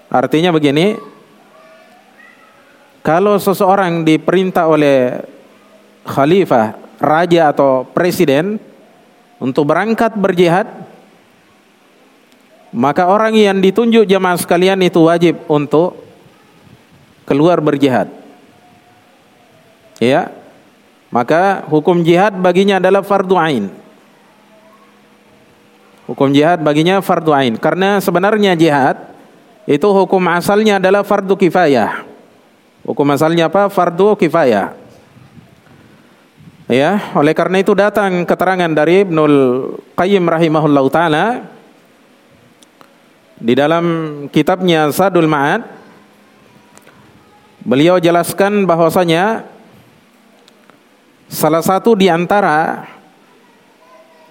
artinya 0.09 0.53
begini 0.53 0.99
kalau 3.03 3.39
seseorang 3.39 4.05
diperintah 4.05 4.65
oleh 4.69 5.21
khalifah 6.05 6.77
raja 6.99 7.49
atau 7.53 7.87
presiden 7.87 8.59
untuk 9.41 9.69
berangkat 9.69 10.13
berjihad 10.17 10.69
maka 12.73 13.05
orang 13.05 13.37
yang 13.37 13.61
ditunjuk 13.61 14.09
jamaah 14.09 14.37
sekalian 14.37 14.81
itu 14.81 14.97
wajib 15.05 15.39
untuk 15.45 15.93
keluar 17.23 17.61
berjihad 17.61 18.23
Ya. 20.03 20.31
Maka 21.13 21.63
hukum 21.69 22.01
jihad 22.01 22.33
baginya 22.41 22.81
adalah 22.81 23.05
fardu 23.05 23.37
ain. 23.37 23.69
Hukum 26.03 26.35
jihad 26.35 26.59
baginya 26.59 26.99
fardu 26.99 27.31
ain 27.31 27.55
karena 27.55 28.03
sebenarnya 28.03 28.59
jihad 28.59 28.99
itu 29.63 29.87
hukum 29.87 30.19
asalnya 30.27 30.75
adalah 30.75 31.07
fardu 31.07 31.39
kifayah. 31.39 32.03
Hukum 32.83 33.07
asalnya 33.15 33.47
apa? 33.47 33.71
Fardu 33.71 34.19
kifayah. 34.19 34.75
Ya, 36.67 37.11
oleh 37.15 37.35
karena 37.35 37.59
itu 37.59 37.75
datang 37.75 38.23
keterangan 38.23 38.71
dari 38.71 39.03
Ibnul 39.03 39.35
Qayyim 39.95 40.23
rahimahullahu 40.27 40.87
taala 40.91 41.47
di 43.39 43.53
dalam 43.55 43.85
kitabnya 44.31 44.87
Sadul 44.91 45.27
Ma'ad 45.27 45.67
beliau 47.63 47.99
jelaskan 47.99 48.63
bahwasanya 48.63 49.43
salah 51.27 51.59
satu 51.59 51.95
di 51.99 52.07
antara 52.07 52.87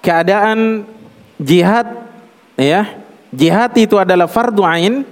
keadaan 0.00 0.88
jihad 1.42 1.86
ya, 2.56 3.02
jihad 3.34 3.74
itu 3.76 3.98
adalah 3.98 4.30
fardu 4.30 4.62
ain 4.62 5.02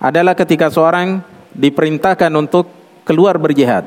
adalah 0.00 0.32
ketika 0.36 0.68
seorang 0.72 1.20
diperintahkan 1.52 2.32
untuk 2.36 2.68
keluar 3.04 3.36
berjihad. 3.36 3.84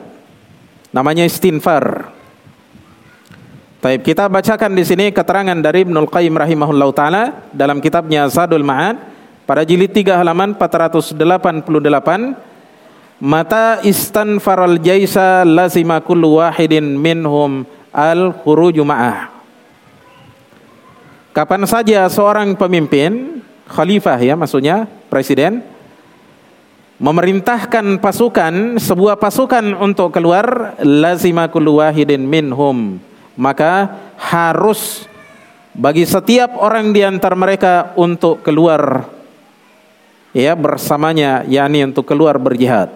Namanya 0.94 1.26
istinfar. 1.26 2.14
Taib 3.82 4.00
kita 4.06 4.30
bacakan 4.32 4.80
di 4.80 4.84
sini 4.88 5.12
keterangan 5.12 5.60
dari 5.60 5.84
Ibnul 5.84 6.08
Qayyim 6.08 6.40
rahimahullah 6.40 6.90
taala 6.96 7.24
dalam 7.52 7.84
kitabnya 7.84 8.30
Zadul 8.32 8.64
Ma'ad 8.64 8.96
pada 9.44 9.68
jilid 9.68 9.92
3 9.92 10.24
halaman 10.24 10.56
488 10.56 11.20
Mata 13.24 13.80
istanfaral 13.88 14.80
jaisa 14.84 15.48
lazima 15.48 16.00
kullu 16.04 16.40
wahidin 16.44 16.96
minhum 16.96 17.64
al 17.92 18.36
khuruju 18.36 18.84
ma'ah 18.84 19.33
Kapan 21.34 21.66
saja 21.66 22.06
seorang 22.14 22.54
pemimpin 22.54 23.42
khalifah 23.66 24.22
ya 24.22 24.38
maksudnya 24.38 24.86
presiden 25.10 25.66
memerintahkan 27.02 27.98
pasukan 27.98 28.78
sebuah 28.78 29.18
pasukan 29.18 29.74
untuk 29.82 30.14
keluar 30.14 30.78
lazima 30.86 31.50
wahidin 31.50 32.22
minhum 32.22 33.02
maka 33.34 33.98
harus 34.22 35.10
bagi 35.74 36.06
setiap 36.06 36.54
orang 36.62 36.94
di 36.94 37.02
antara 37.02 37.34
mereka 37.34 37.98
untuk 37.98 38.46
keluar 38.46 39.10
ya 40.38 40.54
bersamanya 40.54 41.42
yakni 41.50 41.82
untuk 41.82 42.06
keluar 42.06 42.38
berjihad. 42.38 42.94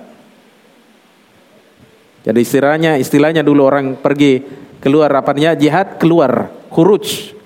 Jadi 2.21 2.39
istilahnya 2.43 3.01
istilahnya 3.01 3.41
dulu 3.41 3.65
orang 3.65 3.97
pergi 3.97 4.45
keluar 4.77 5.09
apanya 5.15 5.57
jihad 5.57 5.97
keluar 5.97 6.53
khuruj. 6.69 7.36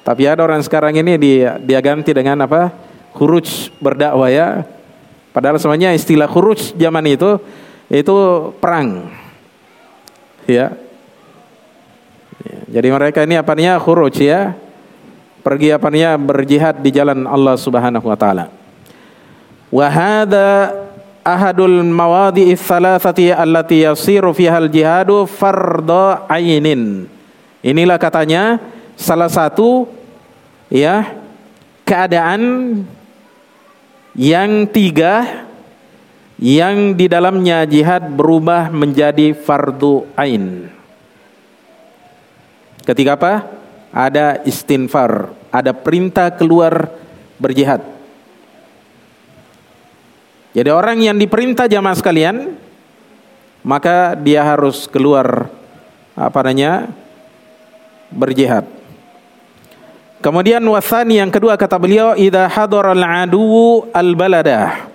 Tapi 0.00 0.22
ada 0.26 0.42
orang 0.44 0.64
sekarang 0.64 0.96
ini 0.96 1.20
dia 1.20 1.60
dia 1.60 1.80
ganti 1.84 2.10
dengan 2.10 2.44
apa? 2.44 2.72
Khuruj 3.14 3.74
berdakwah 3.82 4.30
ya. 4.32 4.64
Padahal 5.30 5.60
semuanya 5.62 5.94
istilah 5.94 6.26
khuruj 6.26 6.74
zaman 6.74 7.04
itu 7.06 7.38
itu 7.90 8.16
perang. 8.58 9.12
Ya, 10.48 10.74
jadi 12.70 12.88
mereka 12.94 13.26
ini 13.26 13.34
apanya 13.34 13.76
khuruj 13.82 14.22
ya. 14.22 14.54
Pergi 15.40 15.72
apanya 15.72 16.20
berjihad 16.20 16.84
di 16.84 16.92
jalan 16.92 17.24
Allah 17.24 17.56
Subhanahu 17.56 18.04
wa 18.04 18.16
taala. 18.16 18.52
Wa 19.72 19.86
hadha 19.88 20.76
ahadul 21.24 21.80
mawadi'i 21.82 22.54
thalathati 22.54 23.32
allati 23.32 23.88
yasiru 23.88 24.36
fiha 24.36 24.60
al-jihadu 24.60 25.24
fardha 25.24 26.28
ainin. 26.28 27.08
Inilah 27.64 27.96
katanya 27.96 28.60
salah 29.00 29.32
satu 29.32 29.88
ya 30.68 31.16
keadaan 31.88 32.84
yang 34.12 34.68
tiga 34.68 35.48
yang 36.36 36.92
di 36.92 37.08
dalamnya 37.08 37.64
jihad 37.64 38.12
berubah 38.12 38.68
menjadi 38.68 39.32
fardu 39.32 40.08
ain. 40.16 40.68
Ketika 42.84 43.16
apa? 43.16 43.34
Ada 43.90 44.40
istinfar, 44.48 45.32
ada 45.52 45.72
perintah 45.76 46.32
keluar 46.32 46.88
berjihad. 47.36 47.84
Jadi 50.56 50.70
orang 50.72 50.98
yang 51.04 51.16
diperintah 51.20 51.68
jamaah 51.68 51.98
sekalian, 51.98 52.56
maka 53.60 54.16
dia 54.16 54.40
harus 54.46 54.88
keluar 54.88 55.52
apa 56.16 56.38
namanya? 56.40 56.88
berjihad. 58.10 58.79
Kemudian 60.20 60.60
wasani 60.68 61.16
yang 61.16 61.32
kedua 61.32 61.56
kata 61.56 61.80
beliau 61.80 62.12
idza 62.12 62.44
hadara 62.44 62.92
al-adu 62.92 63.88
al-balada. 63.96 64.88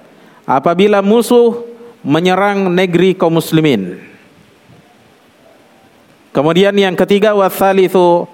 Apabila 0.45 1.01
musuh 1.01 1.65
menyerang 2.05 2.69
negeri 2.69 3.17
kaum 3.17 3.41
muslimin. 3.41 3.97
Kemudian 6.29 6.77
yang 6.77 6.93
ketiga 6.93 7.33
wasalithu 7.33 8.29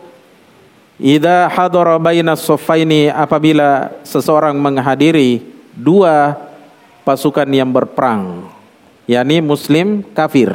idza 1.00 1.48
hadara 1.48 1.96
baina 1.96 2.36
saffaini 2.36 3.08
apabila 3.08 3.96
seseorang 4.04 4.60
menghadiri 4.60 5.40
dua 5.72 6.36
pasukan 7.08 7.48
yang 7.48 7.72
berperang 7.72 8.52
yakni 9.08 9.40
muslim 9.40 10.04
kafir. 10.12 10.52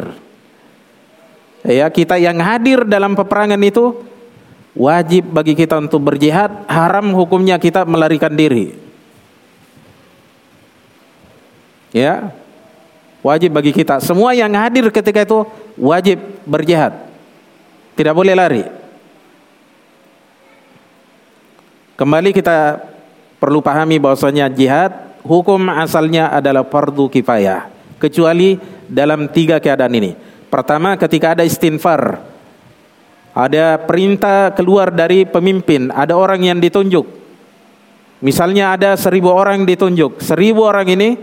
Ya, 1.67 1.89
kita 1.91 2.21
yang 2.21 2.39
hadir 2.45 2.87
dalam 2.87 3.19
peperangan 3.19 3.59
itu 3.65 4.05
wajib 4.77 5.33
bagi 5.33 5.57
kita 5.57 5.81
untuk 5.81 6.05
berjihad, 6.05 6.69
haram 6.69 7.11
hukumnya 7.17 7.57
kita 7.57 7.89
melarikan 7.89 8.31
diri. 8.37 8.77
Ya. 11.91 12.31
Wajib 13.25 13.57
bagi 13.57 13.75
kita 13.75 13.99
semua 13.99 14.37
yang 14.37 14.53
hadir 14.55 14.87
ketika 14.93 15.27
itu 15.27 15.43
wajib 15.75 16.21
berjihad. 16.47 16.95
Tidak 17.97 18.15
boleh 18.15 18.37
lari. 18.37 18.63
Kembali 21.97 22.31
kita 22.31 22.79
perlu 23.41 23.65
pahami 23.65 23.97
bahwasanya 23.97 24.53
jihad 24.53 24.93
hukum 25.25 25.73
asalnya 25.73 26.29
adalah 26.29 26.69
fardu 26.69 27.09
kifayah 27.09 27.73
kecuali 27.97 28.61
dalam 28.87 29.27
tiga 29.33 29.59
keadaan 29.59 29.97
ini. 29.97 30.13
Pertama 30.53 30.95
ketika 30.95 31.35
ada 31.35 31.43
istinfar, 31.43 32.23
ada 33.37 33.77
perintah 33.85 34.57
keluar 34.57 34.89
dari 34.89 35.29
pemimpin, 35.29 35.93
ada 35.93 36.17
orang 36.17 36.41
yang 36.41 36.57
ditunjuk. 36.57 37.05
Misalnya 38.25 38.73
ada 38.73 38.97
seribu 38.97 39.29
orang 39.29 39.69
ditunjuk, 39.69 40.25
seribu 40.25 40.65
orang 40.65 40.89
ini 40.89 41.21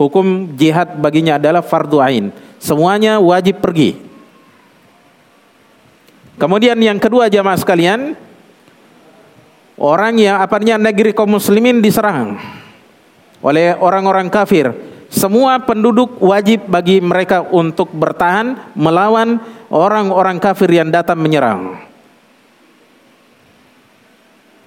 hukum 0.00 0.56
jihad 0.56 0.96
baginya 0.96 1.36
adalah 1.36 1.60
fardu 1.60 2.00
ain. 2.00 2.32
Semuanya 2.56 3.20
wajib 3.20 3.60
pergi. 3.60 4.00
Kemudian 6.40 6.80
yang 6.80 6.96
kedua 6.96 7.28
jamaah 7.28 7.60
sekalian, 7.60 8.16
orang 9.76 10.16
yang 10.16 10.40
apanya 10.40 10.80
negeri 10.80 11.12
kaum 11.12 11.36
muslimin 11.36 11.84
diserang 11.84 12.40
oleh 13.44 13.76
orang-orang 13.76 14.32
kafir. 14.32 14.72
Semua 15.08 15.60
penduduk 15.60 16.20
wajib 16.24 16.68
bagi 16.68 17.00
mereka 17.00 17.44
untuk 17.52 17.92
bertahan 17.92 18.72
melawan 18.76 19.40
orang-orang 19.68 20.40
kafir 20.40 20.68
yang 20.72 20.88
datang 20.88 21.20
menyerang. 21.20 21.80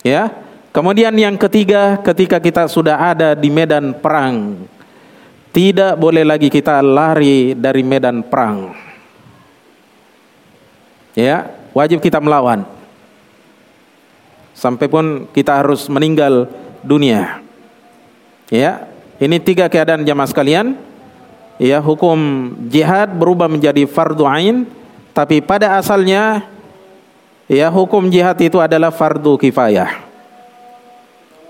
Ya. 0.02 0.34
Kemudian 0.72 1.12
yang 1.20 1.36
ketiga, 1.36 2.00
ketika 2.00 2.40
kita 2.40 2.64
sudah 2.72 2.96
ada 2.96 3.36
di 3.36 3.52
medan 3.52 3.92
perang, 3.92 4.56
tidak 5.52 6.00
boleh 6.00 6.24
lagi 6.24 6.48
kita 6.48 6.80
lari 6.80 7.52
dari 7.60 7.84
medan 7.84 8.24
perang. 8.24 8.72
Ya, 11.12 11.52
wajib 11.76 12.00
kita 12.00 12.24
melawan. 12.24 12.64
Sampai 14.56 14.88
pun 14.88 15.28
kita 15.36 15.60
harus 15.60 15.92
meninggal 15.92 16.48
dunia. 16.88 17.44
Ya, 18.48 18.88
ini 19.20 19.44
tiga 19.44 19.68
keadaan 19.68 20.08
jamaah 20.08 20.32
sekalian. 20.32 20.80
Ya, 21.60 21.84
hukum 21.84 22.16
jihad 22.72 23.12
berubah 23.12 23.52
menjadi 23.52 23.84
fardu 23.92 24.24
ain, 24.24 24.64
tapi 25.12 25.44
pada 25.44 25.76
asalnya 25.76 26.48
ya 27.52 27.68
hukum 27.68 28.08
jihad 28.08 28.40
itu 28.40 28.58
adalah 28.64 28.92
fardu 28.92 29.36
kifayah. 29.36 30.08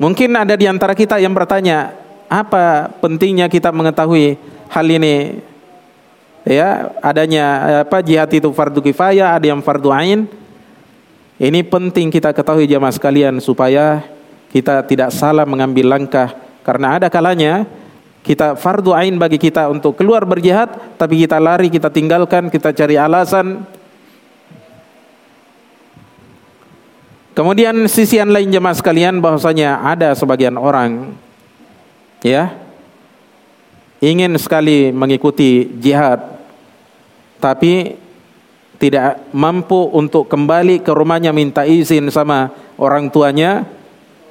Mungkin 0.01 0.33
ada 0.33 0.57
di 0.57 0.65
antara 0.65 0.97
kita 0.97 1.21
yang 1.21 1.29
bertanya, 1.29 1.93
apa 2.25 2.89
pentingnya 3.05 3.45
kita 3.45 3.69
mengetahui 3.69 4.33
hal 4.65 4.87
ini? 4.89 5.45
Ya 6.41 6.89
adanya 7.05 7.45
apa 7.85 8.01
jihad 8.01 8.33
itu 8.33 8.49
fardu 8.49 8.81
kifayah 8.81 9.37
ada 9.37 9.45
yang 9.45 9.61
fardu 9.61 9.93
ain? 9.93 10.25
Ini 11.37 11.61
penting 11.69 12.09
kita 12.09 12.33
ketahui 12.33 12.65
jamaah 12.65 12.93
sekalian 12.93 13.37
supaya 13.41 14.01
kita 14.49 14.81
tidak 14.89 15.13
salah 15.13 15.45
mengambil 15.45 15.89
langkah. 15.89 16.33
Karena 16.65 16.97
ada 16.97 17.09
kalanya 17.09 17.65
kita 18.21 18.53
fardu 18.53 18.93
ain 18.93 19.17
bagi 19.17 19.41
kita 19.41 19.65
untuk 19.73 19.97
keluar 19.97 20.21
berjihad 20.29 20.97
tapi 20.97 21.25
kita 21.25 21.41
lari 21.41 21.73
kita 21.73 21.89
tinggalkan 21.89 22.53
kita 22.53 22.69
cari 22.73 22.95
alasan. 22.97 23.65
Kemudian 27.31 27.87
sisian 27.87 28.29
lain 28.29 28.51
jemaah 28.51 28.75
sekalian 28.75 29.23
bahwasanya 29.23 29.81
ada 29.81 30.13
sebagian 30.13 30.59
orang 30.59 31.15
ya 32.21 32.53
ingin 34.03 34.37
sekali 34.37 34.93
mengikuti 34.93 35.65
jihad 35.79 36.37
tapi 37.41 37.97
tidak 38.81 39.29
mampu 39.29 39.89
untuk 39.93 40.25
kembali 40.25 40.81
ke 40.81 40.89
rumahnya 40.89 41.29
minta 41.29 41.69
izin 41.69 42.09
sama 42.09 42.49
orang 42.81 43.13
tuanya. 43.13 43.69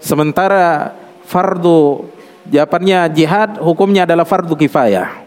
Sementara 0.03 0.91
fardu 1.22 2.03
jawabannya 2.49 3.11
jihad 3.12 3.61
hukumnya 3.61 4.09
adalah 4.09 4.24
fardu 4.24 4.57
kifayah 4.57 5.26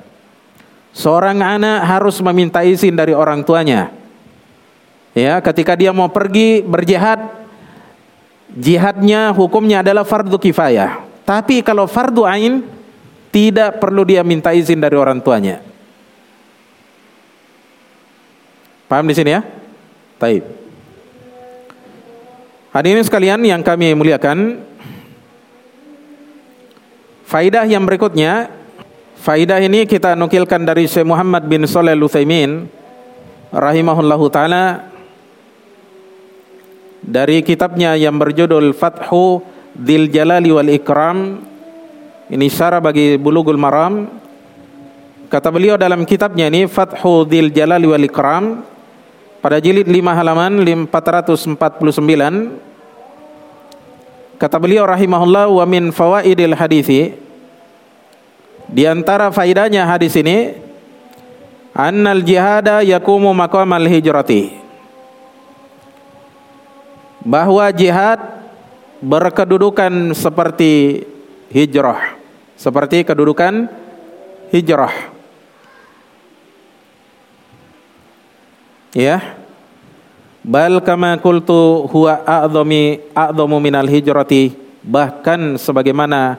seorang 0.95 1.41
anak 1.41 1.85
harus 1.85 2.17
meminta 2.23 2.65
izin 2.65 2.97
dari 2.97 3.13
orang 3.13 3.45
tuanya 3.45 3.93
ya 5.13 5.37
ketika 5.41 5.77
dia 5.77 5.93
mau 5.93 6.09
pergi 6.09 6.65
berjihad 6.65 7.43
jihadnya 8.53 9.33
hukumnya 9.33 9.81
adalah 9.81 10.05
fardu 10.05 10.37
kifayah. 10.37 11.01
Tapi 11.25 11.65
kalau 11.65 11.89
fardu 11.89 12.27
ain 12.27 12.61
tidak 13.33 13.81
perlu 13.81 14.05
dia 14.05 14.21
minta 14.21 14.53
izin 14.53 14.77
dari 14.77 14.93
orang 14.93 15.17
tuanya. 15.23 15.63
Paham 18.85 19.09
di 19.09 19.15
sini 19.17 19.33
ya? 19.33 19.41
Taib. 20.21 20.45
Hadirin 22.73 23.05
sekalian 23.05 23.41
yang 23.45 23.61
kami 23.61 23.93
muliakan, 23.93 24.61
faidah 27.33 27.65
yang 27.65 27.81
berikutnya, 27.81 28.53
faidah 29.17 29.57
ini 29.57 29.89
kita 29.89 30.13
nukilkan 30.13 30.61
dari 30.61 30.85
Syekh 30.85 31.09
Muhammad 31.09 31.49
bin 31.49 31.65
Shalih 31.65 31.97
Al-Utsaimin 31.97 32.69
rahimahullahu 33.49 34.29
taala 34.29 34.93
dari 37.01 37.41
kitabnya 37.41 37.97
yang 37.97 38.21
berjudul 38.21 38.77
Fathu 38.77 39.41
Dil 39.73 40.13
Jalali 40.13 40.53
wal 40.53 40.69
Ikram. 40.69 41.41
Ini 42.29 42.45
syarah 42.53 42.77
bagi 42.77 43.17
Bulughul 43.17 43.57
Maram. 43.57 44.21
Kata 45.25 45.49
beliau 45.49 45.73
dalam 45.73 46.05
kitabnya 46.05 46.53
ini 46.53 46.69
Fathu 46.69 47.25
Dil 47.25 47.49
Jalali 47.49 47.89
wal 47.89 48.05
Ikram 48.05 48.61
pada 49.41 49.57
jilid 49.57 49.89
5 49.89 50.05
halaman 50.21 50.61
449 50.61 51.57
kata 54.37 54.59
beliau 54.59 54.83
rahimahullah 54.83 55.47
wa 55.47 55.63
min 55.63 55.91
fawaidil 55.95 56.51
hadithi 56.55 57.22
di 58.69 58.87
antara 58.87 59.31
faidahnya 59.33 59.83
hadis 59.87 60.15
ini 60.19 60.55
annal 61.75 62.23
jihada 62.23 62.83
yakumu 62.85 63.31
maqamal 63.35 63.83
hijrati. 63.87 64.61
Bahwa 67.23 67.71
jihad 67.71 68.19
berkedudukan 68.99 70.11
seperti 70.11 71.03
hijrah 71.51 72.23
seperti 72.63 73.03
kedudukan 73.03 73.67
hijrah. 74.55 75.11
Ya. 78.93 79.41
Bal 80.43 80.83
kama 80.83 81.15
qultu 81.23 81.87
huwa 81.87 82.19
a'dhami 82.27 82.99
a'dhamu 83.15 83.63
minal 83.63 83.87
hijrati 83.87 84.51
bahkan 84.83 85.55
sebagaimana 85.55 86.35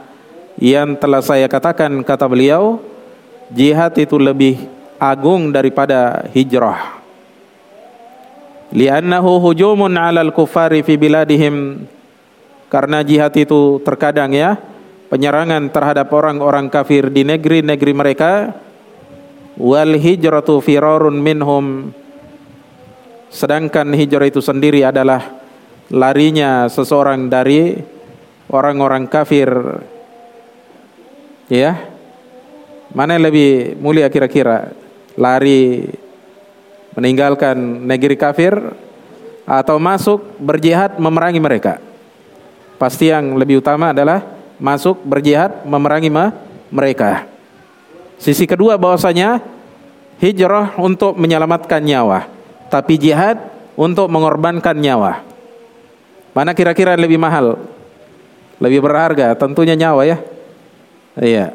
yang 0.59 0.94
telah 0.98 1.22
saya 1.22 1.50
katakan 1.50 2.02
kata 2.07 2.26
beliau 2.30 2.78
jihad 3.50 3.94
itu 3.98 4.18
lebih 4.18 4.59
agung 4.98 5.50
daripada 5.50 6.26
hijrah. 6.30 7.02
Li'annahu 8.74 9.38
hujumun 9.38 9.94
'alal 9.94 10.34
kufari 10.34 10.82
fi 10.82 10.98
biladihim. 10.98 11.86
Karena 12.72 13.07
jihad 13.07 13.30
itu 13.38 13.78
terkadang 13.86 14.34
ya 14.34 14.59
penyerangan 15.07 15.70
terhadap 15.70 16.11
orang-orang 16.11 16.66
kafir 16.66 17.07
di 17.12 17.22
negeri-negeri 17.22 17.92
mereka. 17.94 18.32
Wal 19.55 19.94
hijratu 19.94 20.59
firarun 20.59 21.14
minhum. 21.22 21.94
Sedangkan 23.30 23.94
hijrah 23.94 24.26
itu 24.26 24.42
sendiri 24.42 24.82
adalah 24.82 25.22
larinya 25.94 26.66
seseorang 26.66 27.30
dari 27.30 27.78
orang-orang 28.50 29.07
kafir 29.07 29.46
ya 31.49 31.76
mana 32.95 33.18
yang 33.18 33.26
lebih 33.26 33.74
mulia 33.82 34.07
kira-kira 34.07 34.70
lari 35.18 35.88
meninggalkan 36.95 37.57
negeri 37.84 38.14
kafir 38.14 38.55
atau 39.45 39.76
masuk 39.76 40.38
berjihad 40.40 40.97
memerangi 40.97 41.42
mereka. 41.42 41.82
Pasti 42.80 43.11
yang 43.11 43.36
lebih 43.38 43.61
utama 43.61 43.92
adalah 43.92 44.22
masuk 44.59 45.03
berjihad 45.05 45.66
memerangi 45.66 46.11
mereka. 46.70 47.26
Sisi 48.18 48.47
kedua 48.47 48.78
bahwasanya 48.78 49.42
hijrah 50.22 50.78
untuk 50.78 51.18
menyelamatkan 51.18 51.82
nyawa, 51.82 52.30
tapi 52.70 52.97
jihad 52.97 53.36
untuk 53.74 54.07
mengorbankan 54.09 54.78
nyawa. 54.78 55.22
Mana 56.34 56.55
kira-kira 56.55 56.99
lebih 56.99 57.18
mahal? 57.18 57.59
Lebih 58.59 58.82
berharga? 58.82 59.34
Tentunya 59.38 59.74
nyawa 59.74 60.03
ya. 60.07 60.18
Iya. 61.15 61.55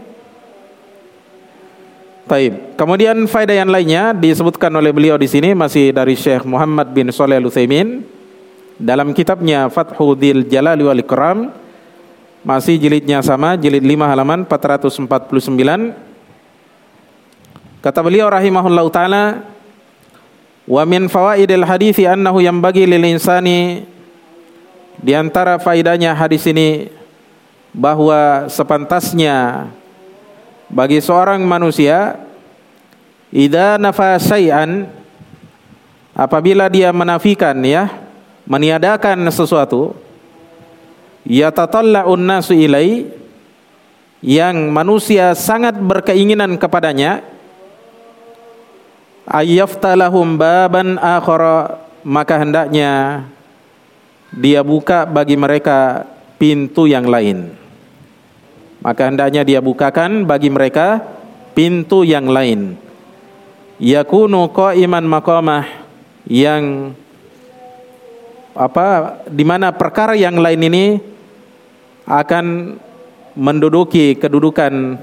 Taib. 2.30 2.78
Kemudian 2.78 3.26
faedah 3.26 3.57
yang 3.57 3.74
lainnya 3.74 4.14
disebutkan 4.14 4.70
oleh 4.72 4.93
beliau 4.93 5.18
di 5.18 5.26
sini 5.26 5.57
masih 5.57 5.89
dari 5.89 6.14
Syekh 6.14 6.45
Muhammad 6.45 6.93
bin 6.93 7.10
Shalih 7.10 7.41
Al 7.41 7.47
Utsaimin 7.49 8.05
dalam 8.80 9.12
kitabnya 9.12 9.68
Fathul 9.68 10.16
Jalali 10.47 10.86
wal 10.86 11.01
Ikram 11.01 11.51
masih 12.45 12.80
jilidnya 12.80 13.20
sama 13.20 13.60
jilid 13.60 13.84
5 13.84 14.12
halaman 14.16 14.47
449 14.47 15.03
kata 17.84 17.99
beliau 17.99 18.32
rahimahullah 18.32 18.86
taala 18.88 19.43
wa 20.64 20.84
min 20.88 21.12
fawaidil 21.12 21.68
hadithi 21.68 22.07
annahu 22.07 22.39
yang 22.39 22.64
bagi 22.64 22.88
lil 22.88 23.03
insani 23.03 23.84
di 25.03 25.12
antara 25.12 25.60
faidahnya 25.60 26.16
hadis 26.16 26.47
ini 26.47 26.88
bahwa 27.74 28.49
sepantasnya 28.49 29.70
bagi 30.70 31.01
seorang 31.01 31.41
manusia 31.45 32.17
idza 33.34 33.78
nafa 33.78 34.17
syai'an 34.17 34.89
apabila 36.17 36.70
dia 36.70 36.89
menafikan 36.89 37.57
ya 37.61 37.89
meniadakan 38.49 39.30
sesuatu 39.30 39.93
yatatalla'un 41.30 42.22
nasu 42.22 42.57
ilai 42.57 43.09
yang 44.20 44.74
manusia 44.74 45.32
sangat 45.38 45.78
berkeinginan 45.78 46.57
kepadanya 46.57 47.24
ayyaftalahum 49.30 50.36
baban 50.36 50.97
akhara 50.97 51.86
maka 52.01 52.41
hendaknya 52.41 53.24
dia 54.34 54.65
buka 54.65 55.05
bagi 55.05 55.38
mereka 55.38 56.09
pintu 56.41 56.89
yang 56.89 57.05
lain 57.05 57.59
maka 58.80 59.11
hendaknya 59.11 59.43
dia 59.43 59.59
bukakan 59.59 60.23
bagi 60.23 60.51
mereka 60.51 61.03
pintu 61.53 62.07
yang 62.07 62.27
lain 62.32 62.80
yakunu 63.80 64.51
qa'iman 64.51 65.07
maqamah 65.07 65.65
yang 66.27 66.93
apa 68.59 69.19
di 69.32 69.47
mana 69.47 69.71
perkara 69.71 70.19
yang 70.19 70.36
lain 70.36 70.61
ini 70.67 70.86
akan 72.03 72.75
menduduki 73.39 74.19
kedudukan 74.19 74.99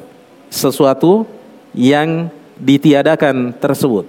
sesuatu 0.52 1.24
yang 1.72 2.28
ditiadakan 2.60 3.56
tersebut. 3.56 4.04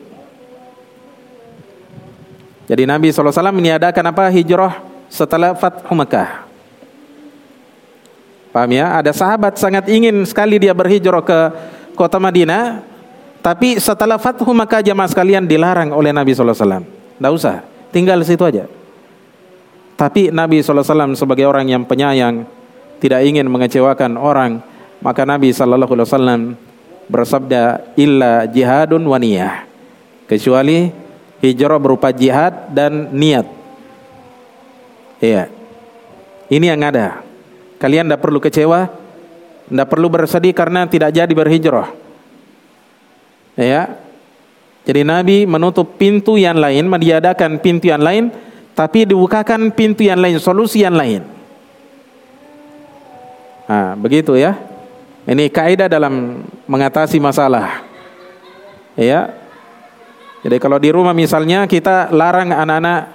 Jadi 2.68 2.84
Nabi 2.84 3.08
SAW 3.16 3.32
meniadakan 3.56 4.12
apa 4.12 4.28
hijrah 4.28 4.84
setelah 5.08 5.56
Fathu 5.56 5.96
Makkah. 5.96 6.47
Paham 8.58 8.74
ya? 8.74 8.98
Ada 8.98 9.14
sahabat 9.14 9.62
sangat 9.62 9.86
ingin 9.86 10.26
sekali 10.26 10.58
dia 10.58 10.74
berhijrah 10.74 11.22
ke 11.22 11.40
kota 11.94 12.18
Madinah, 12.18 12.82
tapi 13.46 13.78
setelah 13.78 14.18
Fathu 14.18 14.50
maka 14.50 14.82
jamaah 14.82 15.06
sekalian 15.06 15.46
dilarang 15.46 15.94
oleh 15.94 16.10
Nabi 16.10 16.34
SAW. 16.34 16.82
Tidak 16.82 17.30
usah, 17.30 17.62
tinggal 17.94 18.18
situ 18.26 18.42
aja. 18.42 18.66
Tapi 19.94 20.34
Nabi 20.34 20.66
SAW 20.66 21.14
sebagai 21.14 21.46
orang 21.46 21.70
yang 21.70 21.86
penyayang, 21.86 22.50
tidak 22.98 23.30
ingin 23.30 23.46
mengecewakan 23.46 24.18
orang, 24.18 24.66
maka 25.06 25.22
Nabi 25.22 25.54
SAW 25.54 26.58
bersabda, 27.06 27.94
illa 27.94 28.50
jihadun 28.50 29.06
waniyah. 29.06 29.70
Kecuali 30.26 30.90
hijrah 31.46 31.78
berupa 31.78 32.10
jihad 32.10 32.74
dan 32.74 33.14
niat. 33.14 33.46
Iya. 35.22 35.46
Ini 36.50 36.74
yang 36.74 36.82
ada. 36.90 37.27
Kalian 37.78 38.10
tidak 38.10 38.22
perlu 38.26 38.42
kecewa 38.42 38.90
Tidak 39.68 39.88
perlu 39.92 40.08
bersedih 40.08 40.56
karena 40.56 40.88
tidak 40.88 41.12
jadi 41.12 41.28
berhijrah. 41.28 41.92
Ya. 43.60 44.00
Jadi 44.88 45.04
Nabi 45.04 45.44
menutup 45.44 46.00
pintu 46.00 46.40
yang 46.40 46.56
lain, 46.56 46.88
meniadakan 46.88 47.60
pintu 47.60 47.92
yang 47.92 48.00
lain, 48.00 48.32
tapi 48.72 49.04
dibukakan 49.04 49.76
pintu 49.76 50.08
yang 50.08 50.24
lain, 50.24 50.40
solusi 50.40 50.88
yang 50.88 50.96
lain. 50.96 51.28
Nah, 53.68 54.00
begitu 54.00 54.40
ya. 54.40 54.56
Ini 55.28 55.52
kaidah 55.52 55.92
dalam 55.92 56.48
mengatasi 56.72 57.20
masalah. 57.20 57.84
Ya. 58.96 59.36
Jadi 60.48 60.56
kalau 60.64 60.80
di 60.80 60.88
rumah 60.88 61.12
misalnya 61.12 61.68
kita 61.68 62.16
larang 62.16 62.56
anak-anak 62.56 63.12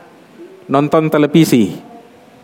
nonton 0.68 1.08
televisi 1.08 1.80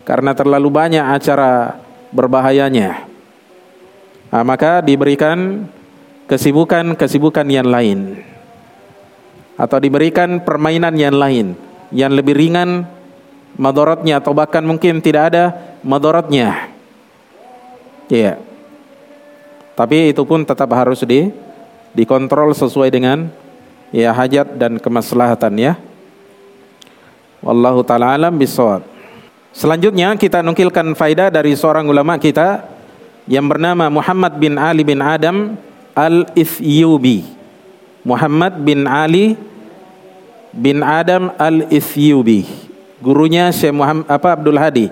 karena 0.01 0.33
terlalu 0.33 0.73
banyak 0.73 1.05
acara 1.05 1.77
berbahayanya. 2.13 3.05
Nah, 4.29 4.43
maka 4.45 4.85
diberikan 4.85 5.65
kesibukan-kesibukan 6.29 7.47
yang 7.49 7.65
lain. 7.65 8.21
Atau 9.59 9.81
diberikan 9.83 10.39
permainan 10.39 10.95
yang 10.95 11.19
lain 11.19 11.57
yang 11.89 12.13
lebih 12.13 12.37
ringan 12.37 12.85
madorotnya 13.59 14.21
atau 14.21 14.31
bahkan 14.31 14.63
mungkin 14.63 15.01
tidak 15.03 15.33
ada 15.33 15.75
madorotnya. 15.83 16.69
Iya. 18.07 18.39
Tapi 19.75 20.11
itu 20.11 20.23
pun 20.23 20.43
tetap 20.43 20.69
harus 20.75 21.03
di 21.03 21.31
dikontrol 21.93 22.51
sesuai 22.55 22.89
dengan 22.91 23.31
ya 23.91 24.13
hajat 24.13 24.55
dan 24.57 24.77
kemaslahatan 24.77 25.53
ya. 25.59 25.73
Wallahu 27.39 27.85
taala 27.85 28.15
alam 28.15 28.35
bisawab. 28.35 28.83
Selanjutnya 29.53 30.13
kita 30.15 30.45
nukilkan 30.45 30.93
faedah 30.93 31.33
dari 31.33 31.57
seorang 31.57 31.85
ulama 31.89 32.15
kita 32.21 32.63
yang 33.25 33.49
bernama 33.49 33.89
Muhammad 33.89 34.37
bin 34.37 34.55
Ali 34.55 34.85
bin 34.85 35.01
Adam 35.01 35.57
Al-Ithyubi. 35.97 37.25
Muhammad 38.05 38.61
bin 38.61 38.85
Ali 38.85 39.35
bin 40.53 40.85
Adam 40.85 41.33
Al-Ithyubi. 41.35 42.45
Gurunya 42.99 43.49
Syekh 43.49 43.73
Muhammad 43.73 44.05
apa 44.07 44.27
Abdul 44.35 44.59
Hadi 44.59 44.87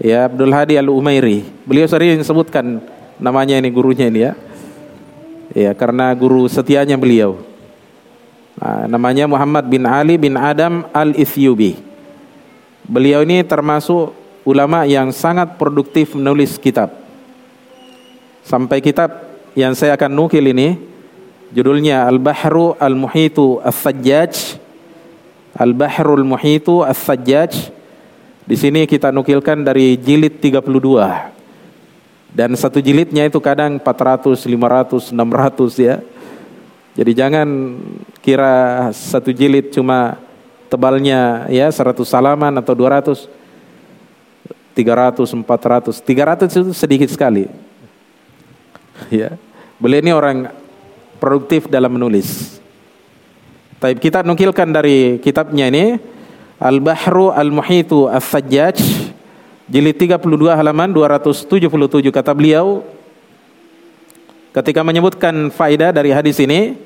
ya 0.00 0.26
Abdul 0.26 0.50
Hadi 0.50 0.80
Al 0.80 0.88
Umairi. 0.88 1.44
Beliau 1.68 1.84
sering 1.84 2.24
sebutkan 2.24 2.80
namanya 3.20 3.60
ini 3.60 3.68
gurunya 3.68 4.08
ini 4.08 4.20
ya. 4.24 4.32
Ya, 5.50 5.70
karena 5.74 6.14
guru 6.14 6.46
setianya 6.46 6.94
beliau. 6.94 7.42
Nah, 8.54 8.86
namanya 8.86 9.26
Muhammad 9.26 9.66
bin 9.66 9.82
Ali 9.82 10.14
bin 10.16 10.38
Adam 10.38 10.86
Al 10.94 11.12
Ithyubi. 11.12 11.89
Beliau 12.88 13.24
ini 13.24 13.44
termasuk 13.44 14.16
ulama 14.44 14.88
yang 14.88 15.12
sangat 15.12 15.60
produktif 15.60 16.16
menulis 16.16 16.56
kitab. 16.56 16.92
Sampai 18.46 18.80
kitab 18.80 19.10
yang 19.52 19.76
saya 19.76 19.94
akan 19.98 20.10
nukil 20.16 20.42
ini 20.50 20.80
judulnya 21.52 22.08
Al-Bahru 22.08 22.78
Al-Muhitu 22.78 23.60
As-Sajjaj. 23.60 24.58
Al-Bahrul 25.50 26.22
Muhitu 26.22 26.86
As-Sajjaj 26.86 27.74
di 28.46 28.56
sini 28.58 28.86
kita 28.86 29.14
nukilkan 29.14 29.62
dari 29.62 29.94
jilid 29.94 30.42
32. 30.42 30.66
Dan 32.30 32.54
satu 32.54 32.78
jilidnya 32.78 33.26
itu 33.26 33.42
kadang 33.42 33.78
400, 33.82 34.46
500, 34.46 35.10
600 35.10 35.78
ya. 35.78 35.98
Jadi 36.94 37.12
jangan 37.14 37.46
kira 38.18 38.88
satu 38.90 39.30
jilid 39.30 39.70
cuma 39.74 40.18
tebalnya 40.70 41.50
ya 41.50 41.66
100 41.66 41.98
salaman 42.06 42.54
atau 42.54 42.72
200. 42.72 43.26
300, 44.70 45.34
400. 45.34 45.98
300 45.98 46.46
itu 46.46 46.72
sedikit 46.72 47.10
sekali. 47.10 47.50
Ya. 49.10 49.34
Beliau 49.82 50.00
ini 50.00 50.12
orang 50.14 50.36
produktif 51.18 51.66
dalam 51.66 51.90
menulis. 51.90 52.60
Tapi 53.80 53.98
kita 53.98 54.22
nukilkan 54.22 54.70
dari 54.70 55.18
kitabnya 55.18 55.68
ini 55.72 55.96
Al-Bahru 56.60 57.32
Al-Muhitu 57.32 58.06
As-Sajjaj 58.12 58.76
jilid 59.70 59.96
32 59.96 60.20
halaman 60.52 60.92
277 60.92 61.64
kata 62.12 62.32
beliau 62.36 62.84
ketika 64.52 64.84
menyebutkan 64.84 65.48
faedah 65.48 65.94
dari 65.94 66.12
hadis 66.12 66.36
ini 66.42 66.76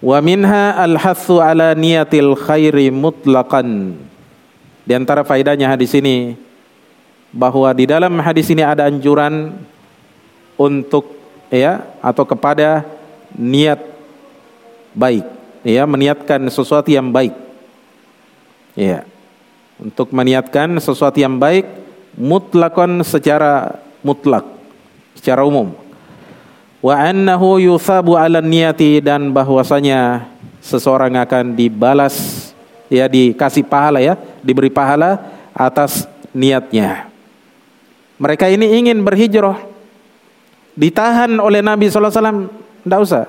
wa 0.00 0.18
minha 0.24 0.76
al-hathu 0.80 1.38
ala 1.40 1.76
niyatil 1.76 2.36
khairi 2.36 2.88
mutlaqan 2.88 4.00
di 4.88 4.92
antara 4.96 5.22
faedahnya 5.22 5.68
hadis 5.68 5.92
ini 5.96 6.34
bahwa 7.30 7.70
di 7.76 7.84
dalam 7.86 8.16
hadis 8.18 8.48
ini 8.50 8.64
ada 8.64 8.88
anjuran 8.88 9.54
untuk 10.58 11.14
ya 11.52 11.84
atau 12.00 12.24
kepada 12.26 12.82
niat 13.36 13.78
baik 14.96 15.24
ya 15.62 15.86
meniatkan 15.86 16.42
sesuatu 16.50 16.90
yang 16.90 17.12
baik 17.12 17.50
Ya. 18.78 19.06
Untuk 19.80 20.12
meniatkan 20.12 20.76
sesuatu 20.76 21.16
yang 21.16 21.40
baik 21.40 21.64
mutlakon 22.16 23.00
secara 23.00 23.80
mutlak, 24.04 24.44
secara 25.16 25.40
umum. 25.44 25.72
Wa 26.80 26.96
annahu 27.12 27.60
yuthabu 27.60 28.16
'ala 28.16 28.40
niyati 28.40 29.04
dan 29.04 29.28
bahwasanya 29.30 30.24
seseorang 30.64 31.12
akan 31.20 31.52
dibalas 31.52 32.48
ya 32.88 33.04
dikasih 33.04 33.64
pahala 33.68 34.00
ya, 34.00 34.16
diberi 34.40 34.72
pahala 34.72 35.20
atas 35.52 36.08
niatnya. 36.32 37.08
Mereka 38.20 38.48
ini 38.48 38.80
ingin 38.80 39.00
berhijrah 39.00 39.60
ditahan 40.76 41.36
oleh 41.36 41.60
Nabi 41.60 41.92
wasallam, 41.92 42.48
enggak 42.84 43.00
usah. 43.00 43.24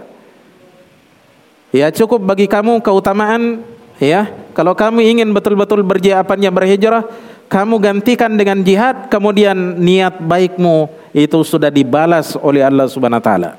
Ya 1.71 1.87
cukup 1.91 2.19
bagi 2.23 2.51
kamu 2.51 2.83
keutamaan 2.83 3.63
Ya, 4.01 4.33
kalau 4.57 4.73
kamu 4.73 5.05
ingin 5.05 5.29
betul-betul 5.29 5.85
berjihapannya 5.85 6.49
berhijrah, 6.49 7.05
kamu 7.51 7.83
gantikan 7.83 8.31
dengan 8.39 8.63
jihad, 8.63 9.11
kemudian 9.11 9.75
niat 9.75 10.23
baikmu 10.23 10.87
itu 11.11 11.43
sudah 11.43 11.67
dibalas 11.67 12.39
oleh 12.39 12.63
Allah 12.63 12.87
Subhanahu 12.87 13.19
wa 13.19 13.27
taala. 13.27 13.51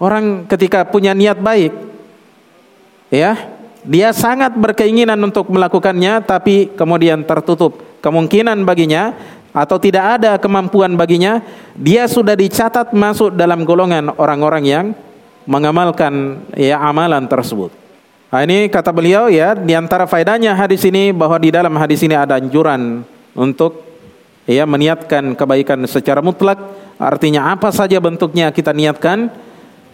Orang 0.00 0.48
ketika 0.48 0.88
punya 0.88 1.12
niat 1.12 1.36
baik, 1.36 1.76
ya, 3.12 3.36
dia 3.84 4.16
sangat 4.16 4.56
berkeinginan 4.56 5.20
untuk 5.20 5.52
melakukannya, 5.52 6.24
tapi 6.24 6.72
kemudian 6.72 7.20
tertutup 7.28 7.76
kemungkinan 8.00 8.64
baginya 8.64 9.12
atau 9.52 9.76
tidak 9.76 10.16
ada 10.16 10.40
kemampuan 10.40 10.96
baginya, 10.96 11.44
dia 11.76 12.08
sudah 12.08 12.32
dicatat 12.32 12.96
masuk 12.96 13.36
dalam 13.36 13.68
golongan 13.68 14.16
orang-orang 14.16 14.64
yang 14.64 14.86
mengamalkan 15.44 16.40
ya 16.56 16.80
amalan 16.80 17.28
tersebut. 17.28 17.83
Nah, 18.34 18.42
ini 18.42 18.66
kata 18.66 18.90
beliau 18.90 19.30
ya, 19.30 19.54
di 19.54 19.78
antara 19.78 20.10
faedahnya 20.10 20.58
hadis 20.58 20.82
ini 20.82 21.14
bahwa 21.14 21.38
di 21.38 21.54
dalam 21.54 21.70
hadis 21.78 22.02
ini 22.02 22.18
ada 22.18 22.34
anjuran 22.34 23.06
untuk 23.30 23.86
ya 24.42 24.66
meniatkan 24.66 25.38
kebaikan 25.38 25.78
secara 25.86 26.18
mutlak. 26.18 26.58
Artinya 26.98 27.54
apa 27.54 27.70
saja 27.70 28.02
bentuknya 28.02 28.50
kita 28.50 28.74
niatkan. 28.74 29.30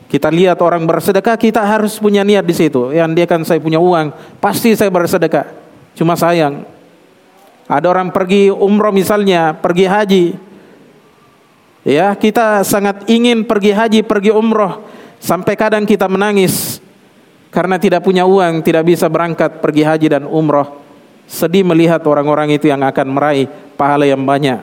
Kita 0.09 0.33
lihat 0.33 0.57
orang 0.65 0.89
bersedekah, 0.89 1.37
kita 1.37 1.61
harus 1.61 2.01
punya 2.01 2.25
niat 2.25 2.41
di 2.49 2.57
situ. 2.57 2.97
Yang 2.97 3.11
dia 3.13 3.27
kan 3.29 3.45
saya 3.45 3.61
punya 3.61 3.77
uang, 3.77 4.09
pasti 4.41 4.73
saya 4.73 4.89
bersedekah. 4.89 5.45
Cuma 5.93 6.17
sayang, 6.17 6.65
ada 7.69 7.87
orang 7.93 8.09
pergi 8.09 8.49
umroh 8.49 8.89
misalnya, 8.89 9.53
pergi 9.53 9.85
haji. 9.85 10.25
Ya, 11.85 12.17
kita 12.17 12.65
sangat 12.65 13.05
ingin 13.05 13.45
pergi 13.45 13.77
haji, 13.77 14.01
pergi 14.01 14.33
umroh. 14.33 14.81
Sampai 15.21 15.61
kadang 15.61 15.85
kita 15.85 16.09
menangis 16.09 16.81
karena 17.51 17.77
tidak 17.83 18.07
punya 18.07 18.23
uang, 18.23 18.63
tidak 18.63 18.87
bisa 18.87 19.11
berangkat 19.11 19.59
pergi 19.59 19.83
haji 19.83 20.07
dan 20.07 20.25
umroh. 20.27 20.79
Sedih 21.27 21.67
melihat 21.67 22.03
orang-orang 22.07 22.55
itu 22.55 22.71
yang 22.71 22.83
akan 22.83 23.07
meraih 23.11 23.47
pahala 23.75 24.07
yang 24.07 24.23
banyak. 24.23 24.63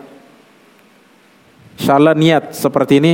Insyaallah 1.79 2.15
niat 2.17 2.55
seperti 2.55 2.99
ini 2.99 3.13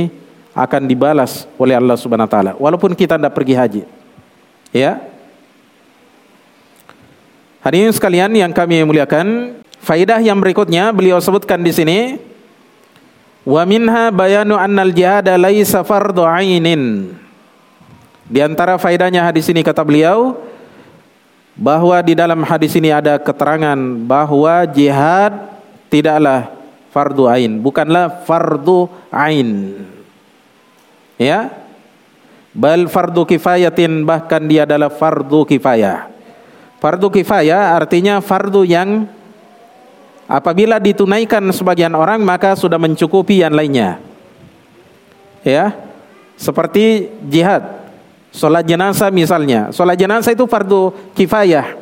akan 0.54 0.86
dibalas 0.86 1.50
oleh 1.58 1.74
Allah 1.74 1.98
Subhanahu 1.98 2.26
wa 2.26 2.32
taala 2.32 2.52
walaupun 2.56 2.94
kita 2.94 3.18
tidak 3.18 3.34
pergi 3.34 3.54
haji. 3.54 3.82
Ya. 4.70 5.02
Hadirin 7.62 7.94
sekalian 7.94 8.30
yang 8.34 8.52
kami 8.54 8.82
muliakan, 8.86 9.58
faidah 9.82 10.20
yang 10.20 10.38
berikutnya 10.38 10.92
beliau 10.94 11.16
sebutkan 11.18 11.62
di 11.64 11.72
sini 11.72 11.98
wa 13.44 13.62
minha 13.64 14.12
bayanu 14.12 14.54
annal 14.54 14.94
jihad 14.94 15.26
laisa 15.34 15.82
fardhu 15.82 16.22
ainin. 16.22 17.14
Di 18.24 18.40
antara 18.40 18.80
faedahnya 18.80 19.20
hadis 19.20 19.44
ini 19.52 19.60
kata 19.60 19.84
beliau 19.84 20.40
bahwa 21.54 22.00
di 22.00 22.16
dalam 22.16 22.40
hadis 22.42 22.74
ini 22.74 22.90
ada 22.90 23.20
keterangan 23.20 23.76
bahwa 24.08 24.64
jihad 24.72 25.54
tidaklah 25.92 26.50
fardu 26.90 27.28
ain, 27.30 27.60
bukanlah 27.60 28.24
fardu 28.24 28.88
ain. 29.12 29.82
Ya. 31.20 31.50
Bal 32.54 32.86
fardu 32.86 33.26
kifayatin 33.26 34.06
bahkan 34.06 34.46
dia 34.46 34.62
adalah 34.62 34.86
fardu 34.86 35.42
kifayah. 35.42 36.06
Fardu 36.78 37.10
kifayah 37.10 37.74
artinya 37.74 38.22
fardu 38.22 38.62
yang 38.62 39.10
apabila 40.30 40.78
ditunaikan 40.78 41.42
sebagian 41.50 41.98
orang 41.98 42.22
maka 42.22 42.54
sudah 42.54 42.78
mencukupi 42.78 43.42
yang 43.42 43.52
lainnya. 43.52 43.98
Ya. 45.42 45.74
Seperti 46.34 47.10
jihad, 47.30 47.83
salat 48.34 48.66
jenazah 48.66 49.14
misalnya. 49.14 49.70
Salat 49.70 49.94
jenazah 49.94 50.34
itu 50.34 50.44
fardu 50.50 50.90
kifayah. 51.14 51.78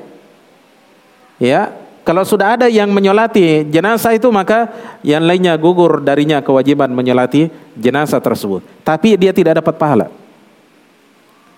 Ya, 1.40 1.72
kalau 2.04 2.22
sudah 2.28 2.60
ada 2.60 2.66
yang 2.68 2.92
menyolati 2.92 3.66
jenazah 3.72 4.12
itu 4.12 4.28
maka 4.28 4.68
yang 5.00 5.24
lainnya 5.24 5.56
gugur 5.56 6.04
darinya 6.04 6.44
kewajiban 6.44 6.92
menyolati 6.92 7.48
jenazah 7.74 8.20
tersebut. 8.20 8.60
Tapi 8.84 9.16
dia 9.16 9.32
tidak 9.32 9.64
dapat 9.64 9.74
pahala. 9.80 10.06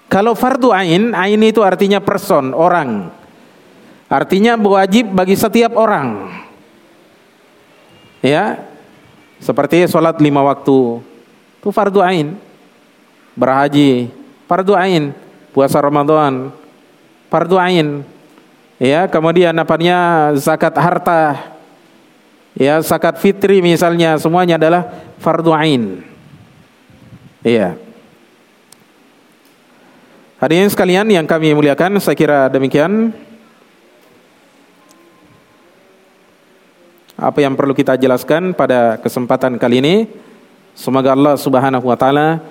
Kalau 0.07 0.39
fardu 0.39 0.71
ain, 0.71 1.11
ain 1.11 1.41
itu 1.43 1.59
artinya 1.65 1.99
person, 1.99 2.55
orang. 2.55 3.11
Artinya 4.07 4.55
wajib 4.55 5.11
bagi 5.11 5.35
setiap 5.35 5.75
orang. 5.75 6.31
Ya, 8.23 8.63
seperti 9.43 9.85
sholat 9.91 10.17
lima 10.23 10.45
waktu, 10.45 11.03
itu 11.61 11.69
fardu 11.73 12.01
ain. 12.05 12.37
Berhaji, 13.35 14.13
fardu 14.55 14.79
ain. 14.79 15.11
Puasa 15.51 15.83
Ramadan, 15.83 16.55
fardu 17.27 17.59
ain. 17.59 18.07
Ya, 18.79 19.11
kemudian 19.11 19.55
apanya 19.59 20.31
zakat 20.39 20.75
harta, 20.79 21.55
ya 22.55 22.79
zakat 22.83 23.19
fitri 23.19 23.59
misalnya 23.59 24.15
semuanya 24.19 24.55
adalah 24.55 24.95
fardu 25.19 25.51
ain. 25.55 26.07
Iya. 27.43 27.75
Hadirin 30.39 30.71
sekalian 30.71 31.07
yang 31.11 31.27
kami 31.27 31.51
muliakan, 31.51 31.99
saya 31.99 32.15
kira 32.15 32.47
demikian. 32.47 33.11
apa 37.15 37.39
yang 37.39 37.55
perlu 37.55 37.73
kita 37.79 37.95
jelaskan 37.95 38.53
pada 38.53 38.99
kesempatan 38.99 39.55
kali 39.55 39.79
ini. 39.79 39.95
Semoga 40.75 41.15
Allah 41.15 41.39
Subhanahu 41.39 41.87
wa 41.87 41.95
taala 41.95 42.43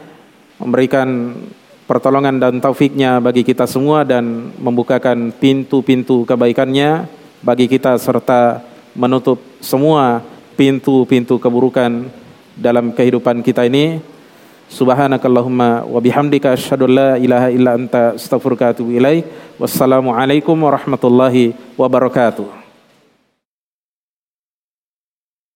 memberikan 0.56 1.36
pertolongan 1.84 2.40
dan 2.40 2.60
taufiknya 2.64 3.20
bagi 3.20 3.44
kita 3.44 3.68
semua 3.68 4.08
dan 4.08 4.52
membukakan 4.60 5.36
pintu-pintu 5.36 6.24
kebaikannya 6.24 7.08
bagi 7.44 7.68
kita 7.68 8.00
serta 8.00 8.64
menutup 8.96 9.42
semua 9.60 10.24
pintu-pintu 10.56 11.42
keburukan 11.42 12.08
dalam 12.56 12.94
kehidupan 12.94 13.42
kita 13.44 13.68
ini. 13.68 14.00
Subhanakallahumma 14.74 15.86
wa 15.86 16.00
bihamdika 16.02 16.56
asyhadu 16.56 16.90
la 16.90 17.20
ilaha 17.20 17.52
illa 17.54 17.78
anta 17.78 18.18
astaghfiruka 18.18 18.66
wa 18.66 18.72
atubu 18.74 18.92
ilaik. 18.96 19.24
Wassalamualaikum 19.62 20.56
warahmatullahi 20.58 21.54
wabarakatuh. 21.78 22.63